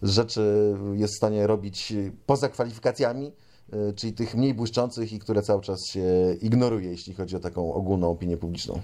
rzeczy 0.03 0.75
jest 0.95 1.15
w 1.15 1.17
stanie 1.17 1.47
robić 1.47 1.93
poza 2.27 2.49
kwalifikacjami, 2.49 3.33
y, 3.75 3.93
czyli 3.93 4.13
tych 4.13 4.35
mniej 4.35 4.55
błyszczących 4.55 5.13
i 5.13 5.19
które 5.19 5.43
cały 5.43 5.63
czas 5.63 5.87
się 5.87 6.37
ignoruje, 6.43 6.91
jeśli 6.91 7.15
chodzi 7.15 7.37
o 7.37 7.41
taką 7.41 7.75
ogólną 7.75 8.11
opinię 8.11 8.37
publiczną. 8.37 8.81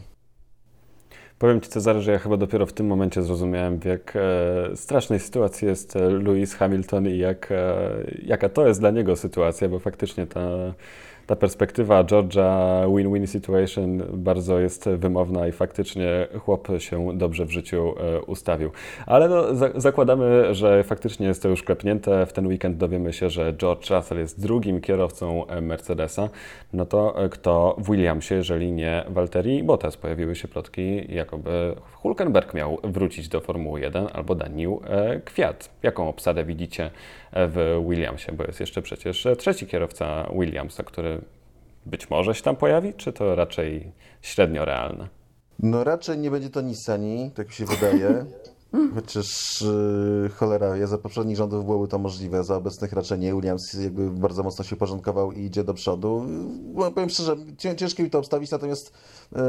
Powiem 1.40 1.60
Ci, 1.60 1.70
Cezary, 1.70 2.00
że 2.00 2.12
ja 2.12 2.18
chyba 2.18 2.36
dopiero 2.36 2.66
w 2.66 2.72
tym 2.72 2.86
momencie 2.86 3.22
zrozumiałem, 3.22 3.78
w 3.80 3.84
jak 3.84 4.16
e, 4.16 4.76
strasznej 4.76 5.20
sytuacji 5.20 5.68
jest 5.68 5.96
e, 5.96 6.10
Lewis 6.10 6.54
Hamilton 6.54 7.06
i 7.06 7.18
jak, 7.18 7.52
e, 7.52 7.80
jaka 8.22 8.48
to 8.48 8.66
jest 8.66 8.80
dla 8.80 8.90
niego 8.90 9.16
sytuacja, 9.16 9.68
bo 9.68 9.78
faktycznie 9.78 10.26
ta, 10.26 10.74
ta 11.30 11.36
perspektywa 11.36 12.04
Georgia 12.04 12.82
win-win 12.96 13.26
situation 13.26 14.02
bardzo 14.12 14.58
jest 14.58 14.88
wymowna 14.88 15.48
i 15.48 15.52
faktycznie 15.52 16.26
chłop 16.38 16.68
się 16.78 17.18
dobrze 17.18 17.46
w 17.46 17.50
życiu 17.50 17.94
e, 18.00 18.20
ustawił. 18.20 18.70
Ale 19.06 19.28
no, 19.28 19.54
za, 19.54 19.70
zakładamy, 19.74 20.54
że 20.54 20.84
faktycznie 20.84 21.26
jest 21.26 21.42
to 21.42 21.48
już 21.48 21.62
klepnięte. 21.62 22.26
W 22.26 22.32
ten 22.32 22.46
weekend 22.46 22.76
dowiemy 22.76 23.12
się, 23.12 23.30
że 23.30 23.52
George 23.52 23.90
Russell 23.90 24.18
jest 24.18 24.40
drugim 24.40 24.80
kierowcą 24.80 25.46
e, 25.46 25.60
Mercedesa. 25.60 26.28
No 26.72 26.86
to 26.86 27.24
e, 27.24 27.28
kto 27.28 27.76
w 27.78 27.90
Williamsie, 27.90 28.34
jeżeli 28.34 28.72
nie 28.72 29.04
Valtteri 29.08 29.62
Bottas? 29.62 29.96
Pojawiły 29.96 30.34
się 30.36 30.48
plotki, 30.48 31.14
jakoby 31.14 31.74
Hulkenberg 31.92 32.54
miał 32.54 32.78
wrócić 32.84 33.28
do 33.28 33.40
Formuły 33.40 33.80
1 33.80 34.06
albo 34.12 34.34
Daniel 34.34 34.76
Kwiat. 35.24 35.70
Jaką 35.82 36.08
obsadę 36.08 36.44
widzicie 36.44 36.90
w 37.32 37.84
Williamsie? 37.88 38.32
Bo 38.32 38.44
jest 38.44 38.60
jeszcze 38.60 38.82
przecież 38.82 39.26
trzeci 39.38 39.66
kierowca 39.66 40.30
Williamsa, 40.38 40.82
który 40.82 41.20
być 41.86 42.10
może 42.10 42.34
się 42.34 42.42
tam 42.42 42.56
pojawi, 42.56 42.94
czy 42.94 43.12
to 43.12 43.34
raczej 43.34 43.92
średnio 44.22 44.64
realne? 44.64 45.08
No 45.58 45.84
raczej 45.84 46.18
nie 46.18 46.30
będzie 46.30 46.50
to 46.50 46.60
Nissani, 46.60 47.30
tak 47.34 47.46
mi 47.46 47.52
się 47.54 47.64
wydaje. 47.64 48.24
Chociaż 48.94 49.60
yy, 50.22 50.28
cholera, 50.28 50.76
ja 50.76 50.86
za 50.86 50.98
poprzednich 50.98 51.36
rządów 51.36 51.64
byłoby 51.64 51.88
to 51.88 51.98
możliwe, 51.98 52.44
za 52.44 52.56
obecnych 52.56 52.92
raczej 52.92 53.18
nie. 53.18 53.34
Williams 53.34 53.74
jakby 53.74 54.10
bardzo 54.10 54.42
mocno 54.42 54.64
się 54.64 54.76
porządkował 54.76 55.32
i 55.32 55.40
idzie 55.40 55.64
do 55.64 55.74
przodu. 55.74 56.24
Bo 56.74 56.90
powiem 56.90 57.10
szczerze, 57.10 57.36
cię- 57.58 57.76
ciężko 57.76 58.02
mi 58.02 58.10
to 58.10 58.18
obstawić, 58.18 58.50
natomiast 58.50 58.92
yy, 59.32 59.40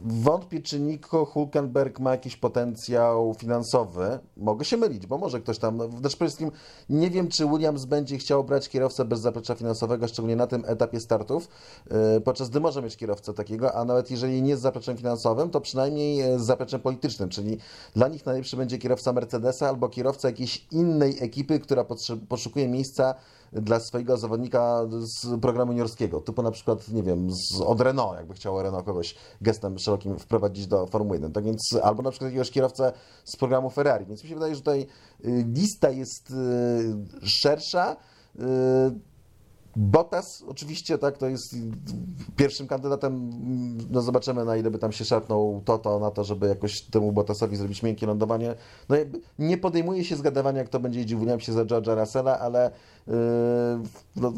wątpię, 0.00 0.60
czy 0.62 0.80
Nico 0.80 1.24
Hulkenberg 1.24 2.00
ma 2.00 2.10
jakiś 2.10 2.36
potencjał 2.36 3.34
finansowy. 3.34 4.18
Mogę 4.36 4.64
się 4.64 4.76
mylić, 4.76 5.06
bo 5.06 5.18
może 5.18 5.40
ktoś 5.40 5.58
tam, 5.58 5.76
znaczy 5.76 5.98
przede 6.00 6.16
wszystkim 6.16 6.50
nie 6.88 7.10
wiem, 7.10 7.28
czy 7.28 7.46
Williams 7.46 7.84
będzie 7.84 8.18
chciał 8.18 8.44
brać 8.44 8.68
kierowcę 8.68 9.04
bez 9.04 9.20
zaplecza 9.20 9.54
finansowego, 9.54 10.08
szczególnie 10.08 10.36
na 10.36 10.46
tym 10.46 10.64
etapie 10.66 11.00
startów, 11.00 11.48
yy, 11.90 12.20
podczas 12.20 12.50
gdy 12.50 12.60
może 12.60 12.82
mieć 12.82 12.96
kierowcę 12.96 13.34
takiego, 13.34 13.74
a 13.74 13.84
nawet 13.84 14.10
jeżeli 14.10 14.42
nie 14.42 14.56
z 14.56 14.60
zapleczem 14.60 14.96
finansowym, 14.96 15.50
to 15.50 15.60
przynajmniej 15.60 16.20
e, 16.20 16.38
z 16.38 16.42
zapleczem 16.42 16.80
politycznym, 16.80 17.28
czyli 17.28 17.58
dla 17.96 18.09
nich 18.10 18.26
najlepszy 18.26 18.56
będzie 18.56 18.78
kierowca 18.78 19.12
Mercedesa 19.12 19.68
albo 19.68 19.88
kierowca 19.88 20.28
jakiejś 20.28 20.66
innej 20.70 21.16
ekipy, 21.20 21.60
która 21.60 21.84
poszukuje 22.28 22.68
miejsca 22.68 23.14
dla 23.52 23.80
swojego 23.80 24.16
zawodnika 24.16 24.86
z 24.90 25.40
programu 25.40 25.72
juniorskiego, 25.72 26.20
typu 26.20 26.42
na 26.42 26.50
przykład, 26.50 26.88
nie 26.88 27.02
wiem, 27.02 27.30
z, 27.30 27.60
od 27.60 27.80
Renault, 27.80 28.16
jakby 28.16 28.34
chciało 28.34 28.62
Renault 28.62 28.86
kogoś 28.86 29.14
gestem 29.40 29.78
szerokim 29.78 30.18
wprowadzić 30.18 30.66
do 30.66 30.86
Formuły 30.86 31.16
1, 31.16 31.32
tak 31.32 31.44
więc, 31.44 31.76
albo 31.82 32.02
na 32.02 32.10
przykład 32.10 32.30
jakiegoś 32.30 32.50
kierowcę 32.50 32.92
z 33.24 33.36
programu 33.36 33.70
Ferrari, 33.70 34.06
więc 34.06 34.22
mi 34.22 34.28
się 34.28 34.34
wydaje, 34.34 34.54
że 34.54 34.60
tutaj 34.60 34.86
y, 35.24 35.44
lista 35.54 35.90
jest 35.90 36.30
y, 36.30 37.26
szersza, 37.28 37.96
y, 38.36 38.40
Bottas 39.76 40.44
oczywiście, 40.48 40.98
tak, 40.98 41.18
to 41.18 41.28
jest 41.28 41.56
pierwszym 42.36 42.66
kandydatem. 42.66 43.30
No 43.90 44.02
zobaczymy, 44.02 44.44
na 44.44 44.56
ile 44.56 44.70
by 44.70 44.78
tam 44.78 44.92
się 44.92 45.04
szarpnął 45.04 45.62
Toto 45.64 45.98
na 45.98 46.10
to, 46.10 46.24
żeby 46.24 46.46
jakoś 46.46 46.82
temu 46.82 47.12
Bottasowi 47.12 47.56
zrobić 47.56 47.82
miękkie 47.82 48.06
lądowanie. 48.06 48.54
No 48.88 48.96
nie 49.38 49.58
podejmuje 49.58 50.04
się 50.04 50.16
zgadywania, 50.16 50.64
kto 50.64 50.80
będzie 50.80 50.98
jeździł 50.98 51.18
Williamsie 51.18 51.52
za 51.52 51.64
George'a 51.64 52.00
Russella, 52.00 52.38
ale 52.38 52.70
yy, 53.06 53.14
no, 54.16 54.32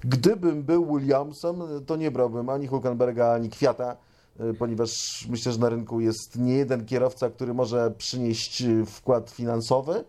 gdybym 0.00 0.62
był 0.62 0.98
Williamsem, 0.98 1.62
to 1.86 1.96
nie 1.96 2.10
brałbym 2.10 2.48
ani 2.48 2.66
Hulkenberga, 2.66 3.32
ani 3.32 3.48
Kwiata, 3.48 3.96
yy, 4.40 4.54
ponieważ 4.54 4.90
myślę, 5.30 5.52
że 5.52 5.58
na 5.58 5.68
rynku 5.68 6.00
jest 6.00 6.38
nie 6.38 6.54
jeden 6.54 6.86
kierowca, 6.86 7.30
który 7.30 7.54
może 7.54 7.90
przynieść 7.90 8.60
yy, 8.60 8.86
wkład 8.86 9.30
finansowy 9.30 10.04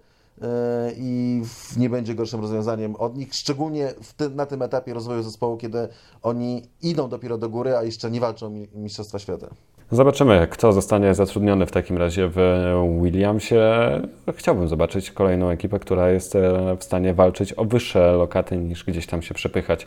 i 0.98 1.42
w- 1.46 1.78
nie 1.78 1.90
będzie 1.90 2.16
gorszym 2.16 2.42
rozwiązaniem 2.42 2.96
od 2.96 3.18
nich, 3.18 3.34
szczególnie 3.36 3.94
w 4.04 4.14
ty, 4.14 4.30
na 4.30 4.46
tym 4.46 4.62
etapie 4.62 4.94
rozwoju 4.94 5.24
zespołu, 5.24 5.58
kiedy 5.58 5.88
oni 6.22 6.64
idą 6.82 7.10
dopiero 7.10 7.38
do 7.38 7.50
góry, 7.50 7.76
a 7.78 7.84
jeszcze 7.84 8.12
nie 8.12 8.20
walczą 8.20 8.46
o 8.46 8.50
mi- 8.50 8.68
Mistrzostwa 8.74 9.20
Świata. 9.20 9.48
Zobaczymy, 9.92 10.48
kto 10.50 10.74
zostanie 10.74 11.14
zatrudniony 11.14 11.66
w 11.66 11.72
takim 11.72 11.98
razie 11.98 12.30
w 12.34 12.40
Williamsie. 13.02 13.56
Chciałbym 14.36 14.68
zobaczyć 14.68 15.12
kolejną 15.12 15.50
ekipę, 15.50 15.80
która 15.80 16.10
jest 16.10 16.36
e, 16.36 16.76
w 16.80 16.84
stanie 16.84 17.14
walczyć 17.14 17.54
o 17.54 17.66
wyższe 17.66 18.12
lokaty 18.12 18.58
niż 18.58 18.84
gdzieś 18.84 19.08
tam 19.08 19.22
się 19.22 19.34
przepychać 19.34 19.86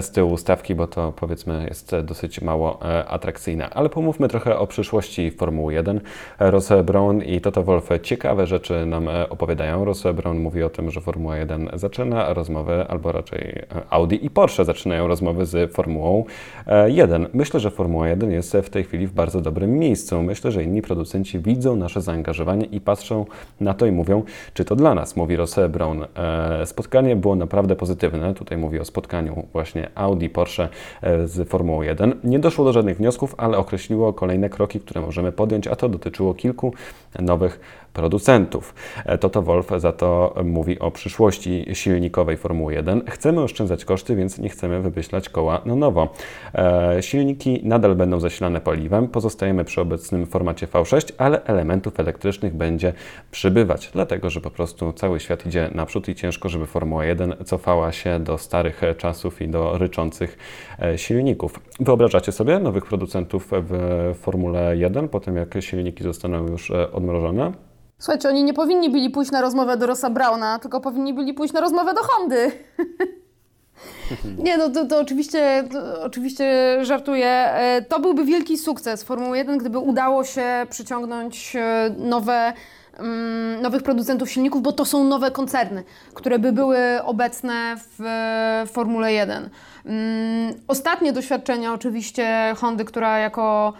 z 0.00 0.10
tyłu 0.10 0.36
stawki, 0.36 0.74
bo 0.74 0.86
to 0.86 1.12
powiedzmy 1.12 1.66
jest 1.68 1.96
dosyć 2.04 2.40
mało 2.40 2.78
e, 2.82 3.06
atrakcyjne. 3.06 3.70
Ale 3.70 3.88
pomówmy 3.88 4.28
trochę 4.28 4.58
o 4.58 4.66
przyszłości 4.66 5.30
Formuły 5.30 5.74
1. 5.74 6.00
Ross 6.38 6.68
Brown 6.84 7.22
i 7.22 7.40
Toto 7.40 7.62
Wolff 7.62 7.88
ciekawe 8.02 8.46
rzeczy 8.46 8.86
nam 8.86 9.08
e, 9.08 9.28
opowiadają. 9.28 9.84
Ross 9.84 10.02
Brown 10.14 10.38
mówi 10.38 10.62
o 10.62 10.70
tym, 10.70 10.90
że 10.90 11.00
Formuła 11.00 11.36
1 11.36 11.70
zaczyna 11.74 12.32
rozmowy, 12.34 12.84
albo 12.88 13.12
raczej 13.12 13.62
Audi 13.90 14.24
i 14.24 14.30
Porsche 14.30 14.64
zaczynają 14.64 15.08
rozmowy 15.08 15.46
z 15.46 15.72
Formułą 15.72 16.24
e, 16.66 16.90
1. 16.90 17.26
Myślę, 17.32 17.60
że 17.60 17.70
Formuła 17.70 18.08
1 18.08 18.30
jest 18.30 18.56
w 18.62 18.70
tej 18.70 18.84
chwili 18.84 19.06
w 19.06 19.12
bardzo 19.12 19.37
dobrym 19.40 19.78
miejscu. 19.78 20.22
Myślę, 20.22 20.52
że 20.52 20.64
inni 20.64 20.82
producenci 20.82 21.38
widzą 21.38 21.76
nasze 21.76 22.00
zaangażowanie 22.00 22.64
i 22.64 22.80
patrzą 22.80 23.26
na 23.60 23.74
to 23.74 23.86
i 23.86 23.92
mówią, 23.92 24.22
czy 24.54 24.64
to 24.64 24.76
dla 24.76 24.94
nas, 24.94 25.16
mówi 25.16 25.36
Ross 25.36 25.56
Brown. 25.68 26.04
E, 26.16 26.66
Spotkanie 26.66 27.16
było 27.16 27.36
naprawdę 27.36 27.76
pozytywne. 27.76 28.34
Tutaj 28.34 28.58
mówi 28.58 28.80
o 28.80 28.84
spotkaniu 28.84 29.46
właśnie 29.52 29.90
Audi, 29.94 30.26
Porsche 30.28 30.68
e, 31.02 31.28
z 31.28 31.48
Formułą 31.48 31.82
1. 31.82 32.14
Nie 32.24 32.38
doszło 32.38 32.64
do 32.64 32.72
żadnych 32.72 32.96
wniosków, 32.96 33.34
ale 33.38 33.58
określiło 33.58 34.12
kolejne 34.12 34.48
kroki, 34.48 34.80
które 34.80 35.00
możemy 35.00 35.32
podjąć, 35.32 35.66
a 35.66 35.76
to 35.76 35.88
dotyczyło 35.88 36.34
kilku 36.34 36.72
nowych 37.20 37.60
producentów. 37.98 38.74
E, 39.06 39.18
Toto 39.18 39.42
Wolff 39.42 39.70
za 39.76 39.92
to 39.92 40.34
mówi 40.44 40.78
o 40.78 40.90
przyszłości 40.90 41.66
silnikowej 41.72 42.36
Formuły 42.36 42.74
1. 42.74 43.02
Chcemy 43.08 43.42
oszczędzać 43.42 43.84
koszty, 43.84 44.16
więc 44.16 44.38
nie 44.38 44.48
chcemy 44.48 44.82
wymyślać 44.82 45.28
koła 45.28 45.60
na 45.64 45.76
nowo. 45.76 46.08
E, 46.54 47.02
Silniki 47.02 47.60
nadal 47.64 47.94
będą 47.94 48.20
zasilane 48.20 48.60
paliwem, 48.60 49.08
pozostajemy 49.08 49.64
przy 49.64 49.80
obecnym 49.80 50.26
formacie 50.26 50.66
V6, 50.66 51.12
ale 51.18 51.44
elementów 51.44 52.00
elektrycznych 52.00 52.54
będzie 52.54 52.92
przybywać, 53.30 53.90
dlatego 53.92 54.30
że 54.30 54.40
po 54.40 54.50
prostu 54.50 54.92
cały 54.92 55.20
świat 55.20 55.46
idzie 55.46 55.70
naprzód 55.74 56.08
i 56.08 56.14
ciężko, 56.14 56.48
żeby 56.48 56.66
Formuła 56.66 57.04
1 57.04 57.34
cofała 57.44 57.92
się 57.92 58.20
do 58.20 58.38
starych 58.38 58.82
czasów 58.96 59.42
i 59.42 59.48
do 59.48 59.78
ryczących 59.78 60.38
e, 60.82 60.98
silników. 60.98 61.60
Wyobrażacie 61.80 62.32
sobie 62.32 62.58
nowych 62.58 62.86
producentów 62.86 63.50
w 63.52 64.14
Formule 64.14 64.76
1 64.76 65.08
po 65.08 65.20
tym, 65.20 65.36
jak 65.36 65.54
silniki 65.60 66.04
zostaną 66.04 66.46
już 66.46 66.70
odmrożone? 66.70 67.67
Słuchajcie, 67.98 68.28
oni 68.28 68.44
nie 68.44 68.54
powinni 68.54 68.90
byli 68.90 69.10
pójść 69.10 69.30
na 69.30 69.40
rozmowę 69.40 69.76
do 69.76 69.86
Rossa 69.86 70.10
Brauna, 70.10 70.58
tylko 70.58 70.80
powinni 70.80 71.14
byli 71.14 71.34
pójść 71.34 71.54
na 71.54 71.60
rozmowę 71.60 71.94
do 71.94 72.00
Hondy. 72.02 72.52
Nie, 74.44 74.58
no 74.58 74.68
to, 74.70 74.86
to, 74.86 75.00
oczywiście, 75.00 75.64
to 75.72 76.02
oczywiście 76.02 76.78
żartuję. 76.82 77.26
E, 77.28 77.82
To 77.82 78.00
byłby 78.00 78.24
wielki 78.24 78.58
sukces 78.58 79.02
Formuły 79.02 79.36
1, 79.38 79.58
gdyby 79.58 79.78
udało 79.78 80.24
się 80.24 80.66
przyciągnąć 80.70 81.56
e, 81.56 81.90
nowe, 81.98 82.52
mm, 82.98 83.62
nowych 83.62 83.82
producentów 83.82 84.30
silników, 84.30 84.62
bo 84.62 84.72
to 84.72 84.84
są 84.84 85.04
nowe 85.04 85.30
koncerny, 85.30 85.84
które 86.14 86.38
by 86.38 86.52
były 86.52 86.78
obecne 87.04 87.76
w 87.76 88.04
e, 88.06 88.66
Formule 88.72 89.12
1. 89.12 89.50
Mm, 89.84 90.54
Ostatnie 90.68 91.12
doświadczenia 91.12 91.72
oczywiście 91.74 92.54
Hondy, 92.56 92.84
która 92.84 93.18
jako, 93.18 93.72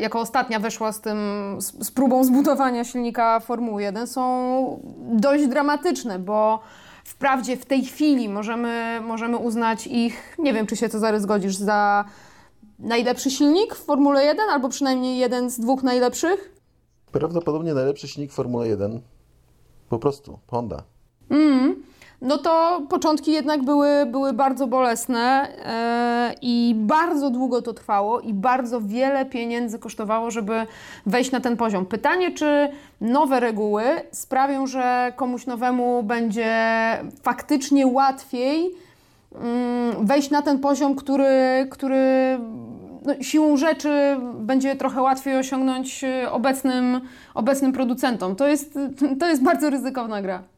jako 0.00 0.20
ostatnia 0.20 0.60
weszła 0.60 0.92
z 0.92 1.00
tym, 1.00 1.18
z, 1.58 1.86
z 1.86 1.90
próbą 1.90 2.24
zbudowania 2.24 2.84
silnika 2.84 3.40
Formuły 3.40 3.82
1 3.82 4.06
są 4.06 4.80
dość 5.12 5.46
dramatyczne, 5.46 6.18
bo 6.18 6.60
wprawdzie 7.04 7.56
w 7.56 7.66
tej 7.66 7.84
chwili 7.84 8.28
możemy, 8.28 9.00
możemy 9.00 9.36
uznać 9.36 9.86
ich, 9.86 10.36
nie 10.38 10.52
wiem 10.52 10.66
czy 10.66 10.76
się 10.76 10.88
Cezary 10.88 11.20
zgodzisz, 11.20 11.56
za 11.56 12.04
najlepszy 12.78 13.30
silnik 13.30 13.74
w 13.74 13.84
Formule 13.84 14.24
1, 14.24 14.50
albo 14.50 14.68
przynajmniej 14.68 15.18
jeden 15.18 15.50
z 15.50 15.60
dwóch 15.60 15.82
najlepszych. 15.82 16.56
Prawdopodobnie 17.12 17.74
najlepszy 17.74 18.08
silnik 18.08 18.32
Formuły 18.32 18.68
1. 18.68 19.00
Po 19.88 19.98
prostu, 19.98 20.38
Honda. 20.46 20.82
No 22.22 22.38
to 22.38 22.82
początki 22.88 23.32
jednak 23.32 23.62
były, 23.62 24.06
były 24.06 24.32
bardzo 24.32 24.66
bolesne 24.66 25.48
e, 25.64 26.34
i 26.42 26.74
bardzo 26.76 27.30
długo 27.30 27.62
to 27.62 27.72
trwało 27.72 28.20
i 28.20 28.34
bardzo 28.34 28.80
wiele 28.80 29.26
pieniędzy 29.26 29.78
kosztowało, 29.78 30.30
żeby 30.30 30.66
wejść 31.06 31.30
na 31.30 31.40
ten 31.40 31.56
poziom. 31.56 31.86
Pytanie, 31.86 32.32
czy 32.32 32.68
nowe 33.00 33.40
reguły 33.40 33.84
sprawią, 34.10 34.66
że 34.66 35.12
komuś 35.16 35.46
nowemu 35.46 36.02
będzie 36.02 36.56
faktycznie 37.22 37.86
łatwiej 37.86 38.70
mm, 39.34 40.06
wejść 40.06 40.30
na 40.30 40.42
ten 40.42 40.58
poziom, 40.58 40.94
który, 40.94 41.66
który 41.70 42.38
no, 43.06 43.14
siłą 43.20 43.56
rzeczy 43.56 44.16
będzie 44.34 44.76
trochę 44.76 45.02
łatwiej 45.02 45.36
osiągnąć 45.36 46.04
e, 46.04 46.32
obecnym, 46.32 47.00
obecnym 47.34 47.72
producentom. 47.72 48.36
To 48.36 48.48
jest, 48.48 48.78
to 49.20 49.28
jest 49.28 49.42
bardzo 49.42 49.70
ryzykowna 49.70 50.22
gra. 50.22 50.55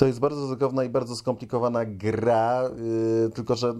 To 0.00 0.06
jest 0.06 0.20
bardzo 0.20 0.40
ryzykowna 0.40 0.84
i 0.84 0.88
bardzo 0.88 1.16
skomplikowana 1.16 1.84
gra, 1.84 2.62
yy, 3.22 3.30
tylko 3.30 3.56
że 3.56 3.74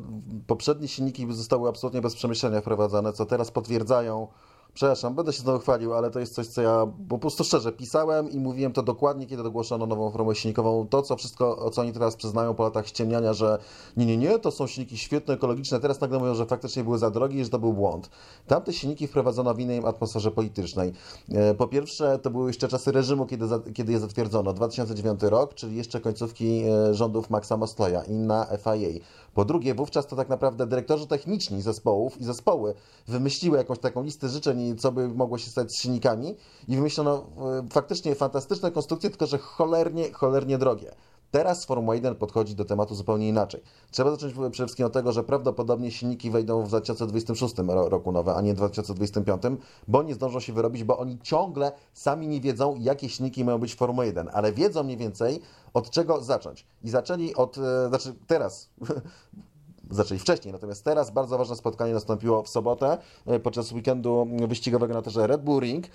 poprzednie 0.47 0.89
silniki 0.89 1.27
zostały 1.33 1.69
absolutnie 1.69 2.01
bez 2.01 2.15
przemyślenia 2.15 2.61
wprowadzone, 2.61 3.13
co 3.13 3.27
teraz 3.27 3.51
potwierdzają 3.51 4.29
przepraszam, 4.75 5.15
będę 5.15 5.33
się 5.33 5.43
znowu 5.43 5.59
chwalił, 5.59 5.95
ale 5.95 6.11
to 6.11 6.21
jest 6.21 6.35
coś, 6.35 6.47
co 6.47 6.63
ja 6.63 6.87
po 7.09 7.19
prostu 7.19 7.45
szczerze 7.45 7.73
pisałem 7.73 8.31
i 8.31 8.39
mówiłem 8.41 8.73
to 8.73 8.83
dokładnie, 8.83 9.27
kiedy 9.27 9.43
ogłoszono 9.43 9.87
nową 9.87 10.11
formułę 10.11 10.35
silnikową. 10.35 10.87
To, 10.91 11.03
co 11.03 11.17
wszystko, 11.17 11.71
co 11.71 11.81
oni 11.81 11.93
teraz 11.93 12.17
przyznają 12.17 12.55
po 12.55 12.63
latach 12.63 12.87
ściemniania, 12.87 13.33
że 13.33 13.59
nie, 13.97 14.07
nie, 14.07 14.17
nie, 14.17 14.39
to 14.39 14.51
są 14.51 14.67
silniki 14.67 14.99
świetne, 14.99 15.35
ekologiczne, 15.35 15.81
teraz 15.81 16.01
nagle 16.01 16.19
mówią, 16.19 16.35
że 16.35 16.47
faktycznie 16.47 16.85
były 16.85 16.99
za 16.99 17.11
drogie 17.11 17.41
i 17.41 17.45
że 17.45 17.51
to 17.51 17.59
był 17.59 17.73
błąd. 17.73 18.11
Tamte 18.47 18.73
silniki 18.73 19.07
wprowadzono 19.07 19.55
w 19.55 19.61
innej 19.61 19.79
atmosferze 19.87 20.31
politycznej. 20.31 20.93
E, 21.33 21.55
Po 21.55 21.67
pierwsze, 21.69 22.19
to 22.19 22.31
były 22.31 22.51
jeszcze 22.51 22.69
czasy 22.69 22.93
reżimu, 22.93 23.27
kiedy, 23.27 23.47
za, 23.47 23.61
kiedy 23.75 23.93
je 23.93 23.99
zatwierdzono. 23.99 24.53
2009 24.53 25.23
rok, 25.23 25.55
czyli 25.55 25.77
jeszcze 25.77 26.01
końcówki 26.01 26.63
e, 26.63 26.95
rządów 26.95 27.31
Maxa 27.31 27.57
Mosleya, 27.57 28.01
inna 28.09 28.47
FIA. 28.59 29.01
Po 29.35 29.45
drugie, 29.45 29.75
wówczas 29.75 30.07
to 30.07 30.17
tak 30.17 30.29
naprawdę 30.29 30.67
dyrektorzy 30.67 31.07
techniczni 31.07 31.63
zespołów 31.63 32.21
i 32.21 32.25
zespoły 32.25 32.75
wymyśliły 33.09 33.59
jakąś 33.59 33.79
taką 33.79 34.03
listę 34.03 34.29
życzeń, 34.29 34.77
co 34.79 34.93
by 34.93 35.09
mogło 35.09 35.39
się 35.39 35.51
stać 35.51 35.73
z 35.73 35.83
silnikami 35.83 36.37
i 36.69 36.77
wymyślono 36.77 37.27
e, 37.63 37.69
faktycznie 37.73 38.15
fantastyczne 38.15 38.71
konstrukcje, 38.71 39.11
tylko 39.11 39.27
że 39.27 39.39
cholernie, 39.39 40.13
cholernie 40.13 40.59
drogie. 40.59 40.95
Teraz 41.31 41.65
Formuła 41.65 41.95
1 41.95 42.15
podchodzi 42.15 42.55
do 42.55 42.65
tematu 42.65 42.95
zupełnie 42.95 43.29
inaczej. 43.29 43.63
Trzeba 43.91 44.11
zacząć 44.11 44.33
przede 44.33 44.51
wszystkim 44.51 44.87
od 44.87 44.93
tego, 44.93 45.13
że 45.13 45.25
prawdopodobnie 45.25 45.91
silniki 45.91 46.31
wejdą 46.31 46.63
w 46.63 46.69
2026 46.69 47.55
ro- 47.59 47.89
roku 47.89 48.13
nowe, 48.13 48.35
a 48.35 48.41
nie 48.41 48.55
2025, 48.55 49.43
bo 49.89 50.03
nie 50.03 50.15
zdążą 50.15 50.41
się 50.41 50.53
wyrobić, 50.53 50.85
bo 50.85 50.99
oni 50.99 51.19
ciągle 51.23 51.73
sami 51.93 52.29
nie 52.29 52.41
wiedzą, 52.41 52.77
jakie 52.79 53.09
silniki 53.09 53.45
mają 53.45 53.59
być 53.59 53.75
w 53.75 53.77
Formule 53.77 54.07
1, 54.07 54.31
ale 54.33 54.53
wiedzą 54.53 54.83
mniej 54.83 54.97
więcej 54.97 55.41
od 55.75 55.91
czego 55.91 56.21
zacząć. 56.21 56.67
I 56.83 56.91
zaczęli 56.91 57.35
od, 57.35 57.59
e, 57.59 57.89
znaczy 57.89 58.15
teraz 58.27 58.71
zaczęli 59.91 60.21
wcześniej. 60.21 60.53
Natomiast 60.53 60.85
teraz 60.85 61.11
bardzo 61.11 61.39
ważne 61.39 61.57
spotkanie 61.57 61.95
nastąpiło 61.95 62.43
w 62.43 62.49
sobotę 62.49 62.99
e, 63.27 63.41
podczas 63.41 63.73
weekendu 63.73 64.27
wyścigowego 64.49 64.95
na 64.95 65.03
torze 65.03 65.27
Red 65.27 65.43
Bull 65.43 65.61
Ring 65.61 65.87
e, 65.87 65.91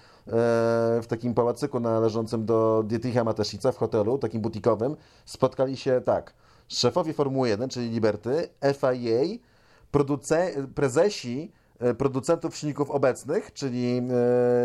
w 1.02 1.06
takim 1.08 1.34
pałacyku 1.34 1.80
należącym 1.80 2.46
do 2.46 2.84
Dietricha 2.88 3.24
Mateszica 3.24 3.72
w 3.72 3.78
hotelu, 3.78 4.18
takim 4.18 4.42
butikowym. 4.42 4.96
Spotkali 5.26 5.78
się 5.78 6.02
tak, 6.06 6.34
szefowie 6.68 7.14
Formuły 7.14 7.50
1, 7.50 7.70
czyli 7.70 7.90
Liberty, 7.90 8.50
FIA, 8.74 9.40
produce- 9.92 10.68
prezesi 10.76 11.52
producentów 11.98 12.58
silników 12.58 12.92
obecnych, 12.92 13.54
czyli 13.54 14.02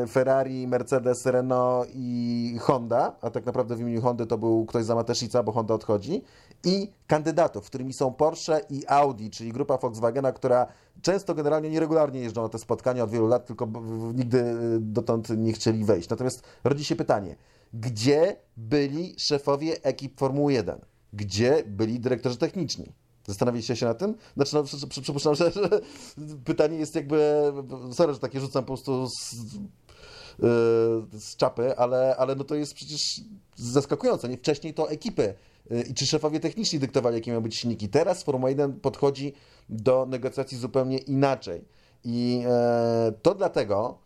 e, 0.02 0.06
Ferrari, 0.06 0.68
Mercedes, 0.68 1.26
Renault 1.26 1.90
i 1.94 2.56
Honda, 2.60 3.16
a 3.20 3.30
tak 3.30 3.46
naprawdę 3.46 3.76
w 3.76 3.80
imieniu 3.80 4.02
Hondy 4.02 4.26
to 4.26 4.38
był 4.38 4.66
ktoś 4.66 4.84
za 4.84 4.94
Mateszica, 4.94 5.42
bo 5.42 5.52
Honda 5.52 5.74
odchodzi, 5.74 6.22
i 6.64 6.92
kandydatów, 7.06 7.66
którymi 7.66 7.92
są 7.92 8.12
Porsche 8.12 8.60
i 8.70 8.86
Audi, 8.86 9.30
czyli 9.30 9.52
grupa 9.52 9.78
Volkswagena, 9.78 10.32
która 10.32 10.66
często 11.02 11.34
generalnie 11.34 11.70
nieregularnie 11.70 12.20
jeżdżą 12.20 12.42
na 12.42 12.48
te 12.48 12.58
spotkania 12.58 13.04
od 13.04 13.10
wielu 13.10 13.26
lat, 13.26 13.46
tylko 13.46 13.68
nigdy 14.14 14.38
e, 14.38 14.54
dotąd 14.80 15.28
nie 15.28 15.52
chcieli 15.52 15.84
wejść. 15.84 16.08
Natomiast 16.08 16.42
rodzi 16.64 16.84
się 16.84 16.96
pytanie, 16.96 17.36
gdzie 17.74 18.36
byli 18.56 19.14
szefowie 19.18 19.82
ekip 19.82 20.18
Formuły 20.18 20.52
1? 20.52 20.80
Gdzie 21.12 21.62
byli 21.66 22.00
dyrektorzy 22.00 22.36
techniczni? 22.36 22.92
Zastanawialiście 23.30 23.76
się 23.76 23.86
na 23.86 23.94
tym? 23.94 24.14
Znaczy, 24.36 24.54
no, 24.54 24.62
przy- 24.62 24.88
przy- 24.88 25.02
przypuszczam, 25.02 25.34
że, 25.34 25.50
że 25.50 25.68
pytanie 26.44 26.78
jest 26.78 26.94
jakby, 26.94 27.52
sorry, 27.92 28.12
że 28.14 28.18
takie 28.18 28.40
rzucam 28.40 28.64
po 28.64 28.66
prostu 28.66 29.06
z, 29.06 29.34
yy, 29.34 31.20
z 31.20 31.36
czapy, 31.36 31.76
ale, 31.78 32.16
ale 32.16 32.34
no 32.34 32.44
to 32.44 32.54
jest 32.54 32.74
przecież 32.74 33.20
zaskakujące. 33.56 34.28
Nie? 34.28 34.36
Wcześniej 34.36 34.74
to 34.74 34.90
ekipy 34.90 35.34
yy, 35.70 35.82
i 35.82 35.94
czy 35.94 36.06
szefowie 36.06 36.40
techniczni 36.40 36.78
dyktowali, 36.78 37.16
jakie 37.16 37.30
mają 37.30 37.40
być 37.40 37.56
silniki. 37.56 37.88
Teraz 37.88 38.22
Formuła 38.22 38.50
1 38.50 38.80
podchodzi 38.80 39.32
do 39.68 40.06
negocjacji 40.06 40.58
zupełnie 40.58 40.98
inaczej. 40.98 41.64
I 42.04 42.42
e, 42.46 43.12
to 43.22 43.34
dlatego, 43.34 43.98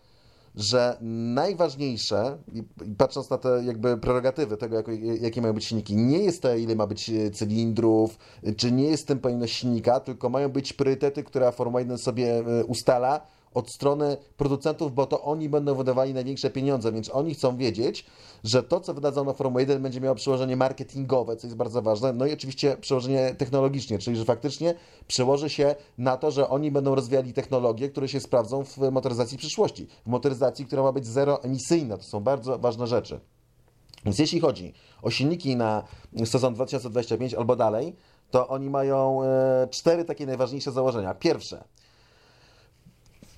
że 0.55 0.97
najważniejsze, 1.35 2.39
patrząc 2.99 3.31
na 3.31 3.39
te 3.39 3.63
jakby 3.65 3.97
prerogatywy 3.97 4.57
tego, 4.57 4.77
jak, 4.77 4.87
jakie 5.21 5.43
mają 5.43 5.55
być 5.55 5.65
silniki, 5.65 5.97
nie 5.97 6.19
jest 6.19 6.43
to, 6.43 6.55
ile 6.55 6.75
ma 6.77 6.87
być 6.87 7.11
e, 7.11 7.31
cylindrów, 7.31 8.19
e, 8.43 8.53
czy 8.53 8.73
nie 8.73 8.85
jest 8.85 9.09
tym 9.09 9.19
pojemność 9.19 9.55
silnika, 9.55 10.01
tylko 10.01 10.29
mają 10.29 10.49
być 10.49 10.73
priorytety, 10.73 11.25
które 11.25 11.53
Formuła 11.53 11.81
1 11.81 11.99
sobie 11.99 12.39
e, 12.39 12.65
ustala 12.65 13.27
od 13.55 13.71
strony 13.71 14.17
producentów, 14.37 14.95
bo 14.95 15.07
to 15.07 15.23
oni 15.23 15.49
będą 15.49 15.75
wydawali 15.75 16.15
największe 16.15 16.51
pieniądze, 16.51 16.93
więc 16.93 17.11
oni 17.11 17.35
chcą 17.35 17.57
wiedzieć, 17.57 18.07
że 18.45 18.63
to, 18.63 18.81
co 18.81 18.95
wydadzą 18.95 19.25
na 19.25 19.33
Formułę 19.33 19.63
1 19.63 19.83
będzie 19.83 20.01
miało 20.01 20.15
przełożenie 20.15 20.57
marketingowe, 20.57 21.37
co 21.37 21.47
jest 21.47 21.57
bardzo 21.57 21.83
ważne, 21.83 22.13
no 22.13 22.27
i 22.27 22.33
oczywiście 22.33 22.77
przełożenie 22.77 23.35
technologiczne, 23.39 23.99
czyli 23.99 24.17
że 24.17 24.25
faktycznie 24.25 24.75
przełoży 25.07 25.51
się 25.51 25.75
na 25.99 26.17
to, 26.17 26.31
że 26.31 26.49
oni 26.49 26.71
będą 26.71 26.95
rozwijali 26.95 27.33
technologie, 27.33 27.89
które 27.89 28.09
się 28.09 28.21
sprawdzą 28.21 28.65
w 28.65 28.79
motoryzacji 28.79 29.39
przyszłości, 29.39 29.87
w 30.07 30.09
motoryzacji, 30.09 30.67
która 30.67 30.83
ma 30.83 30.93
być 30.93 31.07
zeroemisyjna. 31.07 31.97
To 31.97 32.03
są 32.03 32.21
bardzo 32.21 32.59
ważne 32.59 32.87
rzeczy. 32.87 33.21
Więc 34.05 34.19
jeśli 34.19 34.41
chodzi 34.41 34.73
o 35.03 35.11
silniki 35.11 35.57
na 35.57 35.83
sezon 36.25 36.55
2025 36.55 37.35
albo 37.35 37.57
dalej, 37.57 37.97
to 38.31 38.49
oni 38.49 38.71
mają 38.71 39.23
e, 39.23 39.69
cztery 39.71 40.05
takie 40.05 40.27
najważniejsze 40.27 40.73
założenia. 40.73 41.15
Pierwsze, 41.15 41.65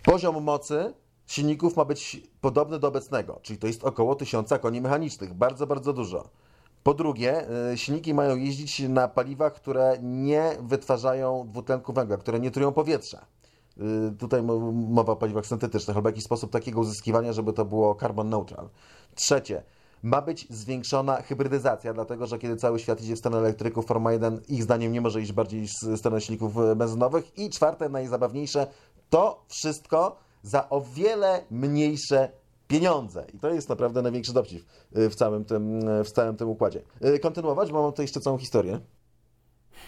Poziom 0.06 0.42
mocy 0.44 0.94
silników 1.26 1.76
ma 1.76 1.84
być 1.84 2.22
podobny 2.40 2.78
do 2.78 2.88
obecnego, 2.88 3.40
czyli 3.42 3.58
to 3.58 3.66
jest 3.66 3.84
około 3.84 4.14
1000 4.14 4.50
koni 4.60 4.80
mechanicznych, 4.80 5.34
bardzo, 5.34 5.66
bardzo 5.66 5.92
dużo. 5.92 6.28
Po 6.82 6.94
drugie, 6.94 7.46
y, 7.72 7.78
silniki 7.78 8.14
mają 8.14 8.36
jeździć 8.36 8.80
na 8.88 9.08
paliwach, 9.08 9.54
które 9.54 9.96
nie 10.02 10.50
wytwarzają 10.62 11.46
dwutlenku 11.48 11.92
węgla, 11.92 12.16
które 12.16 12.40
nie 12.40 12.50
trują 12.50 12.72
powietrza. 12.72 13.26
Y, 13.78 14.12
Tutaj 14.18 14.42
mo- 14.42 14.72
mowa 14.72 15.12
o 15.12 15.16
paliwach 15.16 15.46
syntetycznych 15.46 15.96
albo 15.96 16.08
jakiś 16.08 16.24
sposób 16.24 16.50
takiego 16.50 16.80
uzyskiwania, 16.80 17.32
żeby 17.32 17.52
to 17.52 17.64
było 17.64 17.94
carbon 17.94 18.28
neutral. 18.30 18.68
Trzecie, 19.14 19.62
ma 20.02 20.22
być 20.22 20.46
zwiększona 20.50 21.22
hybrydyzacja, 21.22 21.94
dlatego 21.94 22.26
że 22.26 22.38
kiedy 22.38 22.56
cały 22.56 22.78
świat 22.78 23.00
idzie 23.02 23.16
w 23.16 23.18
stronę 23.18 23.38
elektryków, 23.38 23.86
Formuła 23.86 24.12
1 24.12 24.40
ich 24.48 24.62
zdaniem 24.62 24.92
nie 24.92 25.00
może 25.00 25.20
iść 25.20 25.32
bardziej 25.32 25.66
w 25.68 25.98
stronę 25.98 26.20
silników 26.20 26.58
e, 26.58 26.76
benzynowych. 26.76 27.38
I 27.38 27.50
czwarte, 27.50 27.88
najzabawniejsze, 27.88 28.66
to 29.10 29.44
wszystko 29.48 30.16
za 30.42 30.68
o 30.68 30.80
wiele 30.80 31.44
mniejsze 31.50 32.30
pieniądze. 32.68 33.26
I 33.34 33.38
to 33.38 33.48
jest 33.48 33.68
naprawdę 33.68 34.02
największy 34.02 34.32
dowcip 34.32 34.66
e, 34.94 35.10
w 35.10 35.14
całym 35.14 35.44
tym, 35.44 35.88
e, 35.88 36.04
w 36.04 36.10
całym 36.10 36.36
tym 36.36 36.48
układzie. 36.48 36.82
E, 37.00 37.18
Kontynuować, 37.18 37.72
bo 37.72 37.82
mam 37.82 37.92
tutaj 37.92 38.04
jeszcze 38.04 38.20
całą 38.20 38.38
historię. 38.38 38.80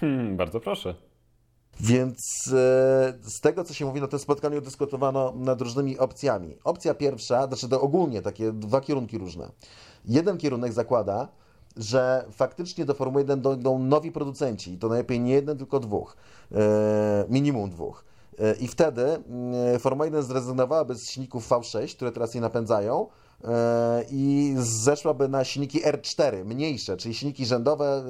Hmm, 0.00 0.36
bardzo 0.36 0.60
proszę. 0.60 0.94
Więc 1.80 2.18
z 3.22 3.40
tego, 3.42 3.64
co 3.64 3.74
się 3.74 3.84
mówi 3.84 4.00
na 4.00 4.08
tym 4.08 4.18
spotkaniu, 4.18 4.60
dyskutowano 4.60 5.32
nad 5.36 5.60
różnymi 5.60 5.98
opcjami. 5.98 6.58
Opcja 6.64 6.94
pierwsza, 6.94 7.46
znaczy 7.46 7.68
to 7.68 7.80
ogólnie 7.80 8.22
takie 8.22 8.52
dwa 8.52 8.80
kierunki 8.80 9.18
różne. 9.18 9.50
Jeden 10.04 10.38
kierunek 10.38 10.72
zakłada, 10.72 11.28
że 11.76 12.24
faktycznie 12.30 12.84
do 12.84 12.94
Formuły 12.94 13.22
1 13.22 13.40
dojdą 13.40 13.78
nowi 13.78 14.12
producenci, 14.12 14.72
i 14.72 14.78
to 14.78 14.88
najlepiej 14.88 15.20
nie 15.20 15.32
jeden, 15.32 15.58
tylko 15.58 15.80
dwóch, 15.80 16.16
minimum 17.28 17.70
dwóch. 17.70 18.04
I 18.60 18.68
wtedy 18.68 19.02
mm, 19.04 19.78
Formuła 19.78 20.06
1 20.06 20.22
zrezygnowałaby 20.22 20.94
z 20.94 21.10
silników 21.10 21.48
V6, 21.48 21.96
które 21.96 22.12
teraz 22.12 22.34
je 22.34 22.40
napędzają, 22.40 23.06
i 24.10 24.54
zeszłaby 24.58 25.28
na 25.28 25.44
silniki 25.44 25.82
R4, 25.82 26.44
mniejsze, 26.44 26.96
czyli 26.96 27.14
silniki 27.14 27.46
rzędowe, 27.46 28.04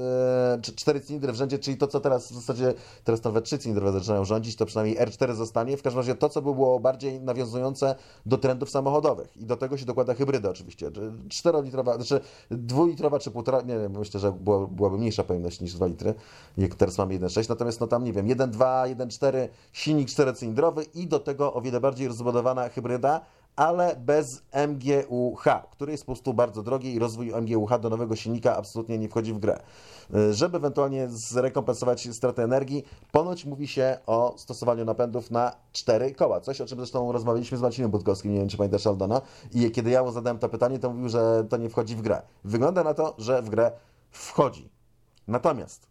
e, 0.54 0.58
czy- 0.62 0.74
cztery 0.74 1.00
cylindry 1.00 1.32
w 1.32 1.36
rzędzie, 1.36 1.58
czyli 1.58 1.76
to, 1.76 1.86
co 1.86 2.00
teraz 2.00 2.32
w 2.32 2.34
zasadzie, 2.34 2.74
teraz 3.04 3.24
nawet 3.24 3.44
trzy 3.44 3.58
cylindrowe 3.58 3.92
zaczynają 3.92 4.24
rządzić, 4.24 4.56
to 4.56 4.66
przynajmniej 4.66 4.98
R4 4.98 5.34
zostanie. 5.34 5.76
W 5.76 5.82
każdym 5.82 6.00
razie 6.00 6.14
to, 6.14 6.28
co 6.28 6.42
by 6.42 6.54
było 6.54 6.80
bardziej 6.80 7.20
nawiązujące 7.20 7.94
do 8.26 8.38
trendów 8.38 8.70
samochodowych. 8.70 9.36
I 9.36 9.44
do 9.44 9.56
tego 9.56 9.76
się 9.76 9.84
dokłada 9.84 10.14
hybryda 10.14 10.50
oczywiście. 10.50 10.90
Czterolitrowa, 11.28 11.94
znaczy 11.94 12.20
dwulitrowa 12.50 13.18
czy 13.18 13.30
półtora, 13.30 13.60
nie 13.60 13.78
wiem, 13.78 13.98
myślę, 13.98 14.20
że 14.20 14.32
była, 14.32 14.66
byłaby 14.66 14.98
mniejsza 14.98 15.24
pojemność 15.24 15.60
niż 15.60 15.74
2 15.74 15.86
litry, 15.86 16.14
jak 16.58 16.74
teraz 16.74 16.98
mamy 16.98 17.14
1,6, 17.18 17.48
natomiast 17.48 17.80
no 17.80 17.86
tam, 17.86 18.04
nie 18.04 18.12
wiem, 18.12 18.26
1,2, 18.26 18.96
1,4, 18.96 19.48
silnik 19.72 20.08
czterocylindrowy 20.08 20.84
i 20.94 21.06
do 21.06 21.18
tego 21.18 21.54
o 21.54 21.60
wiele 21.60 21.80
bardziej 21.80 22.08
rozbudowana 22.08 22.68
hybryda, 22.68 23.20
ale 23.58 23.96
bez 23.96 24.42
MGUH, 24.68 25.44
który 25.70 25.92
jest 25.92 26.04
po 26.04 26.12
prostu 26.12 26.34
bardzo 26.34 26.62
drogi 26.62 26.94
i 26.94 26.98
rozwój 26.98 27.32
MGUH 27.42 27.78
do 27.80 27.90
nowego 27.90 28.16
silnika 28.16 28.56
absolutnie 28.56 28.98
nie 28.98 29.08
wchodzi 29.08 29.32
w 29.32 29.38
grę. 29.38 29.60
Y, 30.14 30.34
Żeby 30.34 30.56
ewentualnie 30.56 31.08
zrekompensować 31.08 32.08
stratę 32.12 32.44
energii, 32.44 32.84
ponoć 33.12 33.44
mówi 33.44 33.68
się 33.68 33.98
o 34.06 34.34
stosowaniu 34.36 34.84
napędów 34.84 35.30
na 35.30 35.52
cztery 35.72 36.14
koła. 36.14 36.40
Coś, 36.40 36.60
o 36.60 36.66
czym 36.66 36.78
zresztą 36.78 37.12
rozmawialiśmy 37.12 37.58
z 37.58 37.60
Marcinem 37.60 37.90
Budkowskim, 37.90 38.32
nie 38.32 38.38
wiem, 38.38 38.48
czy 38.48 38.56
pamiętasz 38.56 38.86
Aldona. 38.86 39.20
I 39.54 39.70
kiedy 39.70 39.90
ja 39.90 40.02
mu 40.02 40.12
zadałem 40.12 40.38
to 40.38 40.48
pytanie, 40.48 40.78
to 40.78 40.90
mówił, 40.90 41.08
że 41.08 41.44
to 41.48 41.56
nie 41.56 41.70
wchodzi 41.70 41.96
w 41.96 42.02
grę. 42.02 42.22
Wygląda 42.44 42.84
na 42.84 42.94
to, 42.94 43.14
że 43.18 43.42
w 43.42 43.50
grę 43.50 43.72
wchodzi. 44.10 44.70
Natomiast 45.28 45.86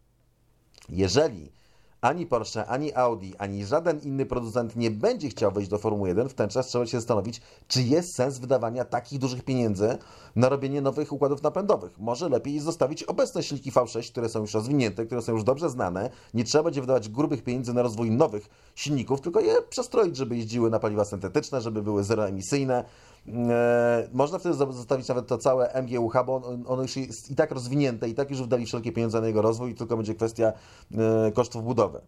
jeżeli 0.89 1.56
ani 2.01 2.25
Porsche, 2.25 2.65
ani 2.65 2.93
Audi, 2.93 3.31
ani 3.37 3.65
żaden 3.65 3.99
inny 3.99 4.25
producent 4.25 4.75
nie 4.75 4.91
będzie 4.91 5.29
chciał 5.29 5.51
wejść 5.51 5.69
do 5.69 5.77
Formuły 5.77 6.09
1, 6.09 6.29
w 6.29 6.33
ten 6.33 6.49
czas 6.49 6.67
trzeba 6.67 6.85
się 6.85 6.97
zastanowić, 6.97 7.41
czy 7.67 7.81
jest 7.83 8.15
sens 8.15 8.37
wydawania 8.37 8.85
takich 8.85 9.19
dużych 9.19 9.43
pieniędzy 9.43 9.97
na 10.35 10.49
robienie 10.49 10.81
nowych 10.81 11.13
układów 11.13 11.43
napędowych. 11.43 11.99
Może 11.99 12.29
lepiej 12.29 12.59
zostawić 12.59 13.03
obecne 13.03 13.43
silniki 13.43 13.71
V6, 13.71 14.11
które 14.11 14.29
są 14.29 14.41
już 14.41 14.53
rozwinięte, 14.53 15.05
które 15.05 15.21
są 15.21 15.31
już 15.31 15.43
dobrze 15.43 15.69
znane. 15.69 16.09
Nie 16.33 16.43
trzeba 16.43 16.63
będzie 16.63 16.81
wydawać 16.81 17.09
grubych 17.09 17.43
pieniędzy 17.43 17.73
na 17.73 17.81
rozwój 17.81 18.11
nowych 18.11 18.49
silników, 18.75 19.21
tylko 19.21 19.39
je 19.39 19.61
przestroić, 19.69 20.17
żeby 20.17 20.37
jeździły 20.37 20.69
na 20.69 20.79
paliwa 20.79 21.05
syntetyczne, 21.05 21.61
żeby 21.61 21.81
były 21.81 22.03
zeroemisyjne. 22.03 22.83
E, 23.27 24.09
można 24.13 24.39
wtedy 24.39 24.55
zostawić 24.55 25.07
nawet 25.07 25.27
to 25.27 25.37
całe 25.37 25.73
MGUH, 25.81 26.13
bo 26.25 26.35
on- 26.35 26.63
ono 26.67 26.81
już 26.81 26.95
jest 26.97 27.31
i 27.31 27.35
tak 27.35 27.51
rozwinięte, 27.51 28.09
i 28.09 28.13
tak 28.13 28.29
już 28.29 28.41
wydali 28.41 28.65
wszelkie 28.65 28.91
pieniądze 28.91 29.21
na 29.21 29.27
jego 29.27 29.41
rozwój, 29.41 29.75
tylko 29.75 29.95
będzie 29.97 30.15
kwestia 30.15 30.53
e, 30.97 31.31
kosztów 31.31 31.63
budowy. 31.63 32.01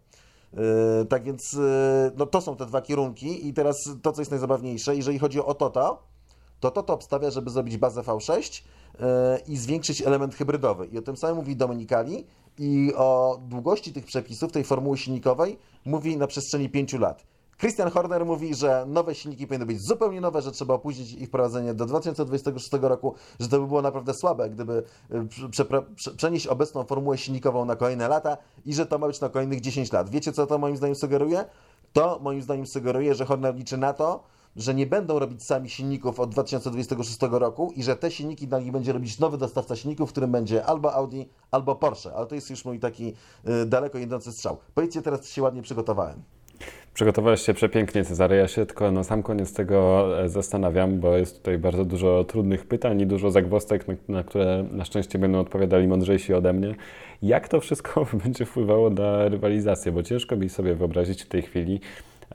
E, 0.54 1.04
Tak 1.04 1.22
więc 1.24 1.56
no 2.16 2.26
to 2.26 2.40
są 2.40 2.56
te 2.56 2.66
dwa 2.66 2.82
kierunki 2.82 3.48
i 3.48 3.52
teraz 3.54 3.76
to, 4.02 4.12
co 4.12 4.20
jest 4.20 4.30
najzabawniejsze, 4.30 4.96
jeżeli 4.96 5.18
chodzi 5.18 5.40
o 5.40 5.54
Toto, 5.54 6.02
to 6.60 6.70
Toto 6.70 6.94
obstawia, 6.94 7.30
żeby 7.30 7.50
zrobić 7.50 7.76
bazę 7.76 8.00
V6 8.00 8.62
e, 9.00 9.38
i 9.48 9.56
zwiększyć 9.56 10.02
element 10.02 10.34
hybrydowy. 10.34 10.86
I 10.86 10.98
o 10.98 11.02
tym 11.02 11.16
samym 11.16 11.36
mówi 11.36 11.56
Dominikali 11.56 12.26
i 12.58 12.92
o 12.96 13.40
długości 13.48 13.92
tych 13.92 14.04
przepisów, 14.04 14.52
tej 14.52 14.64
formuły 14.64 14.98
silnikowej 14.98 15.58
mówi 15.84 16.16
na 16.16 16.26
przestrzeni 16.26 16.68
5 16.68 16.92
lat. 16.92 17.26
Christian 17.60 17.90
Horner 17.90 18.26
mówi, 18.26 18.54
że 18.54 18.84
nowe 18.88 19.14
silniki 19.14 19.46
powinny 19.46 19.66
być 19.66 19.80
zupełnie 19.80 20.20
nowe, 20.20 20.42
że 20.42 20.52
trzeba 20.52 20.74
opóźnić 20.74 21.12
ich 21.12 21.28
wprowadzenie 21.28 21.74
do 21.74 21.86
2026 21.86 22.70
roku, 22.80 23.14
że 23.40 23.48
to 23.48 23.60
by 23.60 23.66
było 23.66 23.82
naprawdę 23.82 24.14
słabe, 24.14 24.50
gdyby 24.50 24.82
e, 25.10 25.26
prze, 25.28 25.48
prze, 25.48 25.64
prze, 25.96 26.10
przenieść 26.10 26.46
obecną 26.46 26.84
formułę 26.84 27.18
silnikową 27.18 27.64
na 27.64 27.76
kolejne 27.76 28.08
lata 28.08 28.36
i 28.64 28.74
że 28.74 28.86
to 28.86 28.98
ma 28.98 29.06
być 29.06 29.20
na 29.20 29.28
kolejnych 29.28 29.60
10 29.60 29.92
lat. 29.92 30.10
Wiecie, 30.10 30.32
co 30.32 30.46
to 30.46 30.58
moim 30.58 30.76
zdaniem 30.76 30.96
sugeruje? 30.96 31.44
To 31.92 32.18
moim 32.22 32.42
zdaniem 32.42 32.66
sugeruje, 32.66 33.14
że 33.14 33.24
Horner 33.24 33.54
liczy 33.54 33.76
na 33.76 33.92
to, 33.92 34.22
że 34.56 34.74
nie 34.74 34.86
będą 34.86 35.18
robić 35.18 35.44
sami 35.44 35.70
silników 35.70 36.20
od 36.20 36.30
2026 36.30 37.18
roku 37.30 37.72
i 37.76 37.82
że 37.82 37.96
te 37.96 38.10
silniki 38.10 38.48
dla 38.48 38.60
nich 38.60 38.72
będzie 38.72 38.92
robić 38.92 39.18
nowy 39.18 39.38
dostawca 39.38 39.76
silników, 39.76 40.08
w 40.08 40.12
którym 40.12 40.32
będzie 40.32 40.64
albo 40.64 40.94
Audi, 40.94 41.22
albo 41.50 41.76
Porsche. 41.76 42.14
Ale 42.14 42.26
to 42.26 42.34
jest 42.34 42.50
już 42.50 42.64
mój 42.64 42.80
taki 42.80 43.14
y, 43.48 43.66
daleko 43.66 43.98
idący 43.98 44.32
strzał. 44.32 44.56
Powiedzcie 44.74 45.02
teraz, 45.02 45.20
czy 45.20 45.32
się 45.32 45.42
ładnie 45.42 45.62
przygotowałem. 45.62 46.22
Przygotowałeś 46.94 47.40
się 47.40 47.54
przepięknie, 47.54 48.04
Cezary. 48.04 48.36
Ja 48.36 48.48
się 48.48 48.66
tylko 48.66 48.92
na 48.92 49.04
sam 49.04 49.22
koniec 49.22 49.52
tego 49.52 50.08
e, 50.22 50.28
zastanawiam, 50.28 51.00
bo 51.00 51.16
jest 51.16 51.38
tutaj 51.38 51.58
bardzo 51.58 51.84
dużo 51.84 52.24
trudnych 52.24 52.66
pytań 52.66 53.00
i 53.00 53.06
dużo 53.06 53.30
zagwozdek, 53.30 53.88
na, 53.88 53.94
na 54.08 54.24
które 54.24 54.64
na 54.72 54.84
szczęście 54.84 55.18
będą 55.18 55.40
odpowiadali 55.40 55.88
mądrzejsi 55.88 56.34
ode 56.34 56.52
mnie. 56.52 56.74
Jak 57.22 57.48
to 57.48 57.60
wszystko 57.60 58.06
będzie 58.24 58.44
wpływało 58.44 58.90
na 58.90 59.28
rywalizację? 59.28 59.92
Bo 59.92 60.02
ciężko 60.02 60.36
mi 60.36 60.48
sobie 60.48 60.74
wyobrazić 60.74 61.22
w 61.22 61.28
tej 61.28 61.42
chwili 61.42 61.80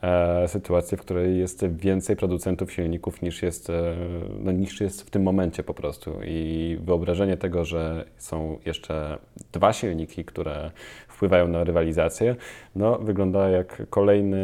e, 0.02 0.48
sytuację, 0.48 0.98
w 0.98 1.00
której 1.00 1.38
jest 1.38 1.66
więcej 1.66 2.16
producentów 2.16 2.72
silników 2.72 3.22
niż 3.22 3.42
jest, 3.42 3.70
e, 3.70 3.96
no, 4.40 4.52
niż 4.52 4.80
jest 4.80 5.02
w 5.02 5.10
tym 5.10 5.22
momencie 5.22 5.62
po 5.62 5.74
prostu. 5.74 6.12
I 6.24 6.78
wyobrażenie 6.80 7.36
tego, 7.36 7.64
że 7.64 8.04
są 8.18 8.58
jeszcze 8.66 9.18
dwa 9.52 9.72
silniki, 9.72 10.24
które 10.24 10.70
wpływają 11.16 11.48
na 11.48 11.64
rywalizację, 11.64 12.36
no, 12.74 12.98
wygląda 12.98 13.48
jak 13.48 13.82
kolejny 13.90 14.38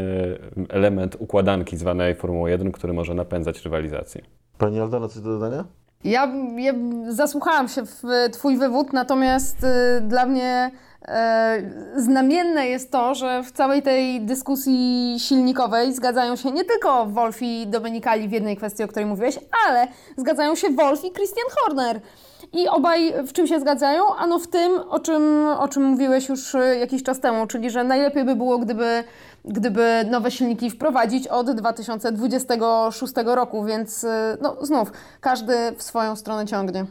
element 0.68 1.16
układanki 1.18 1.76
zwanej 1.76 2.14
Formułą 2.14 2.46
1, 2.46 2.72
który 2.72 2.92
może 2.92 3.14
napędzać 3.14 3.64
rywalizację. 3.64 4.22
Pani 4.58 4.80
Aldona, 4.80 5.08
coś 5.08 5.22
do 5.22 5.30
dodania? 5.30 5.64
Ja, 6.04 6.32
ja 6.56 6.72
zasłuchałam 7.08 7.68
się 7.68 7.86
w 7.86 8.02
Twój 8.32 8.58
wywód, 8.58 8.92
natomiast 8.92 9.64
y, 9.64 10.00
dla 10.00 10.26
mnie 10.26 10.70
y, 11.96 12.02
znamienne 12.02 12.66
jest 12.66 12.92
to, 12.92 13.14
że 13.14 13.42
w 13.42 13.52
całej 13.52 13.82
tej 13.82 14.20
dyskusji 14.20 15.16
silnikowej 15.18 15.94
zgadzają 15.94 16.36
się 16.36 16.50
nie 16.50 16.64
tylko 16.64 17.06
Wolf 17.06 17.42
i 17.42 17.66
Domenicali 17.66 18.28
w 18.28 18.32
jednej 18.32 18.56
kwestii, 18.56 18.84
o 18.84 18.88
której 18.88 19.06
mówiłeś, 19.06 19.38
ale 19.68 19.88
zgadzają 20.16 20.54
się 20.54 20.70
Wolf 20.70 21.04
i 21.04 21.12
Christian 21.12 21.46
Horner. 21.50 22.00
I 22.52 22.68
obaj 22.68 23.14
w 23.26 23.32
czym 23.32 23.46
się 23.46 23.60
zgadzają? 23.60 24.14
Ano 24.14 24.38
w 24.38 24.48
tym, 24.48 24.72
o 24.88 25.00
czym, 25.00 25.46
o 25.58 25.68
czym 25.68 25.82
mówiłeś 25.82 26.28
już 26.28 26.54
y, 26.54 26.76
jakiś 26.80 27.02
czas 27.02 27.20
temu, 27.20 27.46
czyli 27.46 27.70
że 27.70 27.84
najlepiej 27.84 28.24
by 28.24 28.36
było, 28.36 28.58
gdyby, 28.58 29.04
gdyby 29.44 30.04
nowe 30.10 30.30
silniki 30.30 30.70
wprowadzić 30.70 31.28
od 31.28 31.50
2026 31.50 33.14
roku, 33.24 33.64
więc 33.64 34.04
y, 34.04 34.08
no, 34.40 34.56
znów 34.60 34.92
każdy 35.20 35.54
w 35.76 35.82
swoją 35.82 36.16
stronę 36.16 36.46
ciągnie. 36.46 36.86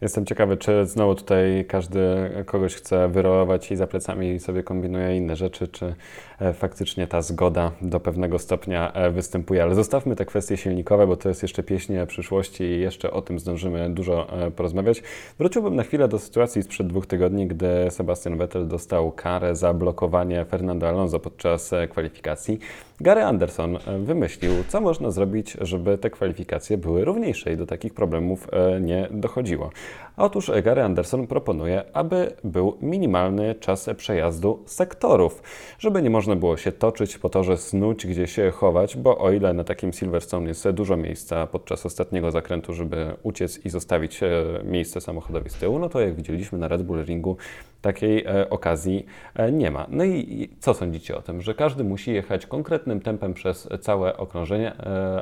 Jestem 0.00 0.26
ciekawy, 0.26 0.56
czy 0.56 0.86
znowu 0.86 1.14
tutaj 1.14 1.64
każdy 1.68 2.00
kogoś 2.46 2.74
chce 2.74 3.08
wyrołować 3.08 3.70
i 3.70 3.76
za 3.76 3.86
plecami 3.86 4.40
sobie 4.40 4.62
kombinuje 4.62 5.16
inne 5.16 5.36
rzeczy, 5.36 5.68
czy 5.68 5.94
e, 6.40 6.52
faktycznie 6.52 7.06
ta 7.06 7.22
zgoda 7.22 7.72
do 7.82 8.00
pewnego 8.00 8.38
stopnia 8.38 8.92
e, 8.92 9.10
występuje. 9.10 9.62
Ale 9.62 9.74
zostawmy 9.74 10.16
te 10.16 10.24
kwestie 10.24 10.56
silnikowe, 10.56 11.06
bo 11.06 11.16
to 11.16 11.28
jest 11.28 11.42
jeszcze 11.42 11.62
pieśń 11.62 11.92
przyszłości 12.06 12.64
i 12.64 12.80
jeszcze 12.80 13.10
o 13.10 13.22
tym 13.22 13.38
zdążymy 13.38 13.90
dużo 13.90 14.42
e, 14.46 14.50
porozmawiać. 14.50 15.02
Wróciłbym 15.38 15.76
na 15.76 15.82
chwilę 15.82 16.08
do 16.08 16.18
sytuacji 16.18 16.62
sprzed 16.62 16.86
dwóch 16.86 17.06
tygodni, 17.06 17.46
gdy 17.46 17.90
Sebastian 17.90 18.38
Vettel 18.38 18.68
dostał 18.68 19.12
karę 19.12 19.56
za 19.56 19.74
blokowanie 19.74 20.44
Fernando 20.44 20.88
Alonso 20.88 21.20
podczas 21.20 21.70
kwalifikacji. 21.90 22.58
Gary 23.00 23.24
Anderson 23.24 23.76
e, 23.76 23.98
wymyślił, 23.98 24.52
co 24.68 24.80
można 24.80 25.10
zrobić, 25.10 25.56
żeby 25.60 25.98
te 25.98 26.10
kwalifikacje 26.10 26.78
były 26.78 27.04
równiejsze 27.04 27.52
i 27.52 27.56
do 27.56 27.66
takich 27.66 27.94
problemów 27.94 28.48
e, 28.52 28.80
nie 28.80 29.08
dochodziło. 29.10 29.70
Otóż 30.16 30.50
Gary 30.64 30.82
Anderson 30.82 31.26
proponuje, 31.26 31.82
aby 31.92 32.32
był 32.44 32.76
minimalny 32.82 33.54
czas 33.54 33.90
przejazdu 33.96 34.62
sektorów, 34.66 35.42
żeby 35.78 36.02
nie 36.02 36.10
można 36.10 36.36
było 36.36 36.56
się 36.56 36.72
toczyć 36.72 37.18
po 37.18 37.28
torze, 37.28 37.56
snuć, 37.56 38.06
gdzie 38.06 38.26
się 38.26 38.50
chować, 38.50 38.96
bo 38.96 39.18
o 39.18 39.32
ile 39.32 39.52
na 39.52 39.64
takim 39.64 39.92
Silverstone 39.92 40.48
jest 40.48 40.70
dużo 40.70 40.96
miejsca 40.96 41.46
podczas 41.46 41.86
ostatniego 41.86 42.30
zakrętu, 42.30 42.74
żeby 42.74 43.16
uciec 43.22 43.66
i 43.66 43.70
zostawić 43.70 44.22
e, 44.22 44.28
miejsce 44.64 45.00
samochodowi 45.00 45.50
z 45.50 45.54
tyłu, 45.54 45.78
no 45.78 45.88
to 45.88 46.00
jak 46.00 46.14
widzieliśmy 46.14 46.58
na 46.58 46.68
Red 46.68 46.82
Bull 46.82 47.04
Ringu, 47.04 47.36
takiej 47.82 48.24
e, 48.24 48.50
okazji 48.50 49.06
e, 49.34 49.52
nie 49.52 49.70
ma. 49.70 49.86
No 49.90 50.04
i, 50.04 50.50
co 50.60 50.74
sądzicie 50.74 51.16
o 51.16 51.22
tym, 51.22 51.42
że 51.42 51.54
każdy 51.54 51.84
musi 51.84 52.12
jechać 52.12 52.46
konkretnym 52.46 53.00
tempem 53.00 53.34
przez 53.34 53.68
całe 53.80 54.16
okrążenie, 54.16 54.72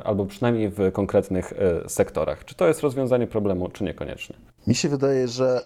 albo 0.04 0.26
przynajmniej 0.26 0.68
w 0.68 0.92
konkretnych 0.92 1.52
sektorach? 1.86 2.44
Czy 2.44 2.54
to 2.54 2.68
jest 2.68 2.80
rozwiązanie 2.80 3.26
problemu, 3.26 3.68
czy 3.68 3.84
niekoniecznie? 3.84 4.53
Mi 4.66 4.74
się 4.74 4.88
wydaje, 4.88 5.28
że 5.28 5.64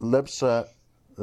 lepsze, 0.00 0.64
y, 1.18 1.22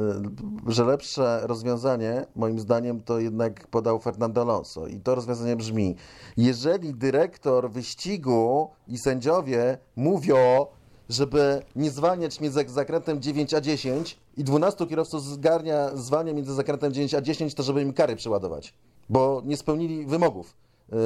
że 0.66 0.84
lepsze 0.84 1.40
rozwiązanie, 1.42 2.26
moim 2.36 2.60
zdaniem, 2.60 3.00
to 3.00 3.18
jednak 3.18 3.66
podał 3.66 4.00
Fernando 4.00 4.40
Alonso. 4.40 4.86
I 4.86 5.00
to 5.00 5.14
rozwiązanie 5.14 5.56
brzmi: 5.56 5.96
jeżeli 6.36 6.94
dyrektor 6.94 7.70
wyścigu 7.70 8.70
i 8.88 8.98
sędziowie 8.98 9.78
mówią, 9.96 10.66
żeby 11.08 11.62
nie 11.76 11.90
zwalniać 11.90 12.40
między 12.40 12.64
zakrętem 12.66 13.22
9 13.22 13.54
a 13.54 13.60
10 13.60 14.18
i 14.36 14.44
12 14.44 14.86
kierowców 14.86 15.24
zgarnia, 15.24 15.96
zwalnia 15.96 16.32
między 16.32 16.54
zakrętem 16.54 16.92
9 16.92 17.14
a 17.14 17.20
10, 17.20 17.54
to 17.54 17.62
żeby 17.62 17.82
im 17.82 17.92
kary 17.92 18.16
przeładować, 18.16 18.74
bo 19.08 19.42
nie 19.44 19.56
spełnili 19.56 20.06
wymogów. 20.06 20.54
Yy, 20.92 20.98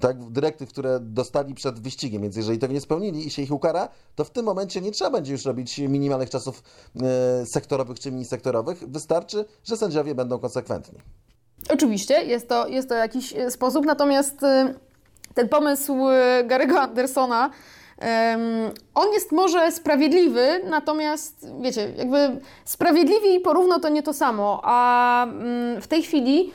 tak, 0.00 0.30
dyrektyw, 0.30 0.68
które 0.68 1.00
dostali 1.00 1.54
przed 1.54 1.80
wyścigiem, 1.80 2.22
więc 2.22 2.36
jeżeli 2.36 2.58
tego 2.58 2.72
nie 2.72 2.80
spełnili 2.80 3.26
i 3.26 3.30
się 3.30 3.42
ich 3.42 3.52
ukara, 3.52 3.88
to 4.14 4.24
w 4.24 4.30
tym 4.30 4.44
momencie 4.44 4.80
nie 4.80 4.90
trzeba 4.90 5.10
będzie 5.10 5.32
już 5.32 5.44
robić 5.44 5.78
minimalnych 5.78 6.30
czasów 6.30 6.62
yy, 6.94 7.02
sektorowych 7.46 8.00
czy 8.00 8.12
minisektorowych. 8.12 8.90
Wystarczy, 8.90 9.44
że 9.64 9.76
sędziowie 9.76 10.14
będą 10.14 10.38
konsekwentni. 10.38 10.98
Oczywiście, 11.70 12.24
jest 12.24 12.48
to, 12.48 12.68
jest 12.68 12.88
to 12.88 12.94
jakiś 12.94 13.32
e, 13.32 13.50
sposób, 13.50 13.86
natomiast 13.86 14.42
y, 14.42 14.74
ten 15.34 15.48
pomysł 15.48 15.92
y, 15.92 16.44
Gary'ego 16.46 16.76
Andersona, 16.76 17.50
on 18.94 19.12
jest 19.12 19.32
może 19.32 19.72
sprawiedliwy, 19.72 20.60
natomiast 20.64 21.46
wiecie, 21.60 21.92
jakby 21.96 22.40
sprawiedliwi 22.64 23.34
i 23.34 23.40
porówno 23.40 23.80
to 23.80 23.88
nie 23.88 24.02
to 24.02 24.12
samo, 24.12 24.60
a 24.62 25.26
mm, 25.26 25.82
w 25.82 25.86
tej 25.86 26.02
chwili 26.02 26.52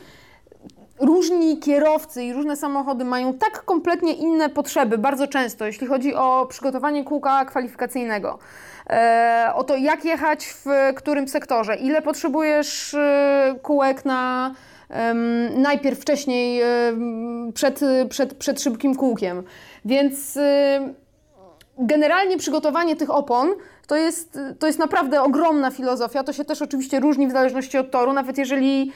różni 0.99 1.59
kierowcy 1.59 2.23
i 2.23 2.33
różne 2.33 2.55
samochody 2.55 3.05
mają 3.05 3.33
tak 3.33 3.63
kompletnie 3.65 4.13
inne 4.13 4.49
potrzeby, 4.49 4.97
bardzo 4.97 5.27
często, 5.27 5.65
jeśli 5.65 5.87
chodzi 5.87 6.15
o 6.15 6.45
przygotowanie 6.49 7.03
kółka 7.03 7.45
kwalifikacyjnego. 7.45 8.39
E, 8.89 9.51
o 9.55 9.63
to, 9.63 9.75
jak 9.75 10.05
jechać 10.05 10.45
w 10.45 10.65
którym 10.95 11.27
sektorze, 11.27 11.75
ile 11.75 12.01
potrzebujesz 12.01 12.93
e, 12.93 13.55
kółek 13.61 14.05
na 14.05 14.53
najpierw 15.55 15.99
wcześniej 15.99 16.61
em, 16.61 17.51
przed, 17.53 17.79
przed, 18.09 18.33
przed 18.33 18.61
szybkim 18.61 18.95
kółkiem. 18.95 19.43
Więc 19.85 20.39
generalnie 21.77 22.37
przygotowanie 22.37 22.95
tych 22.95 23.09
opon 23.09 23.49
to 23.87 23.95
jest, 23.95 24.39
to 24.59 24.67
jest 24.67 24.79
naprawdę 24.79 25.23
ogromna 25.23 25.71
filozofia. 25.71 26.23
To 26.23 26.33
się 26.33 26.45
też 26.45 26.61
oczywiście 26.61 26.99
różni 26.99 27.27
w 27.27 27.31
zależności 27.31 27.77
od 27.77 27.91
toru, 27.91 28.13
nawet 28.13 28.37
jeżeli 28.37 28.91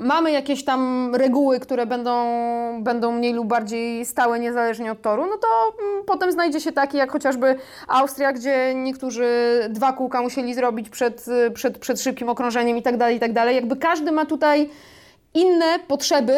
mamy 0.00 0.32
jakieś 0.32 0.64
tam 0.64 1.14
reguły, 1.14 1.60
które 1.60 1.86
będą, 1.86 2.12
będą 2.82 3.12
mniej 3.12 3.32
lub 3.32 3.46
bardziej 3.46 4.06
stałe 4.06 4.40
niezależnie 4.40 4.92
od 4.92 5.02
toru, 5.02 5.26
no 5.26 5.36
to 5.36 5.48
mm, 5.82 6.04
potem 6.06 6.32
znajdzie 6.32 6.60
się 6.60 6.72
taki 6.72 6.96
jak 6.96 7.12
chociażby 7.12 7.56
Austria, 7.88 8.32
gdzie 8.32 8.74
niektórzy 8.74 9.28
dwa 9.70 9.92
kółka 9.92 10.22
musieli 10.22 10.54
zrobić 10.54 10.88
przed, 10.88 11.26
przed, 11.54 11.78
przed 11.78 12.00
szybkim 12.00 12.28
okrążeniem 12.28 12.76
i 12.76 12.82
tak 12.82 12.96
dalej, 12.96 13.16
i 13.16 13.20
tak 13.20 13.32
dalej. 13.32 13.54
Jakby 13.56 13.76
każdy 13.76 14.12
ma 14.12 14.26
tutaj 14.26 14.70
inne 15.34 15.78
potrzeby 15.88 16.34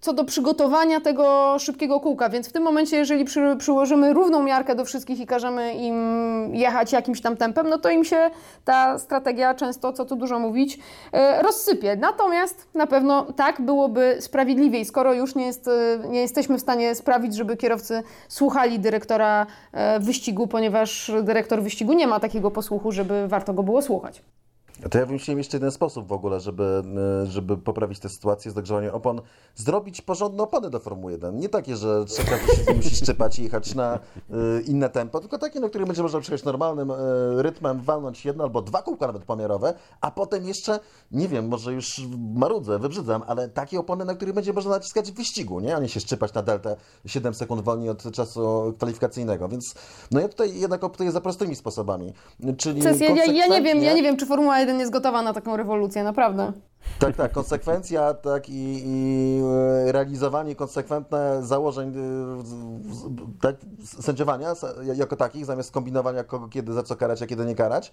co 0.00 0.12
do 0.12 0.24
przygotowania 0.24 1.00
tego 1.00 1.56
szybkiego 1.58 2.00
kółka, 2.00 2.28
więc 2.28 2.48
w 2.48 2.52
tym 2.52 2.62
momencie, 2.62 2.96
jeżeli 2.96 3.24
przy, 3.24 3.56
przyłożymy 3.58 4.12
równą 4.12 4.42
miarkę 4.42 4.74
do 4.74 4.84
wszystkich 4.84 5.20
i 5.20 5.26
każemy 5.26 5.74
im 5.74 6.50
jechać 6.54 6.92
jakimś 6.92 7.20
tam 7.20 7.36
tempem, 7.36 7.68
no 7.68 7.78
to 7.78 7.90
im 7.90 8.04
się 8.04 8.30
ta 8.64 8.98
strategia 8.98 9.54
często, 9.54 9.92
co 9.92 10.04
tu 10.04 10.16
dużo 10.16 10.38
mówić, 10.38 10.78
e, 11.12 11.42
rozsypie. 11.42 11.96
Natomiast 11.96 12.68
na 12.74 12.86
pewno 12.86 13.32
tak 13.32 13.60
byłoby 13.60 14.16
sprawiedliwiej, 14.20 14.84
skoro 14.84 15.14
już 15.14 15.34
nie, 15.34 15.46
jest, 15.46 15.68
e, 15.68 16.08
nie 16.08 16.20
jesteśmy 16.20 16.58
w 16.58 16.60
stanie 16.60 16.94
sprawić, 16.94 17.34
żeby 17.34 17.56
kierowcy 17.56 18.02
słuchali 18.28 18.78
dyrektora 18.78 19.46
e, 19.72 20.00
wyścigu, 20.00 20.46
ponieważ 20.46 21.12
dyrektor 21.22 21.62
wyścigu 21.62 21.92
nie 21.92 22.06
ma 22.06 22.20
takiego 22.20 22.50
posłuchu, 22.50 22.92
żeby 22.92 23.28
warto 23.28 23.54
go 23.54 23.62
było 23.62 23.82
słuchać. 23.82 24.22
To 24.88 24.98
ja 24.98 25.06
wymyśliłem 25.06 25.38
jeszcze 25.38 25.56
jeden 25.56 25.70
sposób 25.70 26.08
w 26.08 26.12
ogóle, 26.12 26.40
żeby, 26.40 26.82
e, 27.22 27.26
żeby 27.26 27.56
poprawić 27.56 27.98
tę 27.98 28.08
sytuację 28.08 28.50
z 28.50 28.54
dogrzewaniem 28.54 28.94
opon. 28.94 29.20
Zrobić 29.54 30.02
porządne 30.02 30.42
opony 30.42 30.70
do 30.70 30.80
Formuły 30.80 31.12
1. 31.12 31.38
Nie 31.38 31.48
takie, 31.48 31.76
że 31.76 32.04
trzeba 32.04 32.38
się 32.38 32.74
musi 32.76 32.96
szczypać 32.96 33.38
i 33.38 33.42
jechać 33.42 33.74
na 33.74 33.98
y, 33.98 34.62
inne 34.62 34.88
tempo, 34.88 35.20
tylko 35.20 35.38
takie, 35.38 35.60
na 35.60 35.68
których 35.68 35.86
będzie 35.86 36.02
można 36.02 36.20
przejechać 36.20 36.44
normalnym 36.44 36.90
y, 36.90 36.94
rytmem, 37.42 37.80
walnąć 37.80 38.24
jedno 38.24 38.44
albo 38.44 38.62
dwa 38.62 38.82
kółka 38.82 39.06
nawet 39.06 39.24
pomiarowe, 39.24 39.74
a 40.00 40.10
potem 40.10 40.44
jeszcze, 40.44 40.80
nie 41.10 41.28
wiem, 41.28 41.48
może 41.48 41.72
już 41.72 42.00
marudzę, 42.34 42.78
wybrzydzam, 42.78 43.22
ale 43.26 43.48
takie 43.48 43.80
opony, 43.80 44.04
na 44.04 44.14
których 44.14 44.34
będzie 44.34 44.52
można 44.52 44.70
naciskać 44.70 45.12
w 45.12 45.14
wyścigu, 45.14 45.60
nie? 45.60 45.76
A 45.76 45.78
nie 45.78 45.88
się 45.88 46.00
szczypać 46.00 46.34
na 46.34 46.42
deltę 46.42 46.76
7 47.06 47.34
sekund 47.34 47.62
wolniej 47.62 47.90
od 47.90 48.12
czasu 48.12 48.74
kwalifikacyjnego. 48.76 49.48
Więc 49.48 49.74
no 50.10 50.20
ja 50.20 50.28
tutaj 50.28 50.60
jednak 50.60 50.84
optuję 50.84 51.12
za 51.12 51.20
prostymi 51.20 51.56
sposobami. 51.56 52.12
Czyli 52.56 52.82
ja, 52.82 52.90
ja, 53.26 53.46
nie 53.46 53.62
wiem, 53.62 53.82
ja 53.82 53.94
nie 53.94 54.02
wiem, 54.02 54.16
czy 54.16 54.26
Formuła 54.26 54.60
1 54.60 54.69
jest 54.78 54.92
gotowa 54.92 55.22
na 55.22 55.32
taką 55.32 55.56
rewolucję, 55.56 56.04
naprawdę. 56.04 56.52
Tak, 56.98 57.16
tak, 57.16 57.32
konsekwencja 57.32 58.14
tak 58.14 58.48
i, 58.48 58.82
i 58.86 59.40
e, 59.88 59.92
realizowanie 59.92 60.54
konsekwentne 60.56 61.42
założeń 61.42 61.88
e, 61.88 61.92
z- 62.42 62.96
z- 62.96 63.08
tak, 63.40 63.56
sędziowania 63.84 64.54
jako 64.94 65.16
takich, 65.16 65.44
zamiast 65.44 65.72
kombinowania 65.72 66.24
kogo 66.24 66.48
kiedy 66.48 66.72
za 66.72 66.82
co 66.82 66.96
karać, 66.96 67.22
a 67.22 67.26
kiedy 67.26 67.44
nie 67.44 67.54
karać. 67.54 67.92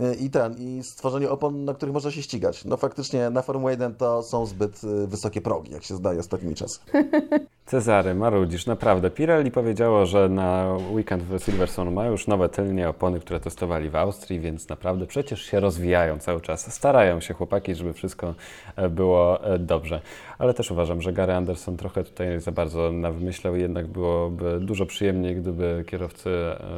E, 0.00 0.14
I 0.14 0.30
ten, 0.30 0.54
i 0.58 0.82
stworzenie 0.82 1.30
opon, 1.30 1.64
na 1.64 1.74
których 1.74 1.92
można 1.94 2.10
się 2.10 2.22
ścigać. 2.22 2.64
No 2.64 2.76
faktycznie 2.76 3.30
na 3.30 3.42
Formułę 3.42 3.72
1 3.72 3.94
to 3.94 4.22
są 4.22 4.46
zbyt 4.46 4.80
wysokie 5.06 5.40
progi, 5.40 5.72
jak 5.72 5.84
się 5.84 5.94
zdaje 5.94 6.20
ostatnimi 6.20 6.54
czasy. 6.54 6.78
Cezary, 7.66 8.14
marudzisz, 8.14 8.66
naprawdę. 8.66 9.10
Pirelli 9.10 9.50
powiedziało, 9.50 10.06
że 10.06 10.28
na 10.28 10.76
weekend 10.92 11.22
w 11.22 11.44
Silverstone 11.44 11.90
ma 11.90 12.06
już 12.06 12.26
nowe 12.26 12.48
tylnie 12.48 12.88
opony, 12.88 13.20
które 13.20 13.40
testowali 13.40 13.90
w 13.90 13.96
Austrii, 13.96 14.40
więc 14.40 14.68
naprawdę 14.68 15.06
przecież 15.06 15.42
się 15.42 15.60
rozwijają 15.60 16.18
cały 16.18 16.40
czas. 16.40 16.72
Starają 16.74 17.20
się 17.20 17.34
chłopaki, 17.34 17.74
żeby 17.74 17.92
wszystko 17.92 18.23
e, 18.76 18.88
było 18.88 19.44
e, 19.54 19.58
dobrze. 19.58 20.00
Ale 20.38 20.54
też 20.54 20.70
uważam, 20.70 21.02
że 21.02 21.12
Gary 21.12 21.32
Anderson 21.32 21.76
trochę 21.76 22.04
tutaj 22.04 22.40
za 22.40 22.52
bardzo 22.52 22.92
nawymyślał 22.92 23.56
jednak 23.56 23.86
byłoby 23.86 24.60
dużo 24.60 24.86
przyjemniej, 24.86 25.36
gdyby 25.36 25.84
kierowcy 25.86 26.30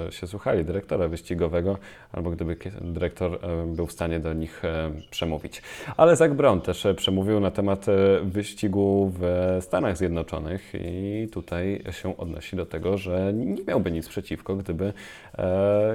e, 0.09 0.13
się 0.13 0.27
słuchali 0.27 0.65
dyrektora 0.65 1.09
wyścigowego, 1.09 1.79
albo 2.13 2.31
gdyby 2.31 2.57
dyrektor 2.81 3.35
e, 3.35 3.67
był 3.67 3.87
w 3.87 3.93
stanie 3.93 4.21
do 4.21 4.33
nich 4.33 4.65
e, 4.65 4.91
przemówić. 5.11 5.63
Ale 5.97 6.17
Zach 6.17 6.35
Brown 6.35 6.61
też 6.61 6.87
przemówił 6.97 7.41
na 7.41 7.51
temat 7.51 7.87
wyścigu 8.23 9.13
w 9.19 9.57
Stanach 9.61 9.97
Zjednoczonych 9.97 10.73
i 10.75 11.29
tutaj 11.33 11.83
się 11.91 12.17
odnosi 12.17 12.57
do 12.57 12.67
tego, 12.67 12.99
że 12.99 13.33
nie 13.33 13.65
miałby 13.65 13.93
nic 13.93 14.09
przeciwko, 14.09 14.57
gdyby, 14.57 14.93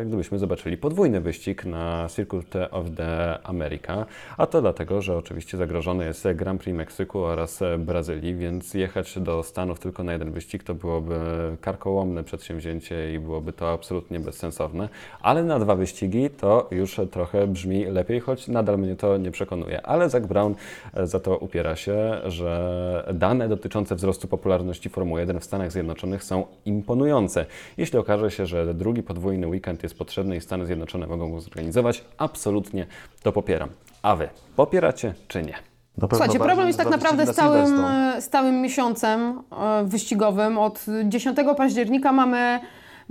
gdybyśmy 0.06 0.40
zobaczyli 0.40 0.78
podwójny 0.78 1.22
wyścig 1.22 1.66
na 1.66 2.08
Circuit 2.16 2.56
of 2.72 2.86
the 2.98 3.40
America, 3.44 4.06
a 4.38 4.48
to 4.48 4.62
dlatego, 4.62 5.02
że 5.02 5.18
oczywiście 5.18 5.58
zagrożony 5.58 6.06
jest 6.06 6.28
Grand 6.36 6.62
Prix 6.62 6.78
Meksyku 6.78 7.20
oraz 7.20 7.51
e, 7.62 7.78
Brazylii, 7.78 8.36
więc 8.36 8.74
jechać 8.74 9.20
do 9.20 9.44
Stanów 9.44 9.80
tylko 9.80 10.04
na 10.04 10.14
jeden 10.14 10.32
wyścig 10.32 10.64
to 10.64 10.76
byłoby 10.76 11.20
karkołomne 11.62 12.24
przedsięwzięcie 12.24 13.14
i 13.14 13.20
byłoby 13.20 13.54
to 13.54 13.72
absolutnie 13.72 14.20
bezsensowne, 14.20 14.90
ale 15.22 15.44
na 15.44 15.60
dwa 15.60 15.76
wyścigi 15.76 16.30
to 16.30 16.68
już 16.72 17.00
trochę 17.12 17.48
brzmi 17.48 17.86
lepiej, 17.86 18.20
choć 18.20 18.48
nadal 18.48 18.78
mnie 18.78 18.96
to 18.96 19.18
nie 19.18 19.32
przekonuje. 19.32 19.86
Ale 19.86 20.10
Zach 20.10 20.28
Brown 20.28 20.56
e, 20.94 21.08
za 21.08 21.20
to 21.20 21.38
upiera 21.38 21.76
się, 21.76 22.22
że 22.26 23.12
dane 23.14 23.50
dotyczące 23.50 23.96
wzrostu 23.96 24.28
popularności 24.28 24.90
Formuły 24.90 25.20
1 25.20 25.40
w 25.40 25.44
Stanach 25.44 25.72
Zjednoczonych 25.72 26.24
są 26.24 26.46
imponujące. 26.66 27.46
Jeśli 27.78 28.00
okaże 28.00 28.32
się, 28.32 28.46
że 28.46 28.74
drugi 28.74 29.04
podwójny 29.04 29.48
weekend 29.48 29.84
jest 29.84 29.98
potrzebny 29.98 30.36
i 30.36 30.42
Stany 30.42 30.66
Zjednoczone 30.66 31.08
mogą 31.08 31.32
go 31.32 31.42
zorganizować, 31.42 32.04
absolutnie 32.18 32.88
to 33.24 33.32
popieram. 33.32 33.70
A 34.02 34.16
wy 34.16 34.30
popieracie 34.56 35.14
czy 35.28 35.44
nie? 35.44 35.71
Na 35.98 36.08
Słuchajcie, 36.10 36.40
problem 36.40 36.68
jest 36.68 36.80
tak 36.80 36.90
naprawdę 36.90 37.26
z 37.26 37.36
całym, 37.36 37.84
z 38.20 38.30
całym 38.30 38.62
miesiącem 38.62 39.42
e, 39.52 39.84
wyścigowym. 39.84 40.58
Od 40.58 40.86
10 41.06 41.38
października 41.58 42.12
mamy, 42.12 42.60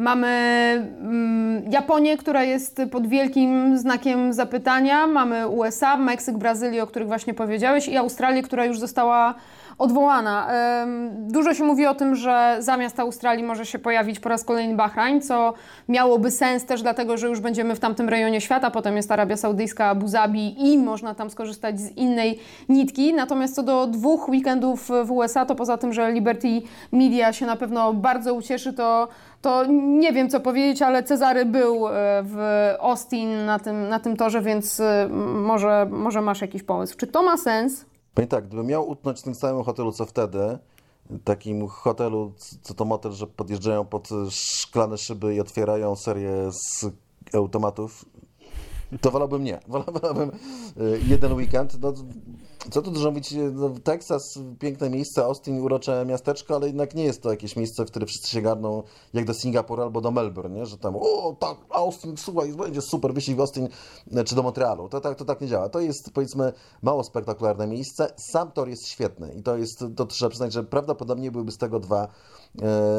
mamy 0.01 0.29
mm, 1.01 1.71
Japonię, 1.71 2.17
która 2.17 2.45
jest 2.45 2.83
pod 2.91 3.07
wielkim 3.07 3.79
znakiem 3.79 4.33
zapytania. 4.33 5.07
Mamy 5.07 5.49
USA, 5.49 5.97
Meksyk, 5.97 6.39
Brazylię, 6.39 6.83
o 6.83 6.87
których 6.87 7.09
właśnie 7.09 7.35
powiedziałeś 7.35 7.89
i 7.89 7.97
Australię, 7.97 8.43
która 8.43 8.65
już 8.65 8.79
została 8.79 9.35
odwołana. 9.81 10.49
Dużo 11.11 11.55
się 11.55 11.65
mówi 11.65 11.87
o 11.87 11.95
tym, 11.95 12.15
że 12.15 12.57
zamiast 12.59 13.01
Australii 13.01 13.45
może 13.45 13.67
się 13.67 13.79
pojawić 13.79 14.21
po 14.21 14.29
raz 14.29 14.45
kolejny 14.45 14.75
Bahrain, 14.75 15.21
co 15.21 15.55
miałoby 15.89 16.31
sens 16.31 16.65
też 16.65 16.83
dlatego, 16.83 17.17
że 17.17 17.29
już 17.29 17.41
będziemy 17.41 17.75
w 17.75 17.81
tamtym 17.81 18.09
rejonie 18.09 18.41
świata, 18.41 18.71
potem 18.71 18.97
jest 18.97 19.13
Arabia 19.13 19.37
Saudyjska, 19.37 19.87
Abu 19.87 20.09
Zabi 20.09 20.73
i 20.73 20.79
można 20.79 21.15
tam 21.15 21.31
skorzystać 21.31 21.81
z 21.81 21.97
innej 21.97 22.39
nitki. 22.69 23.15
Natomiast 23.15 23.55
co 23.55 23.63
do 23.63 23.87
dwóch 23.87 24.29
weekendów 24.29 24.91
w 25.05 25.11
USA, 25.11 25.47
to 25.47 25.55
poza 25.55 25.79
tym, 25.79 25.93
że 25.93 26.13
Liberty 26.13 26.63
Media 26.93 27.33
się 27.33 27.47
na 27.47 27.57
pewno 27.57 27.95
bardzo 27.95 28.35
ucieszy, 28.35 28.73
to, 28.73 29.09
to 29.41 29.67
nie 29.99 30.13
wiem 30.13 30.31
co 30.31 30.41
powiedzieć, 30.41 30.83
ale 30.83 31.03
Cezary 31.03 31.45
był 31.45 31.89
e, 31.89 31.93
w 32.25 32.37
Austin 32.81 33.45
na 33.45 33.59
tym, 33.59 33.89
na 33.89 34.01
tym 34.01 34.17
torze, 34.17 34.43
więc 34.43 34.81
e, 34.81 35.09
może, 35.35 35.87
może 35.91 36.21
masz 36.23 36.41
jakiś 36.41 36.63
pomysł. 36.63 36.97
Czy 36.97 37.07
to 37.07 37.23
ma 37.23 37.37
sens? 37.37 37.85
Powiem 38.15 38.29
tak, 38.29 38.47
gdybym 38.47 38.67
miał 38.67 38.89
utknąć 38.89 39.21
w 39.21 39.23
tym 39.23 39.35
samym 39.35 39.65
hotelu 39.65 39.93
co 39.93 40.07
wtedy, 40.07 40.59
takim 41.25 41.69
hotelu, 41.69 42.33
co 42.63 42.75
to 42.75 42.85
motel, 42.85 43.13
że 43.13 43.27
podjeżdżają 43.27 43.85
pod 43.85 44.09
szklane 44.31 44.99
szyby 44.99 45.35
i 45.35 45.41
otwierają 45.41 45.97
serię 45.97 46.33
z 46.53 46.87
automatów, 47.35 48.05
to 49.01 49.11
wolałbym 49.11 49.45
nie. 49.45 49.61
Wolałbym 49.69 50.31
y, 50.31 51.01
jeden 51.07 51.33
weekend. 51.33 51.81
No, 51.81 51.93
co 52.71 52.83
tu 52.83 52.91
dużo 52.91 53.11
mówić, 53.11 53.33
y, 53.33 53.53
no, 53.53 53.71
Teksas, 53.85 54.39
piękne 54.59 54.91
miejsce, 54.91 55.25
Austin, 55.25 55.61
urocze 55.61 56.05
miasteczko, 56.07 56.57
ale 56.57 56.67
jednak 56.67 56.95
nie 56.95 57.05
jest 57.05 57.23
to 57.23 57.31
jakieś 57.31 57.57
miejsce, 57.57 57.85
w 57.85 57.87
które 57.87 58.07
wszyscy 58.07 58.29
się 58.29 58.43
garną 58.43 58.83
jak 59.15 59.25
do 59.25 59.35
Singapuru 59.35 59.83
albo 59.83 60.01
do 60.01 60.11
Melbourne, 60.11 60.61
nie? 60.61 60.67
że 60.67 60.79
tam, 60.79 60.97
o 60.97 61.37
tak, 61.39 61.57
Austin, 61.71 62.17
słuchaj, 62.17 62.53
będzie 62.53 62.83
super 62.83 63.15
wyścig 63.15 63.37
w 63.37 63.41
Austin, 63.41 63.69
y, 64.17 64.25
czy 64.25 64.35
do 64.35 64.43
Montrealu. 64.43 64.89
To 64.89 65.01
tak, 65.01 65.19
to 65.19 65.25
tak 65.25 65.41
nie 65.41 65.49
działa. 65.49 65.69
To 65.69 65.81
jest, 65.81 66.11
powiedzmy, 66.13 66.53
mało 66.83 67.05
spektakularne 67.05 67.67
miejsce. 67.67 68.13
Sam 68.17 68.53
tor 68.53 68.69
jest 68.69 68.87
świetny 68.87 69.35
i 69.39 69.43
to 69.43 69.57
jest, 69.57 69.85
to 69.97 70.07
trzeba 70.07 70.29
przyznać, 70.29 70.53
że 70.53 70.65
prawdopodobnie 70.65 71.31
byłyby 71.31 71.53
z 71.53 71.59
tego 71.59 71.81
dwa 71.81 72.05
e, 72.05 72.09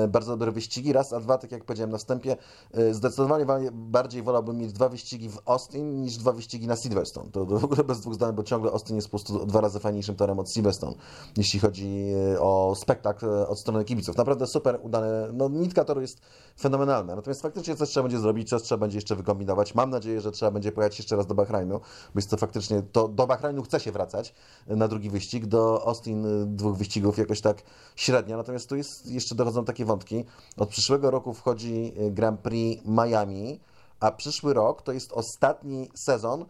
bardzo 0.10 0.32
dobre 0.32 0.52
wyścigi. 0.52 0.94
Raz, 0.94 1.14
a 1.14 1.20
dwa, 1.20 1.38
tak 1.38 1.52
jak 1.52 1.66
powiedziałem 1.66 1.92
na 1.92 1.98
wstępie, 1.98 2.38
e, 2.74 2.94
zdecydowanie 2.94 3.46
wa- 3.46 3.60
bardziej 3.72 4.24
wolałbym 4.24 4.58
mieć 4.58 4.74
dwa 4.74 4.90
wyścigi 4.90 5.30
w 5.30 5.40
Austin 5.46 6.02
niż 6.02 6.18
dwa 6.18 6.32
wyścigi 6.32 6.68
na 6.68 6.76
Silverstone. 6.76 7.32
To 7.32 7.46
w 7.46 7.64
ogóle 7.64 7.84
bez 7.84 8.00
dwóch 8.00 8.14
zdań, 8.14 8.36
bo 8.36 8.44
ciągle 8.44 8.72
Austin 8.72 8.96
jest 8.96 9.08
po 9.08 9.12
prostu 9.12 9.46
dwa 9.46 9.62
razy 9.62 9.80
fajniejszym 9.80 10.16
torem 10.16 10.40
od 10.40 10.52
Silverstone, 10.52 10.94
jeśli 11.38 11.60
chodzi 11.60 12.06
e, 12.34 12.42
o 12.42 12.74
spektakl 12.76 13.26
e, 13.26 13.48
od 13.48 13.60
strony 13.60 13.86
kibiców. 13.86 14.18
Naprawdę 14.18 14.48
super 14.48 14.80
udane. 14.84 15.30
No, 15.34 15.50
nitka 15.50 15.86
toru 15.86 16.02
jest 16.02 16.22
fenomenalna. 16.60 17.16
Natomiast 17.16 17.42
faktycznie 17.42 17.76
coś 17.76 17.90
trzeba 17.90 18.04
będzie 18.04 18.20
zrobić, 18.20 18.50
coś 18.50 18.62
trzeba 18.62 18.80
będzie 18.80 18.98
jeszcze 18.98 19.16
wykombinować. 19.16 19.76
Mam 19.76 19.90
nadzieję, 19.90 20.22
że 20.22 20.32
trzeba 20.32 20.52
będzie 20.52 20.72
pojechać 20.72 21.00
jeszcze 21.00 21.16
raz 21.16 21.28
do 21.28 21.36
Bahrajnu, 21.36 21.80
bo 21.80 22.18
jest 22.20 22.30
to 22.30 22.38
faktycznie, 22.38 22.82
to 22.92 23.08
do 23.08 23.28
Bahrajnu 23.28 23.64
chce 23.64 23.80
się 23.80 23.92
wracać 23.92 24.34
e, 24.68 24.76
na 24.76 24.88
drugi 24.88 25.10
wyścig, 25.10 25.46
do 25.46 25.88
Austin 25.88 26.26
e, 26.26 26.46
dwóch 26.46 26.78
wyścigów 26.78 27.18
jakoś 27.18 27.42
tak 27.42 27.64
średnio. 27.96 28.38
Natomiast 28.38 28.70
tu 28.70 28.76
jest, 28.76 29.08
jeszcze 29.12 29.36
dochodzą 29.46 29.66
takie 29.66 29.86
wątki. 29.86 30.26
Od 30.58 30.70
przyszłego 30.70 31.12
roku 31.12 31.34
wchodzi 31.34 31.94
Grand 32.12 32.40
Prix 32.40 32.86
Miami, 32.86 33.60
a 34.00 34.12
przyszły 34.12 34.54
rok 34.54 34.82
to 34.82 34.92
jest 34.92 35.14
ostatni 35.14 35.90
sezon 36.06 36.46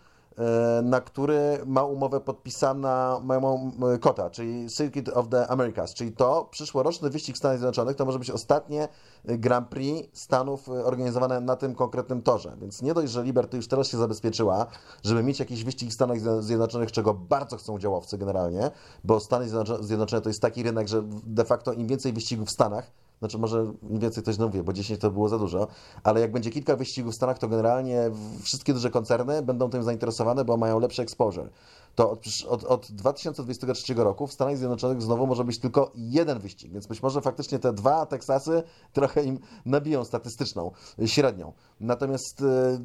na 0.84 1.02
który 1.02 1.60
ma 1.66 1.84
umowę 1.84 2.20
podpisana 2.20 3.20
mają 3.24 3.72
e, 3.94 3.98
kota, 3.98 4.30
czyli 4.30 4.70
Circuit 4.70 5.10
of 5.10 5.30
the 5.30 5.48
Americas, 5.48 5.94
czyli 5.94 6.12
to 6.12 6.48
przyszłoroczny 6.52 7.10
wyścig 7.10 7.38
Stanów 7.38 7.58
Zjednoczonych 7.58 7.96
to 7.96 8.06
może 8.06 8.20
być 8.20 8.32
ostatnie 8.32 8.88
Grand 9.26 9.70
Prix 9.70 10.22
Stanów 10.22 10.70
e, 10.70 10.72
organizowane 10.72 11.42
na 11.42 11.56
tym 11.56 11.76
konkretnym 11.76 12.22
torze. 12.22 12.58
Więc 12.62 12.82
nie 12.82 12.94
dość, 12.94 13.12
że 13.12 13.24
Liberty 13.24 13.58
już 13.58 13.68
teraz 13.68 13.88
się 13.88 13.98
zabezpieczyła, 13.98 14.66
żeby 15.04 15.24
mieć 15.24 15.40
jakiś 15.40 15.64
wyścig 15.64 15.90
w 15.90 15.94
Stanach 15.94 16.44
Zjednoczonych, 16.44 16.92
czego 16.92 17.14
bardzo 17.14 17.58
chcą 17.58 17.80
działowcy 17.80 18.18
generalnie, 18.18 18.72
bo 19.04 19.20
Stany 19.20 19.46
Zjednoczo- 19.46 19.84
Zjednoczone 19.84 20.22
to 20.22 20.30
jest 20.30 20.42
taki 20.42 20.64
rynek, 20.64 20.88
że 20.88 21.04
de 21.24 21.46
facto 21.46 21.74
im 21.74 21.88
więcej 21.88 22.14
wyścigów 22.14 22.48
w 22.48 22.52
Stanach, 22.52 22.92
znaczy 23.22 23.38
może 23.38 23.74
więcej 23.84 24.24
coś 24.24 24.38
mówię, 24.38 24.64
bo 24.64 24.74
10 24.74 25.00
to 25.00 25.12
było 25.12 25.30
za 25.30 25.38
dużo, 25.38 25.68
ale 26.04 26.22
jak 26.22 26.32
będzie 26.32 26.50
kilka 26.50 26.76
wyścigów 26.76 27.14
w 27.14 27.16
Stanach, 27.16 27.40
to 27.40 27.48
generalnie 27.48 28.12
wszystkie 28.42 28.74
duże 28.74 28.90
koncerny 28.90 29.42
będą 29.42 29.70
tym 29.70 29.84
zainteresowane, 29.84 30.46
bo 30.46 30.58
mają 30.58 30.80
lepszy 30.80 31.02
exposure. 31.02 31.50
To 31.96 32.12
od, 32.12 32.26
od, 32.48 32.64
od 32.64 32.92
2023 32.92 33.94
roku 33.94 34.28
w 34.28 34.34
Stanach 34.34 34.58
Zjednoczonych 34.58 35.02
znowu 35.02 35.28
może 35.28 35.44
być 35.44 35.60
tylko 35.60 35.92
jeden 35.96 36.40
wyścig, 36.40 36.72
więc 36.72 36.88
być 36.88 37.04
może 37.04 37.22
faktycznie 37.22 37.60
te 37.60 37.74
dwa 37.74 38.06
Teksasy 38.06 38.64
trochę 38.94 39.24
im 39.24 39.40
nabiją 39.66 40.04
statystyczną 40.06 40.72
średnią. 41.06 41.54
Natomiast 41.80 42.42
e, 42.42 42.80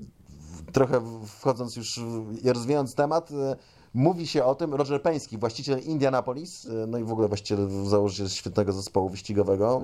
trochę 0.72 1.00
wchodząc 1.26 1.76
już, 1.76 2.00
rozwijając 2.44 2.94
temat, 2.94 3.30
e, 3.30 3.56
mówi 3.96 4.26
się 4.26 4.44
o 4.44 4.54
tym, 4.54 4.74
Roger 4.74 5.02
Peński, 5.02 5.38
właściciel 5.38 5.80
Indianapolis, 5.80 6.66
e, 6.66 6.86
no 6.86 6.98
i 6.98 7.04
w 7.04 7.12
ogóle 7.12 7.28
właściciel, 7.28 7.68
założyciel 7.84 8.28
świetnego 8.28 8.72
zespołu 8.72 9.08
wyścigowego, 9.08 9.82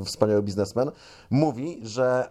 e, 0.00 0.04
wspaniały 0.04 0.42
biznesmen, 0.42 0.90
mówi, 1.30 1.80
że 1.82 2.30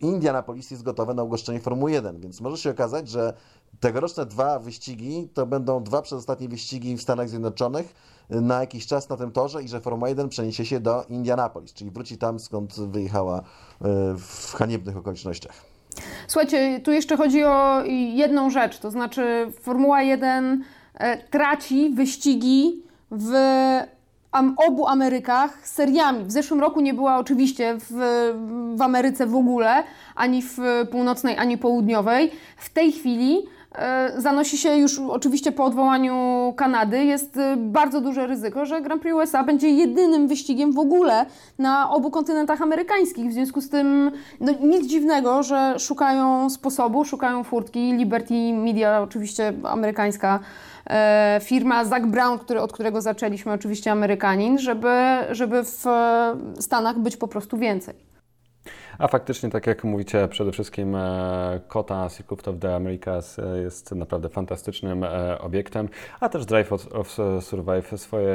Indianapolis 0.00 0.70
jest 0.70 0.82
gotowe 0.82 1.14
na 1.14 1.22
ugoszczenie 1.22 1.60
Formuły 1.60 1.92
1, 1.92 2.20
więc 2.20 2.40
może 2.40 2.56
się 2.56 2.70
okazać, 2.70 3.08
że 3.08 3.34
tegoroczne 3.80 4.26
dwa 4.26 4.58
wyścigi 4.58 5.28
to 5.34 5.46
będą 5.46 5.82
dwa 5.82 6.02
przedostatnie 6.02 6.48
wyścigi 6.48 6.96
w 6.96 7.02
Stanach 7.02 7.28
Zjednoczonych 7.28 7.94
e, 8.30 8.40
na 8.40 8.60
jakiś 8.60 8.86
czas 8.86 9.08
na 9.08 9.16
tym 9.16 9.32
torze 9.32 9.62
i 9.62 9.68
że 9.68 9.80
Formuła 9.80 10.08
1 10.08 10.28
przeniesie 10.28 10.66
się 10.66 10.80
do 10.80 11.04
Indianapolis, 11.08 11.72
czyli 11.72 11.90
wróci 11.90 12.18
tam, 12.18 12.40
skąd 12.40 12.74
wyjechała 12.80 13.42
w 14.18 14.52
haniebnych 14.52 14.96
okolicznościach. 14.96 15.71
Słuchajcie, 16.28 16.80
tu 16.84 16.92
jeszcze 16.92 17.16
chodzi 17.16 17.44
o 17.44 17.82
jedną 18.14 18.50
rzecz, 18.50 18.78
to 18.78 18.90
znaczy 18.90 19.52
Formuła 19.60 20.02
1 20.02 20.64
e, 20.94 21.18
traci 21.18 21.90
wyścigi 21.90 22.82
w 23.10 23.32
obu 24.68 24.86
Amerykach 24.86 25.68
seriami. 25.68 26.24
W 26.24 26.32
zeszłym 26.32 26.60
roku 26.60 26.80
nie 26.80 26.94
była 26.94 27.18
oczywiście 27.18 27.76
w, 27.78 27.92
w 28.76 28.82
Ameryce 28.82 29.26
w 29.26 29.36
ogóle, 29.36 29.82
ani 30.14 30.42
w 30.42 30.58
północnej, 30.90 31.38
ani 31.38 31.58
południowej. 31.58 32.30
W 32.56 32.70
tej 32.70 32.92
chwili 32.92 33.42
zanosi 34.16 34.58
się 34.58 34.76
już 34.76 34.98
oczywiście 34.98 35.52
po 35.52 35.64
odwołaniu 35.64 36.54
Kanady, 36.56 37.04
jest 37.04 37.36
e, 37.36 37.56
bardzo 37.56 38.00
duże 38.00 38.26
ryzyko, 38.26 38.66
że 38.66 38.80
Grand 38.80 39.02
Prix 39.02 39.16
USA 39.16 39.44
będzie 39.44 39.68
jedynym 39.68 40.28
wyścigiem 40.28 40.72
w 40.72 40.78
ogóle 40.78 41.26
na 41.58 41.90
obu 41.90 42.10
kontynentach 42.10 42.62
amerykańskich. 42.62 43.30
W 43.30 43.32
związku 43.32 43.60
z 43.60 43.68
tym 43.68 44.10
no, 44.40 44.52
nic 44.60 44.86
dziwnego, 44.86 45.42
że 45.42 45.74
szukają 45.78 46.50
sposobu, 46.50 47.04
szukają 47.04 47.44
furtki. 47.44 47.92
Liberty 47.92 48.34
Media, 48.54 49.02
oczywiście 49.02 49.52
amerykańska 49.64 50.40
e, 50.86 51.40
firma, 51.42 51.84
Zach 51.84 52.06
Brown, 52.06 52.38
który, 52.38 52.60
od 52.60 52.72
którego 52.72 53.00
zaczęliśmy, 53.00 53.52
oczywiście 53.52 53.92
Amerykanin, 53.92 54.58
żeby, 54.58 54.94
żeby 55.30 55.64
w 55.64 55.86
e, 55.86 56.36
Stanach 56.60 56.98
być 56.98 57.16
po 57.16 57.28
prostu 57.28 57.56
więcej. 57.56 58.11
A 58.98 59.08
faktycznie, 59.08 59.50
tak 59.50 59.66
jak 59.66 59.84
mówicie, 59.84 60.28
przede 60.28 60.52
wszystkim 60.52 60.94
e, 60.94 61.60
Kota 61.68 62.08
Circuit 62.08 62.48
of 62.48 62.58
the 62.58 62.74
Americas 62.74 63.38
e, 63.38 63.58
jest 63.62 63.92
naprawdę 63.94 64.28
fantastycznym 64.28 65.04
e, 65.04 65.38
obiektem, 65.38 65.88
a 66.20 66.28
też 66.28 66.46
Drive 66.46 66.72
of, 66.72 66.92
of 66.92 67.16
Survive 67.40 67.98
swoje 67.98 68.32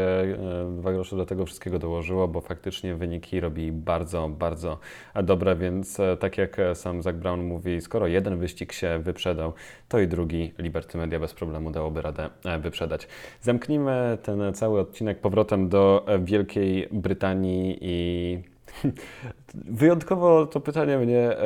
dwa 0.78 0.93
grosze 0.93 1.18
do 1.18 1.26
tego 1.26 1.45
wszystkiego 1.45 1.80
dołożyło, 1.80 2.28
bo 2.28 2.41
faktycznie 2.41 2.95
wyniki 2.95 3.39
robi 3.39 3.72
bardzo, 3.72 4.30
bardzo 4.30 4.78
dobre, 5.24 5.55
więc 5.55 5.97
tak 6.20 6.38
jak 6.38 6.58
sam 6.74 7.01
Zach 7.01 7.16
Brown 7.16 7.43
mówi, 7.43 7.82
skoro 7.82 8.08
jeden 8.08 8.38
wyścig 8.38 8.74
się 8.74 8.99
wyprzedał, 8.99 9.53
to 9.89 9.99
i 9.99 10.08
drugi 10.08 10.53
Liberty 10.60 10.97
Media 10.97 11.20
bez 11.20 11.34
problemu 11.34 11.72
dałoby 11.72 12.01
radę 12.01 12.30
wyprzedać. 12.60 13.08
Zamknijmy 13.41 14.18
ten 14.24 14.53
cały 14.53 14.80
odcinek 14.80 15.20
powrotem 15.20 15.70
do 15.70 16.05
Wielkiej 16.20 16.88
Brytanii 16.91 17.78
i 17.82 18.57
Wyjątkowo 19.53 20.45
to 20.45 20.59
pytanie 20.59 20.97
mnie 20.97 21.19
e, 21.19 21.38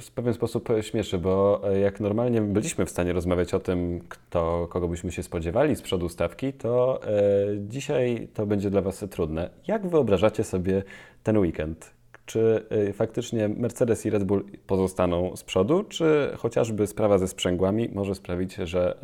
w 0.00 0.10
pewien 0.14 0.34
sposób 0.34 0.68
śmieszy, 0.80 1.18
bo 1.18 1.60
e, 1.64 1.80
jak 1.80 2.00
normalnie 2.00 2.40
byliśmy 2.40 2.86
w 2.86 2.90
stanie 2.90 3.12
rozmawiać 3.12 3.54
o 3.54 3.60
tym, 3.60 4.00
kto, 4.08 4.68
kogo 4.70 4.88
byśmy 4.88 5.12
się 5.12 5.22
spodziewali 5.22 5.76
z 5.76 5.82
przodu 5.82 6.08
stawki, 6.08 6.52
to 6.52 7.00
e, 7.02 7.10
dzisiaj 7.58 8.28
to 8.34 8.46
będzie 8.46 8.70
dla 8.70 8.80
Was 8.80 9.04
trudne. 9.10 9.50
Jak 9.66 9.86
wyobrażacie 9.86 10.44
sobie 10.44 10.82
ten 11.22 11.38
weekend? 11.38 11.94
Czy 12.26 12.66
faktycznie 12.94 13.48
Mercedes 13.48 14.06
i 14.06 14.10
Red 14.10 14.24
Bull 14.24 14.44
pozostaną 14.66 15.36
z 15.36 15.44
przodu, 15.44 15.84
czy 15.84 16.32
chociażby 16.38 16.86
sprawa 16.86 17.18
ze 17.18 17.28
sprzęgłami 17.28 17.88
może 17.92 18.14
sprawić, 18.14 18.54
że 18.54 18.98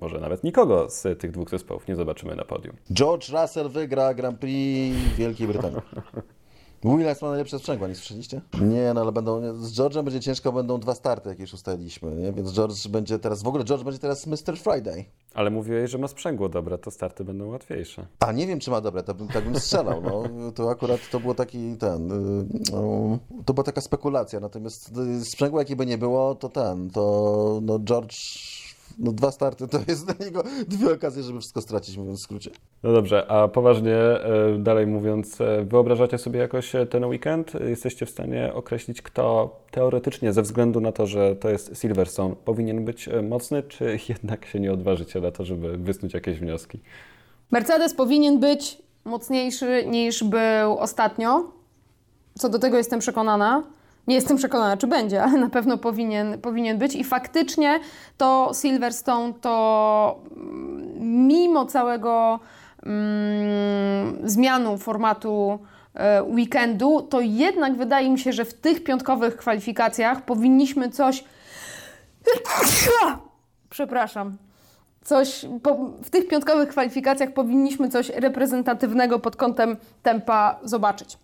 może 0.00 0.20
nawet 0.20 0.44
nikogo 0.44 0.90
z 0.90 1.18
tych 1.18 1.30
dwóch 1.30 1.50
zespołów 1.50 1.88
nie 1.88 1.96
zobaczymy 1.96 2.36
na 2.36 2.44
podium? 2.44 2.76
George 2.92 3.28
Russell 3.28 3.68
wygra 3.68 4.14
Grand 4.14 4.38
Prix 4.38 4.96
Wielkiej 5.16 5.46
Brytanii. 5.46 5.80
Williams 6.84 7.22
ma 7.22 7.28
najlepsze 7.28 7.58
sprzęgła, 7.58 7.88
nie 7.88 7.94
słyszeliście? 7.94 8.40
Nie, 8.60 8.94
no 8.94 9.00
ale 9.00 9.12
będą, 9.12 9.54
z 9.64 9.78
George'em 9.78 10.04
będzie 10.04 10.20
ciężko, 10.20 10.52
będą 10.52 10.80
dwa 10.80 10.94
starty, 10.94 11.28
jak 11.28 11.38
już 11.38 11.54
ustaliliśmy, 11.54 12.14
nie? 12.14 12.32
Więc 12.32 12.52
George 12.52 12.88
będzie 12.88 13.18
teraz, 13.18 13.42
w 13.42 13.46
ogóle 13.46 13.64
George 13.64 13.84
będzie 13.84 13.98
teraz 13.98 14.26
Mr. 14.26 14.56
Friday. 14.56 15.04
Ale 15.34 15.50
mówiłeś, 15.50 15.90
że 15.90 15.98
ma 15.98 16.08
sprzęgło 16.08 16.48
dobre, 16.48 16.78
to 16.78 16.90
starty 16.90 17.24
będą 17.24 17.48
łatwiejsze. 17.48 18.06
A 18.20 18.32
nie 18.32 18.46
wiem, 18.46 18.60
czy 18.60 18.70
ma 18.70 18.80
dobre, 18.80 19.02
to 19.02 19.14
bym, 19.14 19.28
tak 19.28 19.44
bym 19.44 19.58
strzelał, 19.58 20.02
no. 20.02 20.22
To 20.54 20.70
akurat 20.70 21.00
to 21.10 21.20
było 21.20 21.34
taki, 21.34 21.76
ten, 21.76 22.12
y, 22.12 22.46
no, 22.72 23.18
to 23.44 23.54
była 23.54 23.64
taka 23.64 23.80
spekulacja, 23.80 24.40
natomiast 24.40 24.90
y, 25.20 25.24
sprzęgła 25.24 25.60
jakie 25.60 25.76
by 25.76 25.86
nie 25.86 25.98
było, 25.98 26.34
to 26.34 26.48
ten, 26.48 26.90
to 26.90 27.60
no 27.62 27.78
George, 27.78 28.16
no 28.98 29.12
dwa 29.12 29.30
starty 29.30 29.68
to 29.68 29.78
jest 29.88 30.06
dla 30.06 30.26
niego 30.26 30.42
dwie 30.68 30.92
okazje, 30.92 31.22
żeby 31.22 31.40
wszystko 31.40 31.60
stracić, 31.60 31.96
mówiąc 31.96 32.20
w 32.20 32.22
skrócie. 32.22 32.50
No 32.82 32.92
dobrze, 32.92 33.30
a 33.30 33.48
poważnie, 33.48 33.96
e, 33.96 34.58
dalej 34.58 34.86
mówiąc, 34.86 35.40
e, 35.40 35.64
wyobrażacie 35.64 36.18
sobie 36.18 36.40
jakoś 36.40 36.74
e, 36.74 36.86
ten 36.86 37.04
weekend? 37.04 37.52
Jesteście 37.68 38.06
w 38.06 38.10
stanie 38.10 38.54
określić, 38.54 39.02
kto 39.02 39.56
teoretycznie, 39.70 40.32
ze 40.32 40.42
względu 40.42 40.80
na 40.80 40.92
to, 40.92 41.06
że 41.06 41.36
to 41.36 41.48
jest 41.50 41.80
Silverstone, 41.80 42.36
powinien 42.44 42.84
być 42.84 43.08
mocny, 43.22 43.62
czy 43.62 43.98
jednak 44.08 44.46
się 44.46 44.60
nie 44.60 44.72
odważycie 44.72 45.20
na 45.20 45.30
to, 45.30 45.44
żeby 45.44 45.78
wysnuć 45.78 46.14
jakieś 46.14 46.38
wnioski? 46.38 46.80
Mercedes 47.50 47.94
powinien 47.94 48.40
być 48.40 48.78
mocniejszy 49.04 49.84
niż 49.86 50.24
był 50.24 50.78
ostatnio. 50.78 51.52
Co 52.38 52.48
do 52.48 52.58
tego 52.58 52.76
jestem 52.76 53.00
przekonana. 53.00 53.62
Nie 54.06 54.14
jestem 54.14 54.36
przekonana, 54.36 54.76
czy 54.76 54.86
będzie, 54.86 55.22
ale 55.22 55.38
na 55.38 55.50
pewno 55.50 55.78
powinien, 55.78 56.40
powinien 56.40 56.78
być. 56.78 56.94
I 56.94 57.04
faktycznie 57.04 57.80
to 58.16 58.50
Silverstone 58.60 59.34
to 59.34 60.20
mm, 60.36 61.26
mimo 61.26 61.66
całego 61.66 62.40
mm, 62.82 64.28
zmianu 64.28 64.78
formatu 64.78 65.58
e, 65.94 66.22
weekendu, 66.22 67.02
to 67.02 67.20
jednak 67.20 67.76
wydaje 67.76 68.10
mi 68.10 68.18
się, 68.18 68.32
że 68.32 68.44
w 68.44 68.54
tych 68.54 68.84
piątkowych 68.84 69.36
kwalifikacjach 69.36 70.24
powinniśmy 70.24 70.90
coś. 70.90 71.24
Przepraszam 73.70 74.36
coś, 75.04 75.46
po, 75.62 75.74
w 76.02 76.10
tych 76.10 76.28
piątkowych 76.28 76.68
kwalifikacjach 76.68 77.32
powinniśmy 77.32 77.88
coś 77.88 78.08
reprezentatywnego 78.08 79.18
pod 79.18 79.36
kątem 79.36 79.76
tempa 80.02 80.58
zobaczyć. 80.62 81.18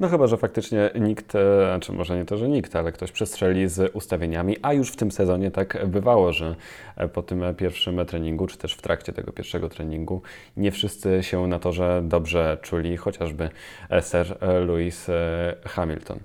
No 0.00 0.08
chyba, 0.08 0.26
że 0.26 0.36
faktycznie 0.36 0.90
nikt, 1.00 1.34
e, 1.34 1.66
znaczy 1.66 1.92
może 1.92 2.16
nie 2.16 2.24
to, 2.24 2.36
że 2.36 2.48
nikt, 2.48 2.76
ale 2.76 2.92
ktoś 2.92 3.12
przestrzeli 3.12 3.68
z 3.68 3.94
ustawieniami, 3.94 4.56
a 4.62 4.72
już 4.72 4.90
w 4.90 4.96
tym 4.96 5.10
sezonie 5.10 5.50
tak 5.50 5.86
bywało, 5.86 6.32
że 6.32 6.56
e, 6.96 7.08
po 7.08 7.22
tym 7.22 7.42
pierwszym 7.56 8.06
treningu, 8.06 8.46
czy 8.46 8.58
też 8.58 8.74
w 8.74 8.82
trakcie 8.82 9.12
tego 9.12 9.32
pierwszego 9.32 9.68
treningu, 9.68 10.22
nie 10.56 10.72
wszyscy 10.72 11.22
się 11.22 11.46
na 11.46 11.58
torze 11.58 12.02
dobrze 12.04 12.58
czuli, 12.62 12.96
chociażby 12.96 13.48
e, 13.90 14.02
Sir 14.02 14.38
Lewis 14.40 15.06
Hamilton. 15.64 16.18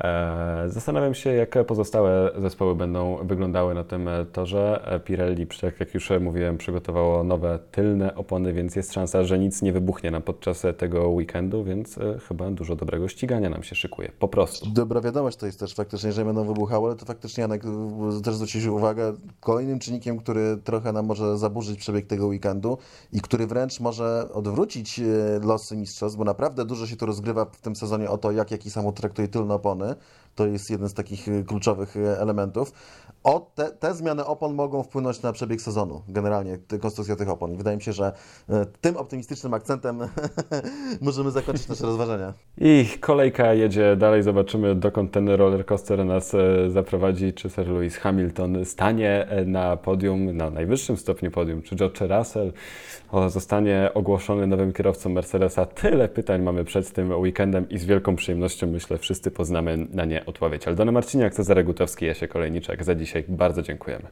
E, 0.00 0.64
Zastanawiam 0.66 1.14
się, 1.14 1.30
jak 1.30 1.66
pozostałe 1.66 2.30
zespoły 2.38 2.74
będą 2.74 3.26
wyglądały 3.26 3.74
na 3.74 3.84
tym 3.84 4.08
torze. 4.32 4.82
E, 4.84 5.00
Pirelli, 5.00 5.46
tak 5.60 5.80
jak 5.80 5.94
już 5.94 6.10
mówiłem, 6.20 6.58
przygotowało 6.58 7.24
nowe 7.24 7.58
tylne 7.72 8.14
opony, 8.14 8.52
więc 8.52 8.76
jest 8.76 8.92
szansa, 8.92 9.24
że 9.24 9.38
nic 9.38 9.62
nie 9.62 9.72
wybuchnie 9.72 10.10
nam 10.10 10.22
podczas 10.22 10.66
tego 10.78 11.08
weekendu, 11.08 11.64
więc 11.64 11.98
e, 11.98 12.18
chyba 12.28 12.50
dużo 12.50 12.76
dobrego 12.76 13.08
ścigania 13.08 13.50
nam 13.50 13.62
się 13.62 13.74
szykuje. 13.74 14.12
Po 14.18 14.28
prostu. 14.28 14.70
Dobra 14.70 15.00
wiadomość 15.00 15.36
to 15.36 15.46
jest 15.46 15.60
też 15.60 15.74
faktycznie, 15.74 16.12
że 16.12 16.24
będą 16.24 16.44
wybuchały, 16.44 16.86
ale 16.88 16.96
to 16.96 17.06
faktycznie, 17.06 17.40
Janek, 17.42 17.62
też 18.24 18.34
zwrócić 18.34 18.66
uwagę, 18.66 19.12
kolejnym 19.40 19.78
czynnikiem, 19.78 20.18
który 20.18 20.56
trochę 20.64 20.92
nam 20.92 21.06
może 21.06 21.38
zaburzyć 21.38 21.78
przebieg 21.78 22.06
tego 22.06 22.26
weekendu 22.26 22.78
i 23.12 23.20
który 23.20 23.46
wręcz 23.46 23.80
może 23.80 24.28
odwrócić 24.32 25.00
losy 25.42 25.76
mistrzostw, 25.76 26.18
bo 26.18 26.24
naprawdę 26.24 26.64
dużo 26.64 26.86
się 26.86 26.96
tu 26.96 27.06
rozgrywa 27.06 27.44
w 27.44 27.60
tym 27.60 27.76
sezonie 27.76 28.10
o 28.10 28.18
to, 28.18 28.32
jak 28.32 28.50
jaki 28.50 28.70
samochód 28.70 28.96
traktuje 28.96 29.28
tylne 29.28 29.54
opony, 29.54 29.87
To 30.34 30.46
jest 30.46 30.70
jeden 30.70 30.88
z 30.88 30.94
takich 30.94 31.28
y, 31.28 31.44
kluczowych 31.44 31.96
y, 31.96 32.18
elementów. 32.18 32.72
O, 33.24 33.50
te, 33.54 33.70
te 33.70 33.94
zmiany 33.94 34.24
opon 34.24 34.54
mogą 34.54 34.82
wpłynąć 34.82 35.22
na 35.22 35.32
przebieg 35.32 35.60
sezonu, 35.60 36.02
generalnie 36.08 36.58
konstrukcja 36.80 37.16
tych 37.16 37.28
opon. 37.28 37.52
I 37.52 37.56
wydaje 37.56 37.76
mi 37.76 37.82
się, 37.82 37.92
że 37.92 38.12
y, 38.50 38.52
tym 38.80 38.96
optymistycznym 38.96 39.54
akcentem 39.54 39.98
możemy 41.00 41.30
zakończyć 41.30 41.68
nasze 41.68 41.84
rozważania. 41.86 42.34
I 42.58 42.86
kolejka 43.00 43.54
jedzie 43.54 43.96
dalej, 43.96 44.22
zobaczymy 44.22 44.74
dokąd 44.74 45.12
ten 45.12 45.28
rollercoaster 45.28 46.04
nas 46.04 46.34
e, 46.34 46.70
zaprowadzi, 46.70 47.32
czy 47.32 47.50
Sir 47.50 47.68
Lewis 47.68 47.96
Hamilton 47.96 48.64
stanie 48.64 49.26
e, 49.28 49.44
na 49.44 49.76
podium, 49.76 50.36
na 50.36 50.50
najwyższym 50.50 50.96
stopniu 50.96 51.30
podium, 51.30 51.62
czy 51.62 51.76
George 51.76 52.00
Russell 52.00 52.52
zostanie 53.28 53.90
ogłoszony 53.94 54.46
nowym 54.46 54.72
kierowcą 54.72 55.10
Mercedesa. 55.10 55.66
Tyle 55.66 56.08
pytań 56.08 56.42
mamy 56.42 56.64
przed 56.64 56.92
tym 56.92 57.10
weekendem 57.10 57.68
i 57.68 57.78
z 57.78 57.84
wielką 57.84 58.16
przyjemnością 58.16 58.66
myślę 58.66 58.98
wszyscy 58.98 59.30
poznamy 59.30 59.86
na 59.90 60.04
nie 60.04 60.26
odpowiedź. 60.26 60.68
Aldona 60.68 60.92
Marciniak, 60.92 61.34
Cezary 61.34 61.64
Gutowski, 61.64 62.06
Jasie 62.06 62.28
Kolejniczak. 62.28 62.84
Za 62.84 62.94
dzisiaj 63.08 63.24
bardzo 63.28 63.62
dziękujemy. 63.62 64.08